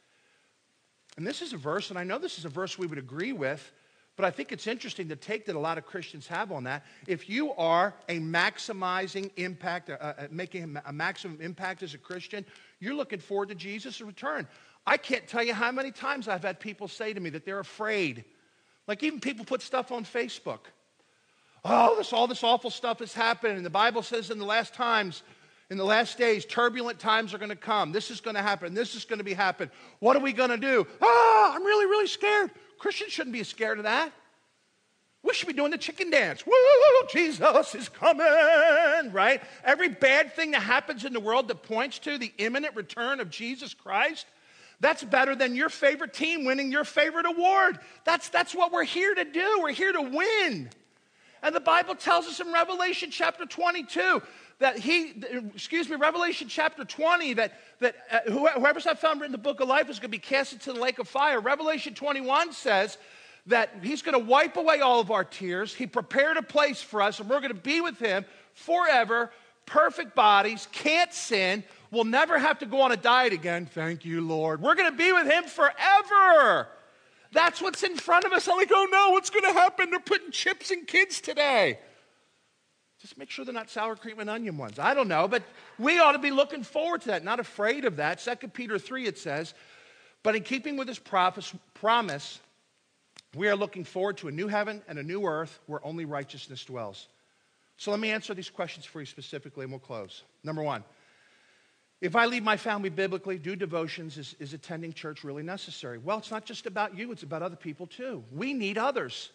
And 1.17 1.27
this 1.27 1.41
is 1.41 1.55
a 1.55 1.57
verse, 1.57 1.89
and 1.89 1.99
I 1.99 2.05
know 2.05 2.19
this 2.19 2.37
is 2.37 2.45
a 2.45 2.51
verse 2.51 2.79
we 2.79 2.87
would 2.87 2.99
agree 2.99 3.33
with, 3.33 3.73
but 4.17 4.27
I 4.27 4.31
think 4.31 4.53
it's 4.53 4.67
interesting 4.67 5.09
to 5.09 5.17
take 5.17 5.47
that 5.47 5.57
a 5.57 5.59
lot 5.59 5.79
of 5.79 5.87
Christians 5.87 6.27
have 6.27 6.53
on 6.53 6.65
that. 6.65 6.85
If 7.07 7.31
you 7.31 7.53
are 7.55 7.95
a 8.11 8.19
maximizing 8.19 9.31
impact, 9.39 9.89
uh, 9.89 9.95
uh, 9.95 10.27
making 10.31 10.77
a 10.85 10.93
maximum 10.93 11.41
impact 11.41 11.83
as 11.83 11.95
a 11.95 11.99
Christian, 11.99 12.45
you're 12.81 12.95
looking 12.95 13.21
forward 13.21 13.49
to 13.49 13.55
Jesus' 13.55 14.03
return. 14.03 14.47
I 14.87 14.97
can't 14.97 15.27
tell 15.27 15.43
you 15.43 15.55
how 15.55 15.71
many 15.71 15.91
times 15.91 16.29
I've 16.29 16.43
had 16.43 16.59
people 16.59 16.89
say 16.89 17.13
to 17.13 17.21
me 17.21 17.31
that 17.31 17.45
they're 17.45 17.61
afraid. 17.61 18.25
Like 18.89 19.03
even 19.03 19.21
people 19.21 19.45
put 19.45 19.63
stuff 19.63 19.93
on 19.93 20.05
Facebook. 20.05 20.61
Oh, 21.65 21.97
this, 21.97 22.13
all 22.13 22.27
this 22.27 22.43
awful 22.43 22.71
stuff 22.71 22.99
has 22.99 23.15
happened. 23.15 23.57
And 23.57 23.65
the 23.65 23.71
Bible 23.71 24.03
says 24.03 24.31
in 24.31 24.39
the 24.39 24.45
last 24.45 24.75
times, 24.75 25.23
in 25.71 25.79
the 25.79 25.85
last 25.85 26.19
days, 26.19 26.45
turbulent 26.45 26.99
times 26.99 27.33
are 27.33 27.39
going 27.39 27.49
to 27.49 27.57
come. 27.57 27.93
This 27.93 28.11
is 28.11 28.21
going 28.21 28.35
to 28.35 28.43
happen. 28.43 28.75
This 28.75 28.95
is 28.95 29.05
going 29.05 29.19
to 29.19 29.25
be 29.25 29.35
happen. 29.35 29.71
What 30.01 30.17
are 30.17 30.21
we 30.21 30.33
going 30.33 30.51
to 30.51 30.57
do? 30.57 30.87
Ah, 31.01 31.55
I'm 31.55 31.65
really, 31.65 31.87
really 31.87 32.09
scared. 32.09 32.51
Christians 32.79 33.13
shouldn't 33.13 33.33
be 33.33 33.45
scared 33.45 33.79
of 33.79 33.85
that. 33.85 34.13
We 35.23 35.33
should 35.35 35.47
be 35.47 35.55
doing 35.55 35.71
the 35.71 35.79
chicken 35.79 36.11
dance. 36.11 36.45
Woo, 36.45 36.53
Jesus 37.13 37.75
is 37.77 37.89
coming, 37.89 39.13
right? 39.13 39.41
Every 39.63 39.89
bad 39.89 40.35
thing 40.35 40.51
that 40.51 40.63
happens 40.63 41.05
in 41.05 41.13
the 41.13 41.21
world 41.21 41.47
that 41.47 41.63
points 41.63 42.01
to 42.01 42.19
the 42.19 42.33
imminent 42.39 42.75
return 42.75 43.21
of 43.21 43.31
Jesus 43.31 43.73
Christ, 43.73 44.27
that's 44.83 45.05
better 45.05 45.37
than 45.37 45.55
your 45.55 45.69
favorite 45.69 46.13
team 46.13 46.45
winning 46.45 46.73
your 46.73 46.83
favorite 46.83 47.25
award. 47.25 47.79
That's, 48.05 48.29
that's 48.29 48.53
what 48.53 48.73
we're 48.73 48.83
here 48.83 49.15
to 49.15 49.25
do. 49.25 49.61
We're 49.63 49.71
here 49.71 49.93
to 49.93 50.03
win. 50.03 50.69
And 51.41 51.55
the 51.55 51.61
Bible 51.61 51.95
tells 51.95 52.27
us 52.27 52.41
in 52.41 52.53
Revelation 52.53 53.09
chapter 53.13 53.47
22 53.47 54.21
that 54.59 54.79
he, 54.79 55.15
excuse 55.55 55.89
me, 55.89 55.95
Revelation 55.95 56.49
chapter 56.49 56.85
20, 56.85 57.35
that, 57.35 57.53
that 57.79 57.95
uh, 58.11 58.31
whoever's 58.31 58.85
not 58.85 59.01
found 59.01 59.21
written 59.21 59.33
in 59.35 59.41
the 59.41 59.43
book 59.43 59.61
of 59.61 59.69
life 59.69 59.89
is 59.89 60.01
going 60.01 60.09
to 60.11 60.17
be 60.17 60.19
cast 60.19 60.53
into 60.53 60.73
the 60.73 60.81
lake 60.81 60.99
of 60.99 61.07
fire. 61.07 61.39
Revelation 61.41 61.95
21 61.95 62.53
says 62.53 62.99
that 63.47 63.71
he's 63.83 64.03
going 64.03 64.19
to 64.19 64.25
wipe 64.25 64.57
away 64.57 64.81
all 64.81 64.99
of 64.99 65.13
our 65.13 65.25
tears. 65.25 65.73
He 65.73 65.87
prepared 65.87 66.39
a 66.39 66.43
place 66.43 66.83
for 66.83 67.01
us, 67.01 67.21
and 67.21 67.31
we're 67.31 67.41
going 67.41 67.55
to 67.55 67.55
be 67.55 67.81
with 67.81 68.01
him 68.01 68.25
forever, 68.55 69.31
perfect 69.65 70.17
bodies, 70.17 70.67
can't 70.73 71.13
sin, 71.13 71.63
We'll 71.93 72.05
never 72.05 72.39
have 72.39 72.59
to 72.61 72.67
go 72.67 72.81
on 72.81 72.91
a 72.91 72.97
diet 72.97 73.35
again. 73.35 73.67
Thank 73.67 74.05
you, 74.05 74.23
Lord. 74.23 74.63
We're 74.63 74.75
going 74.75 74.91
to 74.91 74.97
be 74.97 75.13
with 75.13 75.31
Him 75.31 75.45
forever. 75.45 76.67
That's 77.33 77.61
what's 77.61 77.83
in 77.83 77.97
front 77.97 78.25
of 78.25 78.33
us. 78.33 78.49
I'm 78.49 78.57
like, 78.57 78.71
oh 78.73 78.89
no, 78.91 79.11
what's 79.11 79.31
going 79.31 79.45
to 79.45 79.53
happen? 79.53 79.91
They're 79.91 80.01
putting 80.01 80.31
chips 80.31 80.71
in 80.71 80.87
kids 80.87 81.21
today. 81.21 81.79
Just 83.01 83.19
make 83.19 83.31
sure 83.31 83.45
they're 83.45 83.53
not 83.53 83.69
sour 83.69 83.95
cream 83.95 84.21
and 84.21 84.31
onion 84.31 84.57
ones. 84.57 84.79
I 84.79 84.95
don't 84.95 85.09
know, 85.09 85.29
but 85.29 85.43
we 85.79 85.99
ought 85.99 86.13
to 86.13 86.19
be 86.19 86.31
looking 86.31 86.63
forward 86.63 87.03
to 87.03 87.09
that, 87.09 87.25
not 87.25 87.41
afraid 87.41 87.85
of 87.85 87.97
that. 87.97 88.21
2 88.21 88.49
Peter 88.49 88.79
3, 88.79 89.07
it 89.07 89.19
says, 89.19 89.55
but 90.23 90.35
in 90.35 90.45
keeping 90.45 90.77
with 90.77 90.89
his 90.89 91.01
promise, 91.75 92.41
we 93.35 93.49
are 93.49 93.57
looking 93.57 93.85
forward 93.85 94.17
to 94.19 94.29
a 94.29 94.31
new 94.31 94.47
heaven 94.47 94.81
and 94.89 94.99
a 94.99 95.03
new 95.03 95.27
earth 95.27 95.59
where 95.67 95.85
only 95.85 96.05
righteousness 96.05 96.65
dwells. 96.65 97.09
So 97.77 97.91
let 97.91 97.99
me 98.01 98.11
answer 98.11 98.35
these 98.35 98.51
questions 98.51 98.87
for 98.87 99.01
you 99.01 99.07
specifically, 99.07 99.65
and 99.65 99.73
we'll 99.73 99.81
close. 99.81 100.23
Number 100.45 100.63
one, 100.63 100.85
if 102.03 102.17
I 102.17 102.27
leave 102.27 102.43
my 102.43 102.57
family 102.57 102.91
biblically, 102.91 103.39
do 103.39 103.55
devotions, 103.55 104.19
is, 104.19 104.35
is 104.41 104.55
attending 104.55 104.93
church 104.93 105.23
really 105.23 105.45
necessary? 105.45 105.99
Well, 105.99 106.19
it's 106.19 106.33
not 106.33 106.45
just 106.45 106.67
about 106.67 106.99
you, 106.99 107.13
it's 107.13 107.23
about 107.23 107.43
other 107.43 107.55
people 107.55 107.87
too. 107.87 108.25
We 108.33 108.53
need 108.53 108.77
others. 108.77 109.31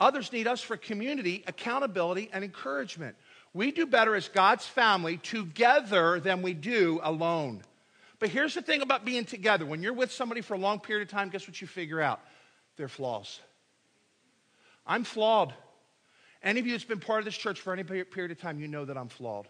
Others 0.00 0.32
need 0.32 0.46
us 0.46 0.60
for 0.60 0.76
community, 0.76 1.42
accountability, 1.48 2.30
and 2.32 2.44
encouragement. 2.44 3.16
We 3.54 3.72
do 3.72 3.86
better 3.86 4.14
as 4.14 4.28
God's 4.28 4.64
family 4.64 5.16
together 5.16 6.20
than 6.20 6.42
we 6.42 6.54
do 6.54 7.00
alone. 7.02 7.62
But 8.20 8.28
here's 8.28 8.54
the 8.54 8.62
thing 8.62 8.82
about 8.82 9.04
being 9.04 9.24
together 9.24 9.66
when 9.66 9.82
you're 9.82 9.92
with 9.92 10.12
somebody 10.12 10.42
for 10.42 10.54
a 10.54 10.58
long 10.58 10.78
period 10.78 11.08
of 11.08 11.10
time, 11.10 11.28
guess 11.28 11.48
what 11.48 11.60
you 11.60 11.66
figure 11.66 12.00
out? 12.00 12.20
Their 12.76 12.88
flaws. 12.88 13.40
I'm 14.86 15.02
flawed. 15.02 15.54
Any 16.40 16.60
of 16.60 16.66
you 16.66 16.72
that's 16.72 16.84
been 16.84 17.00
part 17.00 17.18
of 17.18 17.24
this 17.24 17.36
church 17.36 17.60
for 17.60 17.72
any 17.72 17.82
period 17.82 18.30
of 18.30 18.38
time, 18.38 18.60
you 18.60 18.68
know 18.68 18.84
that 18.84 18.96
I'm 18.96 19.08
flawed. 19.08 19.48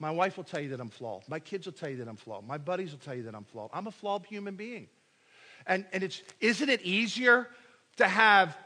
My 0.00 0.10
wife 0.10 0.36
will 0.36 0.44
tell 0.44 0.60
you 0.60 0.68
that 0.70 0.80
I'm 0.80 0.90
flawed. 0.90 1.24
My 1.28 1.40
kids 1.40 1.66
will 1.66 1.72
tell 1.72 1.88
you 1.88 1.96
that 1.96 2.08
I'm 2.08 2.16
flawed. 2.16 2.46
My 2.46 2.58
buddies 2.58 2.92
will 2.92 3.00
tell 3.00 3.14
you 3.14 3.24
that 3.24 3.34
I'm 3.34 3.44
flawed. 3.44 3.70
I'm 3.72 3.86
a 3.86 3.90
flawed 3.90 4.24
human 4.26 4.54
being. 4.54 4.88
And, 5.66 5.84
and 5.92 6.02
it's, 6.02 6.22
isn't 6.40 6.68
it 6.68 6.82
easier 6.82 7.48
to 7.96 8.06
have 8.06 8.56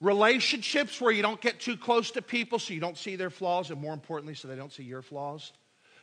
relationships 0.00 1.00
where 1.00 1.10
you 1.10 1.22
don't 1.22 1.40
get 1.40 1.58
too 1.58 1.76
close 1.76 2.12
to 2.12 2.22
people 2.22 2.58
so 2.58 2.72
you 2.72 2.80
don't 2.80 2.96
see 2.96 3.16
their 3.16 3.30
flaws, 3.30 3.70
and 3.70 3.80
more 3.80 3.92
importantly, 3.92 4.34
so 4.34 4.46
they 4.46 4.56
don't 4.56 4.72
see 4.72 4.84
your 4.84 5.02
flaws? 5.02 5.52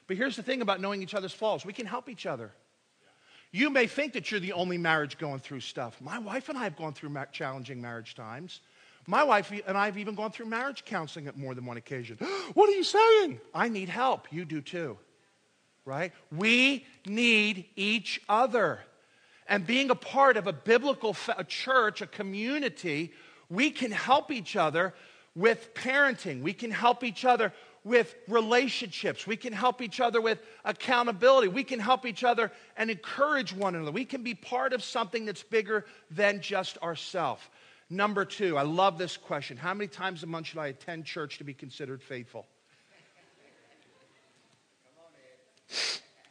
But 0.07 0.17
here's 0.17 0.35
the 0.35 0.43
thing 0.43 0.61
about 0.61 0.81
knowing 0.81 1.01
each 1.01 1.13
other's 1.13 1.33
flaws 1.33 1.65
we 1.65 1.73
can 1.73 1.85
help 1.85 2.09
each 2.09 2.25
other. 2.25 2.51
You 3.53 3.69
may 3.69 3.87
think 3.87 4.13
that 4.13 4.31
you're 4.31 4.39
the 4.39 4.53
only 4.53 4.77
marriage 4.77 5.17
going 5.17 5.39
through 5.39 5.59
stuff. 5.61 5.99
My 6.01 6.19
wife 6.19 6.49
and 6.49 6.57
I 6.57 6.63
have 6.63 6.77
gone 6.77 6.93
through 6.93 7.15
challenging 7.33 7.81
marriage 7.81 8.15
times. 8.15 8.61
My 9.07 9.23
wife 9.23 9.51
and 9.65 9.77
I 9.77 9.85
have 9.85 9.97
even 9.97 10.15
gone 10.15 10.31
through 10.31 10.45
marriage 10.45 10.85
counseling 10.85 11.27
at 11.27 11.37
more 11.37 11.55
than 11.55 11.65
one 11.65 11.77
occasion. 11.77 12.17
what 12.53 12.69
are 12.69 12.73
you 12.73 12.83
saying? 12.83 13.39
I 13.53 13.69
need 13.69 13.89
help. 13.89 14.27
You 14.31 14.45
do 14.45 14.61
too. 14.61 14.97
Right? 15.85 16.13
We 16.31 16.85
need 17.05 17.65
each 17.75 18.21
other. 18.29 18.79
And 19.47 19.65
being 19.65 19.89
a 19.89 19.95
part 19.95 20.37
of 20.37 20.47
a 20.47 20.53
biblical 20.53 21.15
a 21.35 21.43
church, 21.43 22.01
a 22.01 22.07
community, 22.07 23.11
we 23.49 23.71
can 23.71 23.91
help 23.91 24.31
each 24.31 24.55
other 24.55 24.93
with 25.35 25.73
parenting. 25.73 26.41
We 26.41 26.53
can 26.53 26.71
help 26.71 27.03
each 27.03 27.25
other 27.25 27.51
with 27.83 28.15
relationships. 28.27 29.25
We 29.25 29.35
can 29.35 29.53
help 29.53 29.81
each 29.81 29.99
other 29.99 30.21
with 30.21 30.39
accountability. 30.63 31.47
We 31.47 31.63
can 31.63 31.79
help 31.79 32.05
each 32.05 32.23
other 32.23 32.51
and 32.77 32.91
encourage 32.91 33.53
one 33.53 33.75
another. 33.75 33.91
We 33.91 34.05
can 34.05 34.23
be 34.23 34.35
part 34.35 34.73
of 34.73 34.83
something 34.83 35.25
that's 35.25 35.43
bigger 35.43 35.85
than 36.11 36.41
just 36.41 36.77
ourselves. 36.79 37.41
Number 37.91 38.23
two, 38.23 38.57
I 38.57 38.61
love 38.61 38.97
this 38.97 39.17
question. 39.17 39.57
How 39.57 39.73
many 39.73 39.89
times 39.89 40.23
a 40.23 40.25
month 40.25 40.47
should 40.47 40.59
I 40.59 40.67
attend 40.67 41.03
church 41.03 41.39
to 41.39 41.43
be 41.43 41.53
considered 41.53 42.01
faithful? 42.01 42.47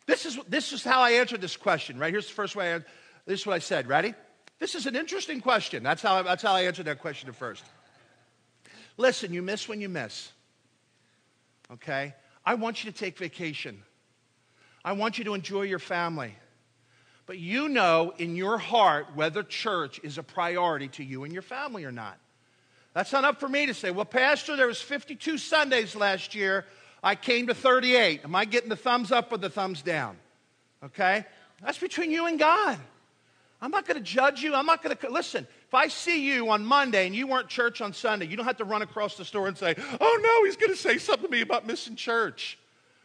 This 0.07 0.25
is, 0.25 0.39
this 0.49 0.73
is 0.73 0.83
how 0.83 1.03
I 1.03 1.11
answered 1.13 1.43
this 1.43 1.59
question, 1.59 1.99
right? 1.99 2.15
Here's 2.15 2.27
the 2.27 2.33
first 2.33 2.57
way 2.57 2.75
I, 2.75 2.79
this 3.27 3.41
is 3.41 3.47
what 3.47 3.53
I 3.53 3.59
said. 3.59 3.89
Ready? 3.89 4.15
This 4.59 4.75
is 4.75 4.87
an 4.87 4.97
interesting 4.97 5.43
question. 5.43 5.83
That's 5.83 6.01
how, 6.01 6.23
that's 6.23 6.43
how 6.43 6.55
I 6.55 6.63
answered 6.63 6.87
that 6.87 6.99
question 6.99 7.29
at 7.29 7.37
first. 7.37 7.63
Listen, 8.97 9.35
you 9.35 9.43
miss 9.43 9.69
when 9.69 9.83
you 9.83 9.91
miss. 9.91 10.33
Okay? 11.71 12.15
I 12.43 12.55
want 12.55 12.83
you 12.83 12.91
to 12.91 12.99
take 12.99 13.19
vacation. 13.19 13.83
I 14.83 14.93
want 14.93 15.19
you 15.19 15.25
to 15.25 15.35
enjoy 15.35 15.63
your 15.63 15.79
family. 15.79 16.35
But 17.31 17.39
you 17.39 17.69
know 17.69 18.13
in 18.19 18.35
your 18.35 18.59
heart 18.59 19.15
whether 19.15 19.45
church 19.45 20.01
is 20.03 20.19
a 20.19 20.23
priority 20.25 20.89
to 20.89 21.05
you 21.05 21.23
and 21.23 21.33
your 21.33 21.43
family 21.43 21.85
or 21.85 21.93
not. 21.93 22.19
That's 22.93 23.13
not 23.13 23.23
up 23.23 23.39
for 23.39 23.49
me 23.49 23.67
to 23.67 23.73
say, 23.73 23.93
well, 23.93 24.05
Pastor, 24.05 24.57
there 24.57 24.67
was 24.67 24.83
52 24.83 25.39
Sundays 25.39 25.95
last 25.95 26.35
year. 26.35 26.67
I 27.05 27.15
came 27.15 27.47
to 27.47 27.55
38. 27.55 28.25
Am 28.25 28.35
I 28.35 28.47
getting 28.47 28.69
the 28.69 28.75
thumbs 28.75 29.13
up 29.13 29.31
or 29.31 29.37
the 29.37 29.49
thumbs 29.49 29.81
down? 29.81 30.17
Okay? 30.83 31.25
That's 31.63 31.79
between 31.79 32.11
you 32.11 32.27
and 32.27 32.37
God. 32.37 32.81
I'm 33.63 33.71
not 33.71 33.87
going 33.87 33.99
to 33.99 34.03
judge 34.03 34.43
you. 34.43 34.53
I'm 34.57 34.67
not 34.67 34.83
going 34.83 34.97
to 34.97 35.09
listen. 35.09 35.47
If 35.69 35.75
I 35.75 35.87
see 35.87 36.27
you 36.27 36.51
on 36.51 36.65
Monday 36.65 37.07
and 37.07 37.15
you 37.15 37.29
weren't 37.29 37.47
church 37.47 37.81
on 37.81 37.93
Sunday, 37.93 38.27
you 38.27 38.37
don't 38.37 38.47
have 38.47 38.57
to 38.57 38.65
run 38.65 38.83
across 38.83 39.17
the 39.17 39.25
store 39.25 39.47
and 39.47 39.57
say, 39.57 39.77
"Oh 40.01 40.21
no, 40.21 40.47
he's 40.47 40.57
going 40.57 40.73
to 40.73 40.77
say 40.77 40.99
something 40.99 41.27
to 41.27 41.31
me 41.31 41.43
about 41.43 41.65
missing 41.65 41.95
church." 41.95 42.59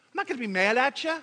I'm 0.08 0.18
not 0.18 0.26
going 0.26 0.40
to 0.40 0.42
be 0.42 0.52
mad 0.52 0.80
at 0.80 1.04
you. 1.04 1.16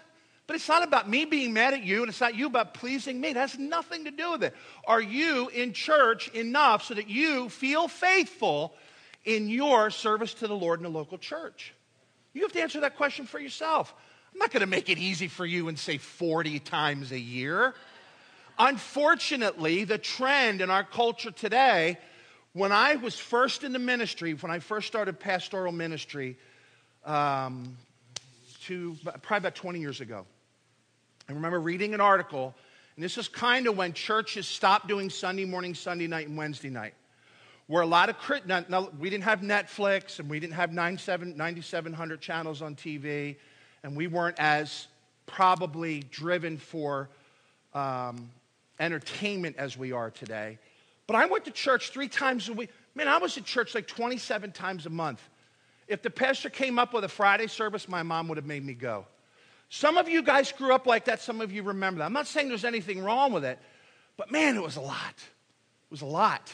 But 0.47 0.57
it's 0.57 0.68
not 0.68 0.82
about 0.82 1.09
me 1.09 1.24
being 1.24 1.53
mad 1.53 1.72
at 1.72 1.84
you, 1.84 2.01
and 2.01 2.09
it's 2.09 2.20
not 2.20 2.34
you 2.34 2.47
about 2.47 2.74
pleasing 2.74 3.20
me. 3.20 3.28
It 3.28 3.36
has 3.36 3.59
nothing 3.59 4.05
to 4.05 4.11
do 4.11 4.32
with 4.32 4.45
it. 4.45 4.55
Are 4.86 5.01
you 5.01 5.49
in 5.49 5.72
church 5.72 6.28
enough 6.28 6.84
so 6.84 6.95
that 6.95 7.09
you 7.09 7.49
feel 7.49 7.88
faithful 7.88 8.74
in 9.24 9.49
your 9.49 9.90
service 9.90 10.34
to 10.34 10.49
the 10.49 10.57
Lord 10.57 10.80
in 10.80 10.86
a 10.86 10.90
local 10.90 11.16
church? 11.16 11.74
You 12.32 12.43
have 12.43 12.53
to 12.53 12.61
answer 12.61 12.80
that 12.80 12.97
question 12.97 13.24
for 13.24 13.38
yourself. 13.38 13.95
I'm 14.32 14.38
not 14.38 14.51
going 14.51 14.62
to 14.62 14.66
make 14.66 14.88
it 14.88 14.99
easy 14.99 15.28
for 15.28 15.47
you 15.47 15.68
and 15.68 15.78
say 15.78 15.99
40 15.99 16.59
times 16.61 17.12
a 17.12 17.18
year. 17.18 17.74
Unfortunately, 18.59 19.84
the 19.84 19.99
trend 19.99 20.61
in 20.61 20.70
our 20.70 20.84
culture 20.84 21.30
today, 21.30 21.99
when 22.53 22.72
I 22.72 22.97
was 22.97 23.18
first 23.18 23.62
in 23.64 23.72
the 23.72 23.78
ministry, 23.78 24.34
when 24.34 24.51
I 24.51 24.59
first 24.59 24.86
started 24.86 25.20
pastoral 25.20 25.72
ministry, 25.72 26.36
um, 27.05 27.76
to 28.66 28.96
probably 29.22 29.38
about 29.38 29.54
20 29.54 29.80
years 29.80 30.00
ago, 30.00 30.24
I 31.28 31.32
remember 31.32 31.60
reading 31.60 31.94
an 31.94 32.00
article, 32.00 32.54
and 32.96 33.04
this 33.04 33.16
is 33.16 33.28
kind 33.28 33.66
of 33.66 33.76
when 33.76 33.92
churches 33.92 34.46
stopped 34.46 34.88
doing 34.88 35.08
Sunday 35.10 35.44
morning, 35.44 35.74
Sunday 35.74 36.06
night, 36.06 36.28
and 36.28 36.36
Wednesday 36.36 36.70
night. 36.70 36.94
Where 37.68 37.82
a 37.82 37.86
lot 37.86 38.08
of, 38.08 38.16
now, 38.46 38.64
now, 38.68 38.90
we 38.98 39.08
didn't 39.08 39.24
have 39.24 39.40
Netflix 39.40 40.18
and 40.18 40.28
we 40.28 40.40
didn't 40.40 40.54
have 40.54 40.72
9,700 40.72 42.20
channels 42.20 42.60
on 42.60 42.74
TV, 42.74 43.36
and 43.82 43.96
we 43.96 44.08
weren't 44.08 44.38
as 44.38 44.88
probably 45.26 46.00
driven 46.10 46.58
for 46.58 47.08
um, 47.72 48.30
entertainment 48.80 49.56
as 49.56 49.78
we 49.78 49.92
are 49.92 50.10
today. 50.10 50.58
But 51.06 51.16
I 51.16 51.26
went 51.26 51.44
to 51.46 51.50
church 51.50 51.90
three 51.90 52.08
times 52.08 52.48
a 52.48 52.52
week. 52.52 52.70
Man, 52.94 53.08
I 53.08 53.18
was 53.18 53.36
at 53.38 53.44
church 53.44 53.74
like 53.74 53.86
27 53.86 54.52
times 54.52 54.86
a 54.86 54.90
month. 54.90 55.22
If 55.93 56.01
the 56.01 56.11
pastor 56.11 56.49
came 56.49 56.78
up 56.78 56.95
with 56.95 57.05
a 57.05 57.09
Friday 57.09 57.47
service, 57.49 57.86
my 57.86 58.03
mom 58.03 58.28
would 58.28 58.38
have 58.38 58.47
made 58.47 58.64
me 58.64 58.72
go. 58.72 59.05
Some 59.68 59.99
of 59.99 60.09
you 60.09 60.22
guys 60.22 60.51
grew 60.51 60.74
up 60.74 60.86
like 60.86 61.05
that, 61.05 61.20
some 61.20 61.43
of 61.43 61.53
you 61.53 61.62
remember 61.62 61.99
that. 61.99 62.07
I'm 62.07 62.14
not 62.14 62.26
saying 62.26 62.49
there's 62.49 62.64
anything 62.64 63.05
wrong 63.05 63.32
with 63.32 63.45
it, 63.45 63.59
but 64.16 64.30
man, 64.30 64.57
it 64.57 64.62
was 64.62 64.76
a 64.76 64.80
lot. 64.80 65.14
It 65.16 65.90
was 65.90 66.01
a 66.01 66.07
lot. 66.07 66.51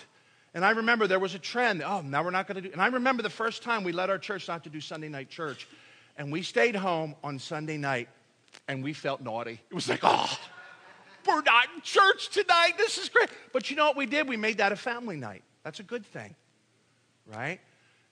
And 0.54 0.64
I 0.64 0.70
remember 0.70 1.06
there 1.06 1.20
was 1.20 1.36
a 1.36 1.38
trend. 1.38 1.82
Oh, 1.82 2.00
now 2.00 2.24
we're 2.24 2.30
not 2.30 2.48
going 2.48 2.56
to 2.56 2.68
do. 2.68 2.72
And 2.72 2.82
I 2.82 2.88
remember 2.88 3.22
the 3.22 3.30
first 3.30 3.62
time 3.62 3.84
we 3.84 3.92
led 3.92 4.10
our 4.10 4.18
church 4.18 4.48
not 4.48 4.64
to 4.64 4.70
do 4.70 4.80
Sunday 4.80 5.08
night 5.08 5.28
church, 5.28 5.68
and 6.16 6.32
we 6.32 6.42
stayed 6.42 6.74
home 6.74 7.14
on 7.22 7.38
Sunday 7.38 7.76
night, 7.76 8.08
and 8.66 8.82
we 8.82 8.92
felt 8.92 9.20
naughty. 9.20 9.60
It 9.70 9.74
was 9.74 9.88
like, 9.88 10.00
oh, 10.02 10.38
we're 11.26 11.42
not 11.42 11.66
in 11.76 11.80
church 11.82 12.30
tonight. 12.30 12.72
This 12.76 12.98
is 12.98 13.08
great. 13.08 13.28
But 13.52 13.70
you 13.70 13.76
know 13.76 13.86
what 13.86 13.96
we 13.96 14.06
did? 14.06 14.28
We 14.28 14.36
made 14.36 14.58
that 14.58 14.72
a 14.72 14.76
family 14.76 15.16
night. 15.16 15.44
That's 15.62 15.78
a 15.78 15.84
good 15.84 16.04
thing, 16.06 16.34
right? 17.26 17.60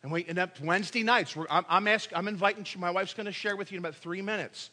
And 0.07 0.12
we 0.12 0.24
end 0.24 0.38
up 0.38 0.61
Wednesday 0.61 1.02
nights. 1.02 1.34
I'm, 1.50 1.66
I'm, 1.68 1.88
ask, 1.88 2.11
I'm 2.14 2.28
inviting. 2.28 2.64
My 2.78 2.92
wife's 2.92 3.12
going 3.12 3.26
to 3.26 3.32
share 3.32 3.57
with 3.57 3.72
you 3.72 3.78
in 3.78 3.82
about 3.82 3.96
three 3.96 4.22
minutes. 4.22 4.70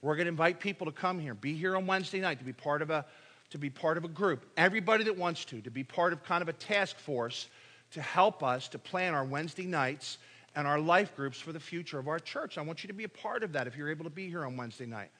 We're 0.00 0.16
going 0.16 0.24
to 0.24 0.30
invite 0.30 0.58
people 0.58 0.86
to 0.86 0.90
come 0.90 1.20
here, 1.20 1.34
be 1.34 1.54
here 1.54 1.76
on 1.76 1.86
Wednesday 1.86 2.18
night 2.18 2.40
to 2.40 2.44
be 2.44 2.52
part 2.52 2.82
of 2.82 2.90
a 2.90 3.06
to 3.50 3.58
be 3.58 3.70
part 3.70 3.96
of 3.96 4.04
a 4.04 4.08
group. 4.08 4.44
Everybody 4.56 5.04
that 5.04 5.16
wants 5.16 5.44
to, 5.44 5.60
to 5.60 5.70
be 5.70 5.84
part 5.84 6.12
of 6.12 6.24
kind 6.24 6.42
of 6.42 6.48
a 6.48 6.52
task 6.52 6.98
force 6.98 7.46
to 7.92 8.02
help 8.02 8.42
us 8.42 8.66
to 8.70 8.78
plan 8.80 9.14
our 9.14 9.24
Wednesday 9.24 9.66
nights 9.66 10.18
and 10.56 10.66
our 10.66 10.80
life 10.80 11.14
groups 11.14 11.38
for 11.38 11.52
the 11.52 11.60
future 11.60 12.00
of 12.00 12.08
our 12.08 12.18
church. 12.18 12.58
I 12.58 12.62
want 12.62 12.82
you 12.82 12.88
to 12.88 12.92
be 12.92 13.04
a 13.04 13.08
part 13.08 13.44
of 13.44 13.52
that 13.52 13.68
if 13.68 13.76
you're 13.76 13.88
able 13.88 14.02
to 14.02 14.10
be 14.10 14.28
here 14.28 14.44
on 14.44 14.56
Wednesday 14.56 14.86
night. 14.86 15.12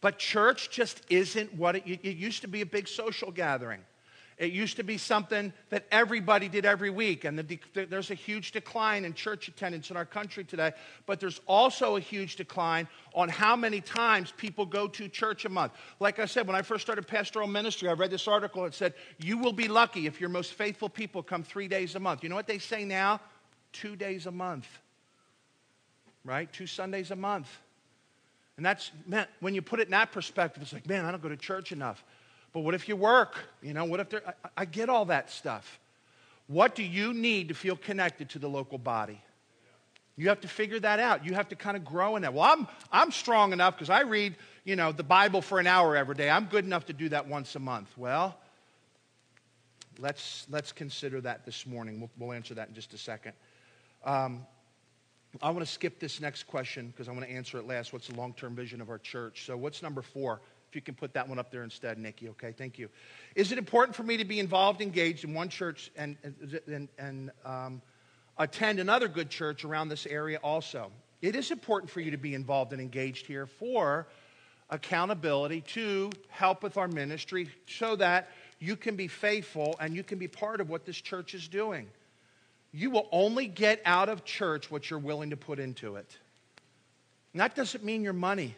But 0.00 0.18
church 0.18 0.70
just 0.70 1.02
isn't 1.10 1.52
what 1.56 1.76
it, 1.76 1.86
it 1.86 2.16
used 2.16 2.40
to 2.40 2.48
be 2.48 2.62
a 2.62 2.66
big 2.66 2.88
social 2.88 3.32
gathering. 3.32 3.80
It 4.42 4.50
used 4.50 4.76
to 4.78 4.82
be 4.82 4.98
something 4.98 5.52
that 5.70 5.86
everybody 5.92 6.48
did 6.48 6.64
every 6.64 6.90
week, 6.90 7.24
and 7.24 7.38
the, 7.38 7.60
there's 7.74 8.10
a 8.10 8.14
huge 8.14 8.50
decline 8.50 9.04
in 9.04 9.14
church 9.14 9.46
attendance 9.46 9.92
in 9.92 9.96
our 9.96 10.04
country 10.04 10.42
today. 10.42 10.72
But 11.06 11.20
there's 11.20 11.40
also 11.46 11.94
a 11.94 12.00
huge 12.00 12.34
decline 12.34 12.88
on 13.14 13.28
how 13.28 13.54
many 13.54 13.80
times 13.80 14.32
people 14.36 14.66
go 14.66 14.88
to 14.88 15.08
church 15.08 15.44
a 15.44 15.48
month. 15.48 15.74
Like 16.00 16.18
I 16.18 16.24
said, 16.24 16.48
when 16.48 16.56
I 16.56 16.62
first 16.62 16.82
started 16.82 17.06
pastoral 17.06 17.46
ministry, 17.46 17.88
I 17.88 17.92
read 17.92 18.10
this 18.10 18.26
article. 18.26 18.64
It 18.64 18.74
said, 18.74 18.94
You 19.16 19.38
will 19.38 19.52
be 19.52 19.68
lucky 19.68 20.08
if 20.08 20.20
your 20.20 20.28
most 20.28 20.54
faithful 20.54 20.88
people 20.88 21.22
come 21.22 21.44
three 21.44 21.68
days 21.68 21.94
a 21.94 22.00
month. 22.00 22.24
You 22.24 22.28
know 22.28 22.34
what 22.34 22.48
they 22.48 22.58
say 22.58 22.84
now? 22.84 23.20
Two 23.72 23.94
days 23.94 24.26
a 24.26 24.32
month, 24.32 24.66
right? 26.24 26.52
Two 26.52 26.66
Sundays 26.66 27.12
a 27.12 27.16
month. 27.16 27.48
And 28.56 28.66
that's, 28.66 28.90
when 29.38 29.54
you 29.54 29.62
put 29.62 29.78
it 29.78 29.84
in 29.84 29.92
that 29.92 30.10
perspective, 30.10 30.64
it's 30.64 30.72
like, 30.72 30.88
man, 30.88 31.04
I 31.04 31.12
don't 31.12 31.22
go 31.22 31.28
to 31.28 31.36
church 31.36 31.70
enough. 31.70 32.02
But 32.52 32.60
what 32.60 32.74
if 32.74 32.88
you 32.88 32.96
work? 32.96 33.36
You 33.62 33.74
know, 33.74 33.84
what 33.84 34.00
if 34.00 34.10
there, 34.10 34.22
I, 34.26 34.48
I 34.58 34.64
get 34.64 34.88
all 34.88 35.06
that 35.06 35.30
stuff. 35.30 35.80
What 36.46 36.74
do 36.74 36.82
you 36.82 37.14
need 37.14 37.48
to 37.48 37.54
feel 37.54 37.76
connected 37.76 38.30
to 38.30 38.38
the 38.38 38.48
local 38.48 38.78
body? 38.78 39.20
You 40.16 40.28
have 40.28 40.42
to 40.42 40.48
figure 40.48 40.78
that 40.80 41.00
out. 41.00 41.24
You 41.24 41.32
have 41.34 41.48
to 41.48 41.56
kind 41.56 41.76
of 41.76 41.84
grow 41.84 42.16
in 42.16 42.22
that. 42.22 42.34
Well, 42.34 42.44
I'm, 42.44 42.68
I'm 42.90 43.10
strong 43.10 43.52
enough 43.52 43.74
because 43.74 43.88
I 43.88 44.02
read, 44.02 44.36
you 44.64 44.76
know, 44.76 44.92
the 44.92 45.02
Bible 45.02 45.40
for 45.40 45.58
an 45.58 45.66
hour 45.66 45.96
every 45.96 46.14
day. 46.14 46.28
I'm 46.28 46.44
good 46.46 46.66
enough 46.66 46.86
to 46.86 46.92
do 46.92 47.08
that 47.08 47.26
once 47.26 47.56
a 47.56 47.58
month. 47.58 47.96
Well, 47.96 48.36
let's, 49.98 50.46
let's 50.50 50.72
consider 50.72 51.22
that 51.22 51.46
this 51.46 51.66
morning. 51.66 52.00
We'll, 52.00 52.10
we'll 52.18 52.32
answer 52.32 52.52
that 52.54 52.68
in 52.68 52.74
just 52.74 52.92
a 52.92 52.98
second. 52.98 53.32
Um, 54.04 54.46
I 55.40 55.48
want 55.48 55.64
to 55.64 55.72
skip 55.72 55.98
this 55.98 56.20
next 56.20 56.42
question 56.42 56.88
because 56.88 57.08
I 57.08 57.12
want 57.12 57.24
to 57.24 57.30
answer 57.30 57.56
it 57.56 57.66
last. 57.66 57.94
What's 57.94 58.08
the 58.08 58.16
long 58.16 58.34
term 58.34 58.54
vision 58.54 58.82
of 58.82 58.90
our 58.90 58.98
church? 58.98 59.46
So, 59.46 59.56
what's 59.56 59.82
number 59.82 60.02
four? 60.02 60.42
If 60.72 60.76
you 60.76 60.80
can 60.80 60.94
put 60.94 61.12
that 61.12 61.28
one 61.28 61.38
up 61.38 61.50
there 61.50 61.64
instead, 61.64 61.98
Nikki, 61.98 62.30
okay? 62.30 62.50
Thank 62.50 62.78
you. 62.78 62.88
Is 63.34 63.52
it 63.52 63.58
important 63.58 63.94
for 63.94 64.04
me 64.04 64.16
to 64.16 64.24
be 64.24 64.40
involved, 64.40 64.80
engaged 64.80 65.22
in 65.22 65.34
one 65.34 65.50
church, 65.50 65.90
and, 65.96 66.16
and, 66.66 66.88
and 66.98 67.30
um, 67.44 67.82
attend 68.38 68.78
another 68.78 69.06
good 69.06 69.28
church 69.28 69.66
around 69.66 69.90
this 69.90 70.06
area 70.06 70.38
also? 70.42 70.90
It 71.20 71.36
is 71.36 71.50
important 71.50 71.90
for 71.90 72.00
you 72.00 72.12
to 72.12 72.16
be 72.16 72.34
involved 72.34 72.72
and 72.72 72.80
engaged 72.80 73.26
here 73.26 73.44
for 73.44 74.08
accountability, 74.70 75.60
to 75.60 76.10
help 76.30 76.62
with 76.62 76.78
our 76.78 76.88
ministry, 76.88 77.50
so 77.66 77.94
that 77.96 78.30
you 78.58 78.74
can 78.74 78.96
be 78.96 79.08
faithful 79.08 79.76
and 79.78 79.94
you 79.94 80.02
can 80.02 80.18
be 80.18 80.26
part 80.26 80.62
of 80.62 80.70
what 80.70 80.86
this 80.86 80.96
church 80.96 81.34
is 81.34 81.48
doing. 81.48 81.86
You 82.72 82.88
will 82.88 83.10
only 83.12 83.46
get 83.46 83.82
out 83.84 84.08
of 84.08 84.24
church 84.24 84.70
what 84.70 84.88
you're 84.88 84.98
willing 84.98 85.28
to 85.28 85.36
put 85.36 85.58
into 85.58 85.96
it. 85.96 86.16
And 87.34 87.40
that 87.40 87.54
doesn't 87.54 87.84
mean 87.84 88.02
your 88.02 88.14
money. 88.14 88.54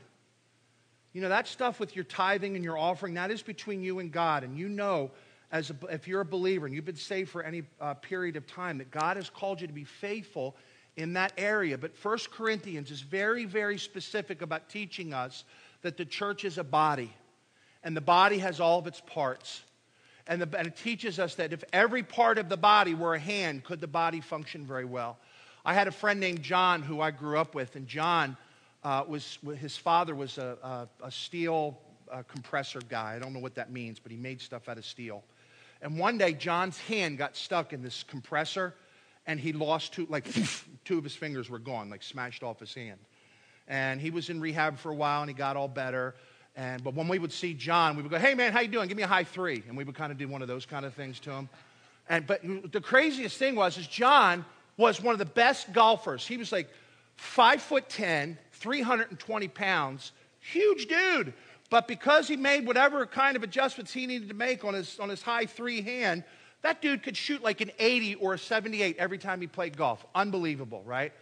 You 1.14 1.20
know, 1.20 1.28
that 1.28 1.46
stuff 1.46 1.78
with 1.78 1.94
your 1.94 2.04
tithing 2.04 2.56
and 2.56 2.64
your 2.64 2.76
offering, 2.76 3.14
that 3.14 3.30
is 3.30 3.40
between 3.40 3.82
you 3.82 4.00
and 4.00 4.10
God. 4.10 4.42
And 4.42 4.58
you 4.58 4.68
know, 4.68 5.12
as 5.52 5.70
a, 5.70 5.76
if 5.88 6.08
you're 6.08 6.22
a 6.22 6.26
believer 6.26 6.66
and 6.66 6.74
you've 6.74 6.84
been 6.84 6.96
saved 6.96 7.30
for 7.30 7.44
any 7.44 7.62
uh, 7.80 7.94
period 7.94 8.34
of 8.34 8.48
time, 8.48 8.78
that 8.78 8.90
God 8.90 9.16
has 9.16 9.30
called 9.30 9.60
you 9.60 9.68
to 9.68 9.72
be 9.72 9.84
faithful 9.84 10.56
in 10.96 11.12
that 11.12 11.32
area. 11.38 11.78
But 11.78 11.96
First 11.96 12.32
Corinthians 12.32 12.90
is 12.90 13.00
very, 13.00 13.44
very 13.44 13.78
specific 13.78 14.42
about 14.42 14.68
teaching 14.68 15.14
us 15.14 15.44
that 15.82 15.96
the 15.96 16.04
church 16.04 16.44
is 16.44 16.58
a 16.58 16.64
body, 16.64 17.14
and 17.84 17.96
the 17.96 18.00
body 18.00 18.38
has 18.38 18.58
all 18.58 18.80
of 18.80 18.88
its 18.88 19.00
parts. 19.00 19.62
And, 20.26 20.42
the, 20.42 20.58
and, 20.58 20.66
it 20.66 20.76
teaches 20.76 21.20
us 21.20 21.36
that 21.36 21.52
if 21.52 21.62
every 21.72 22.02
part 22.02 22.38
of 22.38 22.48
the 22.48 22.56
body 22.56 22.94
were 22.94 23.14
a 23.14 23.20
hand, 23.20 23.62
could 23.62 23.80
the 23.80 23.86
body 23.86 24.20
function 24.20 24.66
very 24.66 24.86
well? 24.86 25.18
I 25.64 25.74
had 25.74 25.86
a 25.86 25.92
friend 25.92 26.18
named 26.18 26.42
John 26.42 26.82
who 26.82 27.00
I 27.00 27.10
grew 27.12 27.38
up 27.38 27.54
with, 27.54 27.76
and 27.76 27.86
John 27.86 28.36
uh, 28.84 29.04
was 29.08 29.38
his 29.58 29.76
father 29.76 30.14
was 30.14 30.38
a, 30.38 30.56
a, 30.62 31.06
a 31.06 31.10
steel 31.10 31.78
uh, 32.12 32.22
compressor 32.28 32.80
guy. 32.88 33.14
I 33.14 33.18
don't 33.18 33.32
know 33.32 33.40
what 33.40 33.54
that 33.54 33.72
means, 33.72 33.98
but 33.98 34.12
he 34.12 34.18
made 34.18 34.40
stuff 34.40 34.68
out 34.68 34.78
of 34.78 34.84
steel. 34.84 35.24
And 35.82 35.98
one 35.98 36.18
day, 36.18 36.32
John's 36.32 36.78
hand 36.78 37.18
got 37.18 37.36
stuck 37.36 37.72
in 37.72 37.82
this 37.82 38.04
compressor, 38.04 38.74
and 39.26 39.40
he 39.40 39.52
lost 39.52 39.94
two, 39.94 40.06
like 40.08 40.26
two 40.84 40.98
of 40.98 41.04
his 41.04 41.14
fingers 41.14 41.50
were 41.50 41.58
gone, 41.58 41.90
like 41.90 42.02
smashed 42.02 42.42
off 42.42 42.60
his 42.60 42.74
hand. 42.74 42.98
And 43.66 44.00
he 44.00 44.10
was 44.10 44.28
in 44.28 44.40
rehab 44.40 44.78
for 44.78 44.90
a 44.90 44.94
while, 44.94 45.22
and 45.22 45.30
he 45.30 45.34
got 45.34 45.56
all 45.56 45.68
better. 45.68 46.14
And 46.56 46.84
but 46.84 46.94
when 46.94 47.08
we 47.08 47.18
would 47.18 47.32
see 47.32 47.54
John, 47.54 47.96
we 47.96 48.02
would 48.02 48.10
go, 48.12 48.18
"Hey 48.18 48.34
man, 48.34 48.52
how 48.52 48.60
you 48.60 48.68
doing? 48.68 48.88
Give 48.88 48.96
me 48.96 49.02
a 49.02 49.08
high 49.08 49.24
three. 49.24 49.62
And 49.66 49.76
we 49.76 49.84
would 49.84 49.94
kind 49.94 50.12
of 50.12 50.18
do 50.18 50.28
one 50.28 50.42
of 50.42 50.48
those 50.48 50.66
kind 50.66 50.84
of 50.84 50.94
things 50.94 51.18
to 51.20 51.30
him. 51.30 51.48
And 52.08 52.26
but 52.26 52.42
the 52.70 52.80
craziest 52.80 53.38
thing 53.38 53.54
was, 53.56 53.78
is 53.78 53.86
John 53.86 54.44
was 54.76 55.02
one 55.02 55.14
of 55.14 55.18
the 55.18 55.24
best 55.24 55.72
golfers. 55.72 56.26
He 56.26 56.36
was 56.36 56.52
like 56.52 56.68
five 57.16 57.62
foot 57.62 57.88
ten, 57.88 58.38
320 58.64 59.48
pounds, 59.48 60.12
huge 60.40 60.86
dude. 60.86 61.34
But 61.68 61.86
because 61.86 62.26
he 62.26 62.36
made 62.36 62.66
whatever 62.66 63.04
kind 63.04 63.36
of 63.36 63.42
adjustments 63.42 63.92
he 63.92 64.06
needed 64.06 64.28
to 64.28 64.34
make 64.34 64.64
on 64.64 64.72
his, 64.72 64.98
on 64.98 65.10
his 65.10 65.20
high 65.20 65.44
three 65.44 65.82
hand, 65.82 66.24
that 66.62 66.80
dude 66.80 67.02
could 67.02 67.14
shoot 67.14 67.42
like 67.42 67.60
an 67.60 67.70
80 67.78 68.14
or 68.14 68.32
a 68.34 68.38
78 68.38 68.96
every 68.96 69.18
time 69.18 69.42
he 69.42 69.46
played 69.46 69.76
golf. 69.76 70.04
Unbelievable, 70.14 70.82
right? 70.86 71.12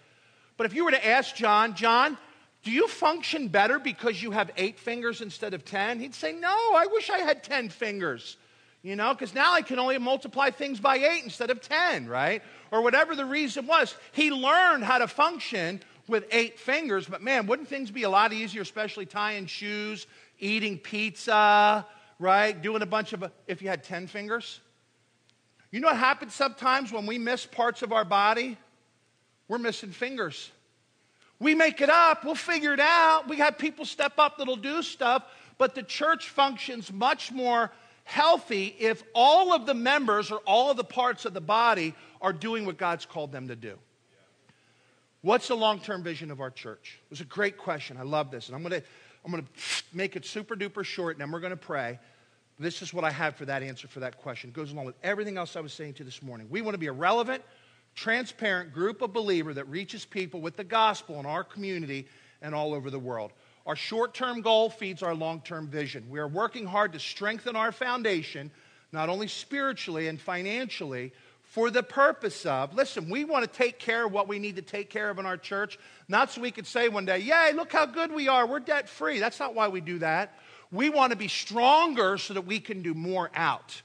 But 0.56 0.66
if 0.66 0.74
you 0.74 0.84
were 0.84 0.92
to 0.92 1.04
ask 1.04 1.34
John, 1.34 1.74
John, 1.74 2.16
do 2.62 2.70
you 2.70 2.86
function 2.86 3.48
better 3.48 3.80
because 3.80 4.22
you 4.22 4.30
have 4.30 4.52
eight 4.56 4.78
fingers 4.78 5.20
instead 5.20 5.52
of 5.52 5.64
10? 5.64 5.98
He'd 5.98 6.14
say, 6.14 6.32
No, 6.32 6.48
I 6.48 6.86
wish 6.92 7.10
I 7.10 7.18
had 7.18 7.42
10 7.42 7.70
fingers. 7.70 8.36
You 8.82 8.94
know, 8.94 9.14
because 9.14 9.34
now 9.34 9.52
I 9.52 9.62
can 9.62 9.80
only 9.80 9.98
multiply 9.98 10.50
things 10.50 10.78
by 10.78 10.96
eight 10.96 11.24
instead 11.24 11.50
of 11.50 11.60
10, 11.60 12.06
right? 12.08 12.42
Or 12.70 12.82
whatever 12.82 13.16
the 13.16 13.24
reason 13.24 13.66
was. 13.66 13.96
He 14.12 14.30
learned 14.30 14.84
how 14.84 14.98
to 14.98 15.08
function 15.08 15.80
with 16.08 16.24
eight 16.30 16.58
fingers, 16.58 17.06
but 17.06 17.22
man, 17.22 17.46
wouldn't 17.46 17.68
things 17.68 17.90
be 17.90 18.02
a 18.02 18.10
lot 18.10 18.32
easier, 18.32 18.62
especially 18.62 19.06
tying 19.06 19.46
shoes, 19.46 20.06
eating 20.38 20.78
pizza, 20.78 21.86
right? 22.18 22.60
Doing 22.60 22.82
a 22.82 22.86
bunch 22.86 23.12
of, 23.12 23.30
if 23.46 23.62
you 23.62 23.68
had 23.68 23.84
10 23.84 24.06
fingers? 24.08 24.60
You 25.70 25.80
know 25.80 25.88
what 25.88 25.96
happens 25.96 26.34
sometimes 26.34 26.92
when 26.92 27.06
we 27.06 27.18
miss 27.18 27.46
parts 27.46 27.82
of 27.82 27.92
our 27.92 28.04
body? 28.04 28.58
We're 29.48 29.58
missing 29.58 29.90
fingers. 29.90 30.50
We 31.38 31.54
make 31.54 31.80
it 31.80 31.90
up, 31.90 32.24
we'll 32.24 32.34
figure 32.34 32.72
it 32.72 32.80
out. 32.80 33.28
We 33.28 33.38
have 33.38 33.58
people 33.58 33.84
step 33.84 34.12
up 34.18 34.38
that'll 34.38 34.56
do 34.56 34.82
stuff, 34.82 35.24
but 35.58 35.74
the 35.74 35.82
church 35.82 36.28
functions 36.28 36.92
much 36.92 37.32
more 37.32 37.70
healthy 38.04 38.74
if 38.78 39.02
all 39.14 39.52
of 39.52 39.66
the 39.66 39.74
members 39.74 40.30
or 40.30 40.38
all 40.38 40.70
of 40.70 40.76
the 40.76 40.84
parts 40.84 41.24
of 41.24 41.34
the 41.34 41.40
body 41.40 41.94
are 42.20 42.32
doing 42.32 42.66
what 42.66 42.76
God's 42.76 43.06
called 43.06 43.32
them 43.32 43.48
to 43.48 43.56
do. 43.56 43.78
What's 45.22 45.48
the 45.48 45.56
long 45.56 45.80
term 45.80 46.02
vision 46.02 46.30
of 46.30 46.40
our 46.40 46.50
church? 46.50 46.98
It 47.04 47.10
was 47.10 47.20
a 47.20 47.24
great 47.24 47.56
question. 47.56 47.96
I 47.96 48.02
love 48.02 48.30
this. 48.30 48.48
And 48.48 48.56
I'm 48.56 48.62
going 48.62 48.80
to 48.80 48.86
I'm 49.24 49.30
going 49.30 49.44
to 49.44 49.50
make 49.92 50.16
it 50.16 50.24
super 50.24 50.56
duper 50.56 50.84
short, 50.84 51.14
and 51.14 51.20
then 51.20 51.30
we're 51.30 51.40
going 51.40 51.50
to 51.50 51.56
pray. 51.56 51.98
This 52.58 52.82
is 52.82 52.92
what 52.92 53.04
I 53.04 53.10
have 53.10 53.36
for 53.36 53.44
that 53.46 53.62
answer 53.62 53.88
for 53.88 54.00
that 54.00 54.18
question. 54.18 54.50
It 54.50 54.54
goes 54.54 54.72
along 54.72 54.84
with 54.84 54.96
everything 55.02 55.38
else 55.38 55.56
I 55.56 55.60
was 55.60 55.72
saying 55.72 55.94
to 55.94 55.98
you 56.00 56.04
this 56.04 56.22
morning. 56.22 56.48
We 56.50 56.60
want 56.60 56.74
to 56.74 56.78
be 56.78 56.88
a 56.88 56.92
relevant, 56.92 57.42
transparent 57.94 58.72
group 58.72 59.00
of 59.00 59.12
believer 59.12 59.54
that 59.54 59.68
reaches 59.68 60.04
people 60.04 60.40
with 60.40 60.56
the 60.56 60.64
gospel 60.64 61.20
in 61.20 61.26
our 61.26 61.44
community 61.44 62.08
and 62.40 62.54
all 62.54 62.74
over 62.74 62.90
the 62.90 62.98
world. 62.98 63.32
Our 63.64 63.76
short 63.76 64.12
term 64.12 64.42
goal 64.42 64.70
feeds 64.70 65.04
our 65.04 65.14
long 65.14 65.40
term 65.40 65.68
vision. 65.68 66.04
We 66.10 66.18
are 66.18 66.28
working 66.28 66.66
hard 66.66 66.92
to 66.94 66.98
strengthen 66.98 67.54
our 67.54 67.70
foundation, 67.70 68.50
not 68.90 69.08
only 69.08 69.28
spiritually 69.28 70.08
and 70.08 70.20
financially, 70.20 71.12
for 71.52 71.70
the 71.70 71.82
purpose 71.82 72.46
of, 72.46 72.72
listen, 72.72 73.10
we 73.10 73.26
want 73.26 73.44
to 73.44 73.58
take 73.58 73.78
care 73.78 74.06
of 74.06 74.12
what 74.12 74.26
we 74.26 74.38
need 74.38 74.56
to 74.56 74.62
take 74.62 74.88
care 74.88 75.10
of 75.10 75.18
in 75.18 75.26
our 75.26 75.36
church, 75.36 75.78
not 76.08 76.30
so 76.30 76.40
we 76.40 76.50
could 76.50 76.66
say 76.66 76.88
one 76.88 77.04
day, 77.04 77.18
yay, 77.18 77.52
look 77.52 77.70
how 77.70 77.84
good 77.84 78.10
we 78.10 78.26
are, 78.26 78.46
we're 78.46 78.58
debt 78.58 78.88
free. 78.88 79.18
That's 79.18 79.38
not 79.38 79.54
why 79.54 79.68
we 79.68 79.82
do 79.82 79.98
that. 79.98 80.38
We 80.70 80.88
want 80.88 81.10
to 81.10 81.16
be 81.16 81.28
stronger 81.28 82.16
so 82.16 82.32
that 82.32 82.46
we 82.46 82.58
can 82.58 82.80
do 82.80 82.94
more 82.94 83.30
out. 83.34 83.82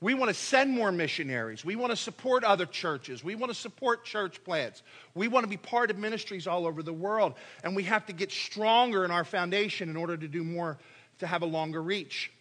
We 0.00 0.14
want 0.14 0.30
to 0.30 0.34
send 0.34 0.70
more 0.70 0.90
missionaries. 0.90 1.62
We 1.62 1.76
want 1.76 1.90
to 1.90 1.96
support 1.96 2.42
other 2.42 2.64
churches. 2.64 3.22
We 3.22 3.34
want 3.34 3.52
to 3.52 3.58
support 3.58 4.06
church 4.06 4.42
plants. 4.42 4.82
We 5.14 5.28
want 5.28 5.44
to 5.44 5.50
be 5.50 5.58
part 5.58 5.90
of 5.90 5.98
ministries 5.98 6.46
all 6.46 6.66
over 6.66 6.82
the 6.82 6.94
world. 6.94 7.34
And 7.64 7.76
we 7.76 7.82
have 7.82 8.06
to 8.06 8.14
get 8.14 8.32
stronger 8.32 9.04
in 9.04 9.10
our 9.10 9.24
foundation 9.24 9.90
in 9.90 9.96
order 9.98 10.16
to 10.16 10.26
do 10.26 10.42
more, 10.42 10.78
to 11.18 11.26
have 11.26 11.42
a 11.42 11.46
longer 11.46 11.82
reach. 11.82 12.32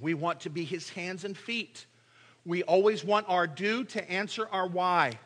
We 0.00 0.14
want 0.14 0.42
to 0.42 0.48
be 0.48 0.62
his 0.62 0.90
hands 0.90 1.24
and 1.24 1.36
feet. 1.36 1.86
We 2.48 2.62
always 2.62 3.04
want 3.04 3.28
our 3.28 3.46
do 3.46 3.84
to 3.84 4.10
answer 4.10 4.48
our 4.50 4.66
why. 4.66 5.18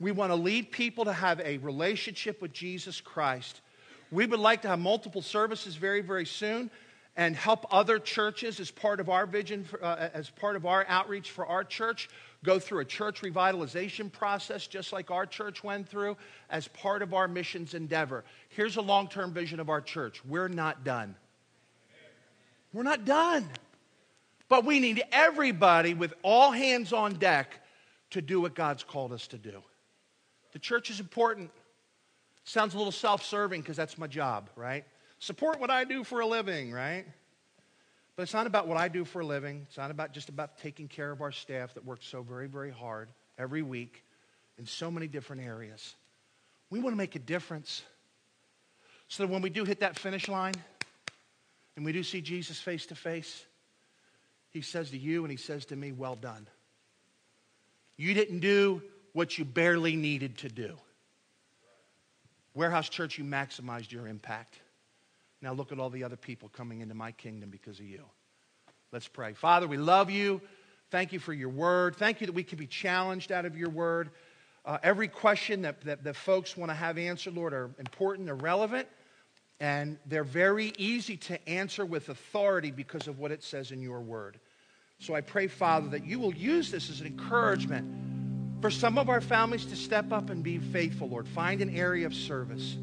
We 0.00 0.10
want 0.10 0.32
to 0.32 0.34
lead 0.36 0.72
people 0.72 1.04
to 1.04 1.12
have 1.12 1.38
a 1.38 1.58
relationship 1.58 2.42
with 2.42 2.52
Jesus 2.52 3.00
Christ. 3.00 3.60
We 4.10 4.26
would 4.26 4.40
like 4.40 4.62
to 4.62 4.68
have 4.68 4.80
multiple 4.80 5.22
services 5.22 5.76
very, 5.76 6.00
very 6.00 6.26
soon 6.26 6.72
and 7.16 7.36
help 7.36 7.72
other 7.72 8.00
churches 8.00 8.58
as 8.58 8.72
part 8.72 8.98
of 8.98 9.08
our 9.08 9.26
vision, 9.26 9.62
for, 9.62 9.82
uh, 9.82 10.10
as 10.12 10.28
part 10.28 10.56
of 10.56 10.66
our 10.66 10.84
outreach 10.88 11.30
for 11.30 11.46
our 11.46 11.62
church, 11.62 12.08
go 12.42 12.58
through 12.58 12.80
a 12.80 12.84
church 12.84 13.22
revitalization 13.22 14.10
process 14.10 14.66
just 14.66 14.92
like 14.92 15.12
our 15.12 15.24
church 15.24 15.62
went 15.62 15.88
through 15.88 16.16
as 16.50 16.66
part 16.66 17.00
of 17.00 17.14
our 17.14 17.28
missions 17.28 17.74
endeavor. 17.74 18.24
Here's 18.48 18.76
a 18.76 18.82
long 18.82 19.06
term 19.06 19.32
vision 19.32 19.60
of 19.60 19.70
our 19.70 19.80
church 19.80 20.20
we're 20.24 20.48
not 20.48 20.82
done. 20.82 21.14
We're 22.72 22.82
not 22.82 23.04
done. 23.04 23.48
But 24.48 24.64
we 24.64 24.80
need 24.80 25.02
everybody 25.12 25.94
with 25.94 26.14
all 26.22 26.50
hands 26.52 26.92
on 26.92 27.14
deck 27.14 27.60
to 28.10 28.22
do 28.22 28.40
what 28.40 28.54
God's 28.54 28.84
called 28.84 29.12
us 29.12 29.26
to 29.28 29.38
do. 29.38 29.62
The 30.52 30.58
church 30.58 30.90
is 30.90 31.00
important. 31.00 31.50
Sounds 32.44 32.74
a 32.74 32.78
little 32.78 32.92
self 32.92 33.24
serving 33.24 33.60
because 33.60 33.76
that's 33.76 33.98
my 33.98 34.06
job, 34.06 34.48
right? 34.54 34.84
Support 35.18 35.60
what 35.60 35.70
I 35.70 35.84
do 35.84 36.04
for 36.04 36.20
a 36.20 36.26
living, 36.26 36.70
right? 36.70 37.04
But 38.14 38.22
it's 38.22 38.34
not 38.34 38.46
about 38.46 38.66
what 38.66 38.78
I 38.78 38.88
do 38.88 39.04
for 39.04 39.20
a 39.20 39.26
living. 39.26 39.66
It's 39.68 39.76
not 39.76 39.90
about 39.90 40.12
just 40.12 40.28
about 40.28 40.58
taking 40.58 40.88
care 40.88 41.10
of 41.10 41.20
our 41.20 41.32
staff 41.32 41.74
that 41.74 41.84
works 41.84 42.06
so 42.06 42.22
very, 42.22 42.46
very 42.46 42.70
hard 42.70 43.08
every 43.38 43.62
week 43.62 44.02
in 44.58 44.64
so 44.64 44.90
many 44.90 45.06
different 45.06 45.42
areas. 45.42 45.94
We 46.70 46.80
want 46.80 46.94
to 46.94 46.96
make 46.96 47.14
a 47.14 47.20
difference 47.20 47.82
so 49.08 49.24
that 49.24 49.32
when 49.32 49.42
we 49.42 49.50
do 49.50 49.64
hit 49.64 49.80
that 49.80 49.98
finish 49.98 50.28
line 50.28 50.54
and 51.76 51.84
we 51.84 51.92
do 51.92 52.02
see 52.02 52.20
Jesus 52.20 52.58
face 52.58 52.86
to 52.86 52.94
face, 52.94 53.44
he 54.56 54.62
says 54.62 54.90
to 54.90 54.98
you 54.98 55.22
and 55.22 55.30
he 55.30 55.36
says 55.36 55.66
to 55.66 55.76
me, 55.76 55.92
Well 55.92 56.16
done. 56.16 56.48
You 57.96 58.14
didn't 58.14 58.40
do 58.40 58.82
what 59.12 59.38
you 59.38 59.44
barely 59.44 59.96
needed 59.96 60.38
to 60.38 60.48
do. 60.48 60.76
Warehouse 62.54 62.88
Church, 62.88 63.18
you 63.18 63.24
maximized 63.24 63.92
your 63.92 64.08
impact. 64.08 64.58
Now 65.42 65.52
look 65.52 65.72
at 65.72 65.78
all 65.78 65.90
the 65.90 66.04
other 66.04 66.16
people 66.16 66.48
coming 66.48 66.80
into 66.80 66.94
my 66.94 67.12
kingdom 67.12 67.50
because 67.50 67.78
of 67.78 67.86
you. 67.86 68.02
Let's 68.92 69.08
pray. 69.08 69.34
Father, 69.34 69.66
we 69.66 69.76
love 69.76 70.10
you. 70.10 70.40
Thank 70.90 71.12
you 71.12 71.18
for 71.18 71.32
your 71.32 71.48
word. 71.48 71.96
Thank 71.96 72.20
you 72.20 72.26
that 72.26 72.32
we 72.32 72.44
can 72.44 72.58
be 72.58 72.66
challenged 72.66 73.32
out 73.32 73.44
of 73.44 73.56
your 73.56 73.68
word. 73.68 74.10
Uh, 74.64 74.78
every 74.82 75.08
question 75.08 75.62
that, 75.62 75.82
that, 75.82 76.04
that 76.04 76.16
folks 76.16 76.56
want 76.56 76.70
to 76.70 76.74
have 76.74 76.96
answered, 76.96 77.34
Lord, 77.34 77.52
are 77.52 77.70
important, 77.78 78.26
they're 78.26 78.34
relevant, 78.34 78.88
and 79.60 79.98
they're 80.06 80.24
very 80.24 80.72
easy 80.78 81.16
to 81.16 81.48
answer 81.48 81.84
with 81.84 82.08
authority 82.08 82.70
because 82.70 83.06
of 83.06 83.18
what 83.18 83.32
it 83.32 83.42
says 83.42 83.70
in 83.70 83.80
your 83.80 84.00
word. 84.00 84.38
So 84.98 85.14
I 85.14 85.20
pray, 85.20 85.46
Father, 85.46 85.88
that 85.90 86.06
you 86.06 86.18
will 86.18 86.34
use 86.34 86.70
this 86.70 86.90
as 86.90 87.00
an 87.00 87.06
encouragement 87.06 88.62
for 88.62 88.70
some 88.70 88.98
of 88.98 89.08
our 89.08 89.20
families 89.20 89.66
to 89.66 89.76
step 89.76 90.10
up 90.12 90.30
and 90.30 90.42
be 90.42 90.58
faithful, 90.58 91.08
Lord. 91.08 91.28
Find 91.28 91.60
an 91.60 91.70
area 91.76 92.06
of 92.06 92.14
service. 92.14 92.76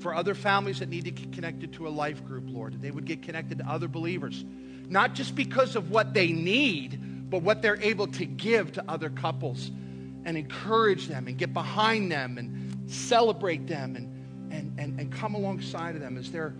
for 0.00 0.14
other 0.14 0.34
families 0.34 0.78
that 0.78 0.88
need 0.88 1.04
to 1.04 1.10
get 1.10 1.32
connected 1.32 1.74
to 1.74 1.86
a 1.86 1.90
life 1.90 2.24
group, 2.24 2.44
Lord, 2.46 2.72
that 2.72 2.82
they 2.82 2.90
would 2.90 3.04
get 3.04 3.22
connected 3.22 3.58
to 3.58 3.68
other 3.68 3.86
believers, 3.86 4.44
not 4.88 5.14
just 5.14 5.34
because 5.34 5.76
of 5.76 5.90
what 5.90 6.14
they 6.14 6.28
need, 6.32 7.30
but 7.30 7.42
what 7.42 7.62
they're 7.62 7.80
able 7.82 8.06
to 8.08 8.24
give 8.24 8.72
to 8.72 8.84
other 8.88 9.10
couples 9.10 9.70
and 10.24 10.36
encourage 10.36 11.06
them 11.06 11.28
and 11.28 11.38
get 11.38 11.52
behind 11.52 12.10
them 12.10 12.38
and 12.38 12.90
celebrate 12.90 13.66
them 13.66 13.94
and, 13.96 14.52
and, 14.52 14.80
and, 14.80 14.98
and 15.00 15.12
come 15.12 15.34
alongside 15.34 15.94
of 15.94 16.00
them 16.00 16.16
as 16.16 16.32
they're 16.32 16.54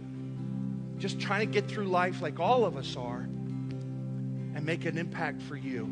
just 0.98 1.18
trying 1.18 1.40
to 1.40 1.52
get 1.52 1.68
through 1.68 1.86
life 1.86 2.20
like 2.20 2.38
all 2.38 2.64
of 2.64 2.76
us 2.76 2.94
are 2.94 3.26
and 4.60 4.66
make 4.66 4.84
an 4.84 4.98
impact 4.98 5.40
for 5.40 5.56
you. 5.56 5.88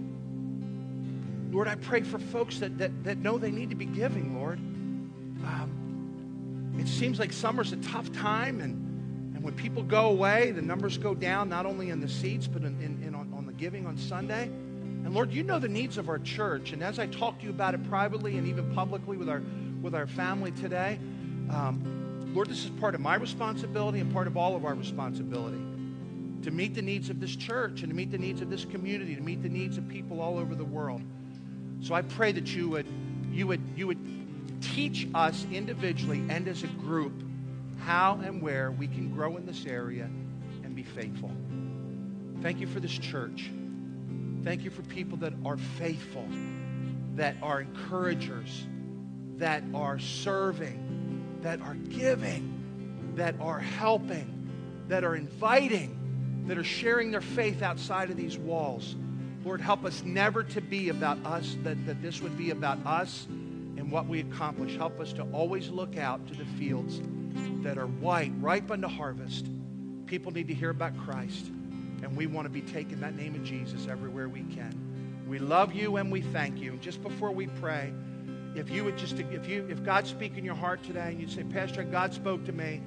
Lord, 1.50 1.68
I 1.68 1.76
pray 1.76 2.02
for 2.02 2.18
folks 2.18 2.58
that, 2.58 2.76
that, 2.76 3.02
that 3.02 3.16
know 3.16 3.38
they 3.38 3.50
need 3.50 3.70
to 3.70 3.76
be 3.76 3.86
giving, 3.86 4.38
Lord. 4.38 4.58
Um, 4.58 6.76
it 6.78 6.86
seems 6.86 7.18
like 7.18 7.32
summer's 7.32 7.72
a 7.72 7.78
tough 7.78 8.12
time, 8.12 8.60
and, 8.60 9.34
and 9.34 9.42
when 9.42 9.54
people 9.54 9.82
go 9.82 10.10
away, 10.10 10.50
the 10.50 10.60
numbers 10.60 10.98
go 10.98 11.14
down, 11.14 11.48
not 11.48 11.64
only 11.64 11.88
in 11.88 12.00
the 12.00 12.10
seats, 12.10 12.46
but 12.46 12.62
in, 12.62 12.78
in, 12.82 13.02
in 13.02 13.14
on, 13.14 13.32
on 13.34 13.46
the 13.46 13.54
giving 13.54 13.86
on 13.86 13.96
Sunday. 13.96 14.44
And 14.44 15.14
Lord, 15.14 15.32
you 15.32 15.42
know 15.42 15.58
the 15.58 15.66
needs 15.66 15.96
of 15.96 16.10
our 16.10 16.18
church. 16.18 16.72
And 16.72 16.82
as 16.82 16.98
I 16.98 17.06
talk 17.06 17.38
to 17.38 17.46
you 17.46 17.50
about 17.50 17.72
it 17.72 17.88
privately 17.88 18.36
and 18.36 18.46
even 18.46 18.74
publicly 18.74 19.16
with 19.16 19.30
our, 19.30 19.40
with 19.80 19.94
our 19.94 20.06
family 20.06 20.50
today, 20.50 20.98
um, 21.50 22.30
Lord, 22.34 22.50
this 22.50 22.64
is 22.64 22.70
part 22.72 22.94
of 22.94 23.00
my 23.00 23.14
responsibility 23.14 24.00
and 24.00 24.12
part 24.12 24.26
of 24.26 24.36
all 24.36 24.56
of 24.56 24.66
our 24.66 24.74
responsibility 24.74 25.67
to 26.48 26.54
meet 26.54 26.74
the 26.74 26.80
needs 26.80 27.10
of 27.10 27.20
this 27.20 27.36
church 27.36 27.82
and 27.82 27.90
to 27.90 27.94
meet 27.94 28.10
the 28.10 28.16
needs 28.16 28.40
of 28.40 28.48
this 28.48 28.64
community, 28.64 29.14
to 29.14 29.20
meet 29.20 29.42
the 29.42 29.50
needs 29.50 29.76
of 29.76 29.86
people 29.86 30.22
all 30.22 30.38
over 30.38 30.54
the 30.54 30.64
world. 30.64 31.02
So 31.82 31.94
I 31.94 32.00
pray 32.00 32.32
that 32.32 32.54
you 32.54 32.70
would, 32.70 32.86
you 33.30 33.46
would, 33.46 33.60
you 33.76 33.86
would 33.86 34.62
teach 34.62 35.06
us 35.14 35.46
individually 35.52 36.24
and 36.30 36.48
as 36.48 36.62
a 36.62 36.68
group 36.68 37.12
how 37.80 38.18
and 38.24 38.40
where 38.40 38.70
we 38.70 38.86
can 38.86 39.12
grow 39.14 39.36
in 39.36 39.44
this 39.44 39.66
area 39.66 40.04
and 40.64 40.74
be 40.74 40.84
faithful. 40.84 41.30
Thank 42.40 42.60
you 42.60 42.66
for 42.66 42.80
this 42.80 42.96
church. 42.96 43.50
Thank 44.42 44.64
you 44.64 44.70
for 44.70 44.80
people 44.82 45.18
that 45.18 45.34
are 45.44 45.58
faithful, 45.58 46.26
that 47.16 47.36
are 47.42 47.60
encouragers, 47.60 48.66
that 49.36 49.62
are 49.74 49.98
serving, 49.98 51.40
that 51.42 51.60
are 51.60 51.74
giving, 51.74 53.12
that 53.16 53.34
are 53.38 53.58
helping, 53.58 54.86
that 54.88 55.04
are 55.04 55.14
inviting, 55.14 55.97
that 56.48 56.58
are 56.58 56.64
sharing 56.64 57.10
their 57.10 57.20
faith 57.20 57.62
outside 57.62 58.10
of 58.10 58.16
these 58.16 58.38
walls. 58.38 58.96
Lord, 59.44 59.60
help 59.60 59.84
us 59.84 60.02
never 60.02 60.42
to 60.42 60.60
be 60.60 60.88
about 60.88 61.18
us, 61.24 61.56
that, 61.62 61.86
that 61.86 62.02
this 62.02 62.20
would 62.20 62.36
be 62.36 62.50
about 62.50 62.78
us 62.84 63.26
and 63.28 63.90
what 63.90 64.06
we 64.06 64.20
accomplish. 64.20 64.76
Help 64.76 64.98
us 64.98 65.12
to 65.14 65.22
always 65.32 65.68
look 65.68 65.96
out 65.96 66.26
to 66.28 66.34
the 66.34 66.44
fields 66.58 67.00
that 67.62 67.78
are 67.78 67.86
white, 67.86 68.32
ripe 68.40 68.70
unto 68.70 68.88
harvest. 68.88 69.46
People 70.06 70.32
need 70.32 70.48
to 70.48 70.54
hear 70.54 70.70
about 70.70 70.96
Christ, 70.98 71.46
and 72.02 72.16
we 72.16 72.26
want 72.26 72.46
to 72.46 72.50
be 72.50 72.62
taking 72.62 73.00
that 73.00 73.14
name 73.14 73.34
of 73.34 73.44
Jesus 73.44 73.86
everywhere 73.86 74.28
we 74.28 74.42
can. 74.42 75.24
We 75.28 75.38
love 75.38 75.74
you 75.74 75.96
and 75.96 76.10
we 76.10 76.22
thank 76.22 76.58
you. 76.58 76.72
And 76.72 76.80
Just 76.80 77.02
before 77.02 77.30
we 77.30 77.46
pray, 77.46 77.92
if 78.54 78.70
you 78.70 78.84
would 78.84 78.96
just, 78.96 79.18
if 79.18 79.46
you, 79.46 79.66
if 79.68 79.84
God 79.84 80.06
speak 80.06 80.38
in 80.38 80.44
your 80.44 80.54
heart 80.54 80.82
today 80.82 81.10
and 81.10 81.20
you 81.20 81.28
say, 81.28 81.44
Pastor, 81.44 81.82
God 81.84 82.14
spoke 82.14 82.44
to 82.46 82.52
me, 82.52 82.80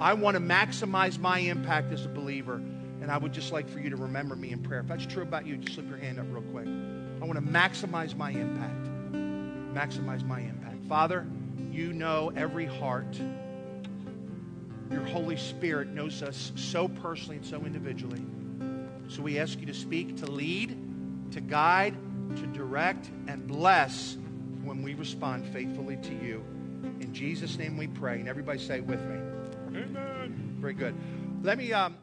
I 0.00 0.14
want 0.14 0.36
to 0.36 0.40
maximize 0.40 1.18
my 1.18 1.38
impact 1.38 1.92
as 1.92 2.04
a 2.04 2.08
believer. 2.08 2.60
And 3.04 3.12
I 3.12 3.18
would 3.18 3.34
just 3.34 3.52
like 3.52 3.68
for 3.68 3.80
you 3.80 3.90
to 3.90 3.96
remember 3.96 4.34
me 4.34 4.50
in 4.50 4.62
prayer. 4.62 4.80
If 4.80 4.86
that's 4.86 5.04
true 5.04 5.22
about 5.22 5.46
you, 5.46 5.58
just 5.58 5.74
slip 5.74 5.90
your 5.90 5.98
hand 5.98 6.18
up 6.18 6.24
real 6.30 6.40
quick. 6.40 6.66
I 6.66 7.26
want 7.26 7.34
to 7.34 7.42
maximize 7.42 8.16
my 8.16 8.30
impact. 8.30 9.12
Maximize 9.74 10.26
my 10.26 10.40
impact. 10.40 10.86
Father, 10.88 11.26
you 11.70 11.92
know 11.92 12.32
every 12.34 12.64
heart. 12.64 13.20
Your 14.90 15.04
Holy 15.04 15.36
Spirit 15.36 15.88
knows 15.88 16.22
us 16.22 16.52
so 16.56 16.88
personally 16.88 17.36
and 17.36 17.44
so 17.44 17.58
individually. 17.66 18.24
So 19.08 19.20
we 19.20 19.38
ask 19.38 19.60
you 19.60 19.66
to 19.66 19.74
speak, 19.74 20.16
to 20.20 20.26
lead, 20.30 20.74
to 21.32 21.42
guide, 21.42 21.94
to 22.36 22.46
direct, 22.46 23.10
and 23.28 23.46
bless 23.46 24.16
when 24.62 24.82
we 24.82 24.94
respond 24.94 25.44
faithfully 25.48 25.98
to 25.98 26.14
you. 26.14 26.42
In 27.00 27.12
Jesus' 27.12 27.58
name 27.58 27.76
we 27.76 27.86
pray. 27.86 28.20
And 28.20 28.30
everybody 28.30 28.60
say 28.60 28.76
it 28.76 28.86
with 28.86 29.02
me. 29.02 29.16
Amen. 29.78 30.56
Very 30.58 30.72
good. 30.72 30.94
Let 31.42 31.58
me. 31.58 31.70
Um, 31.74 31.98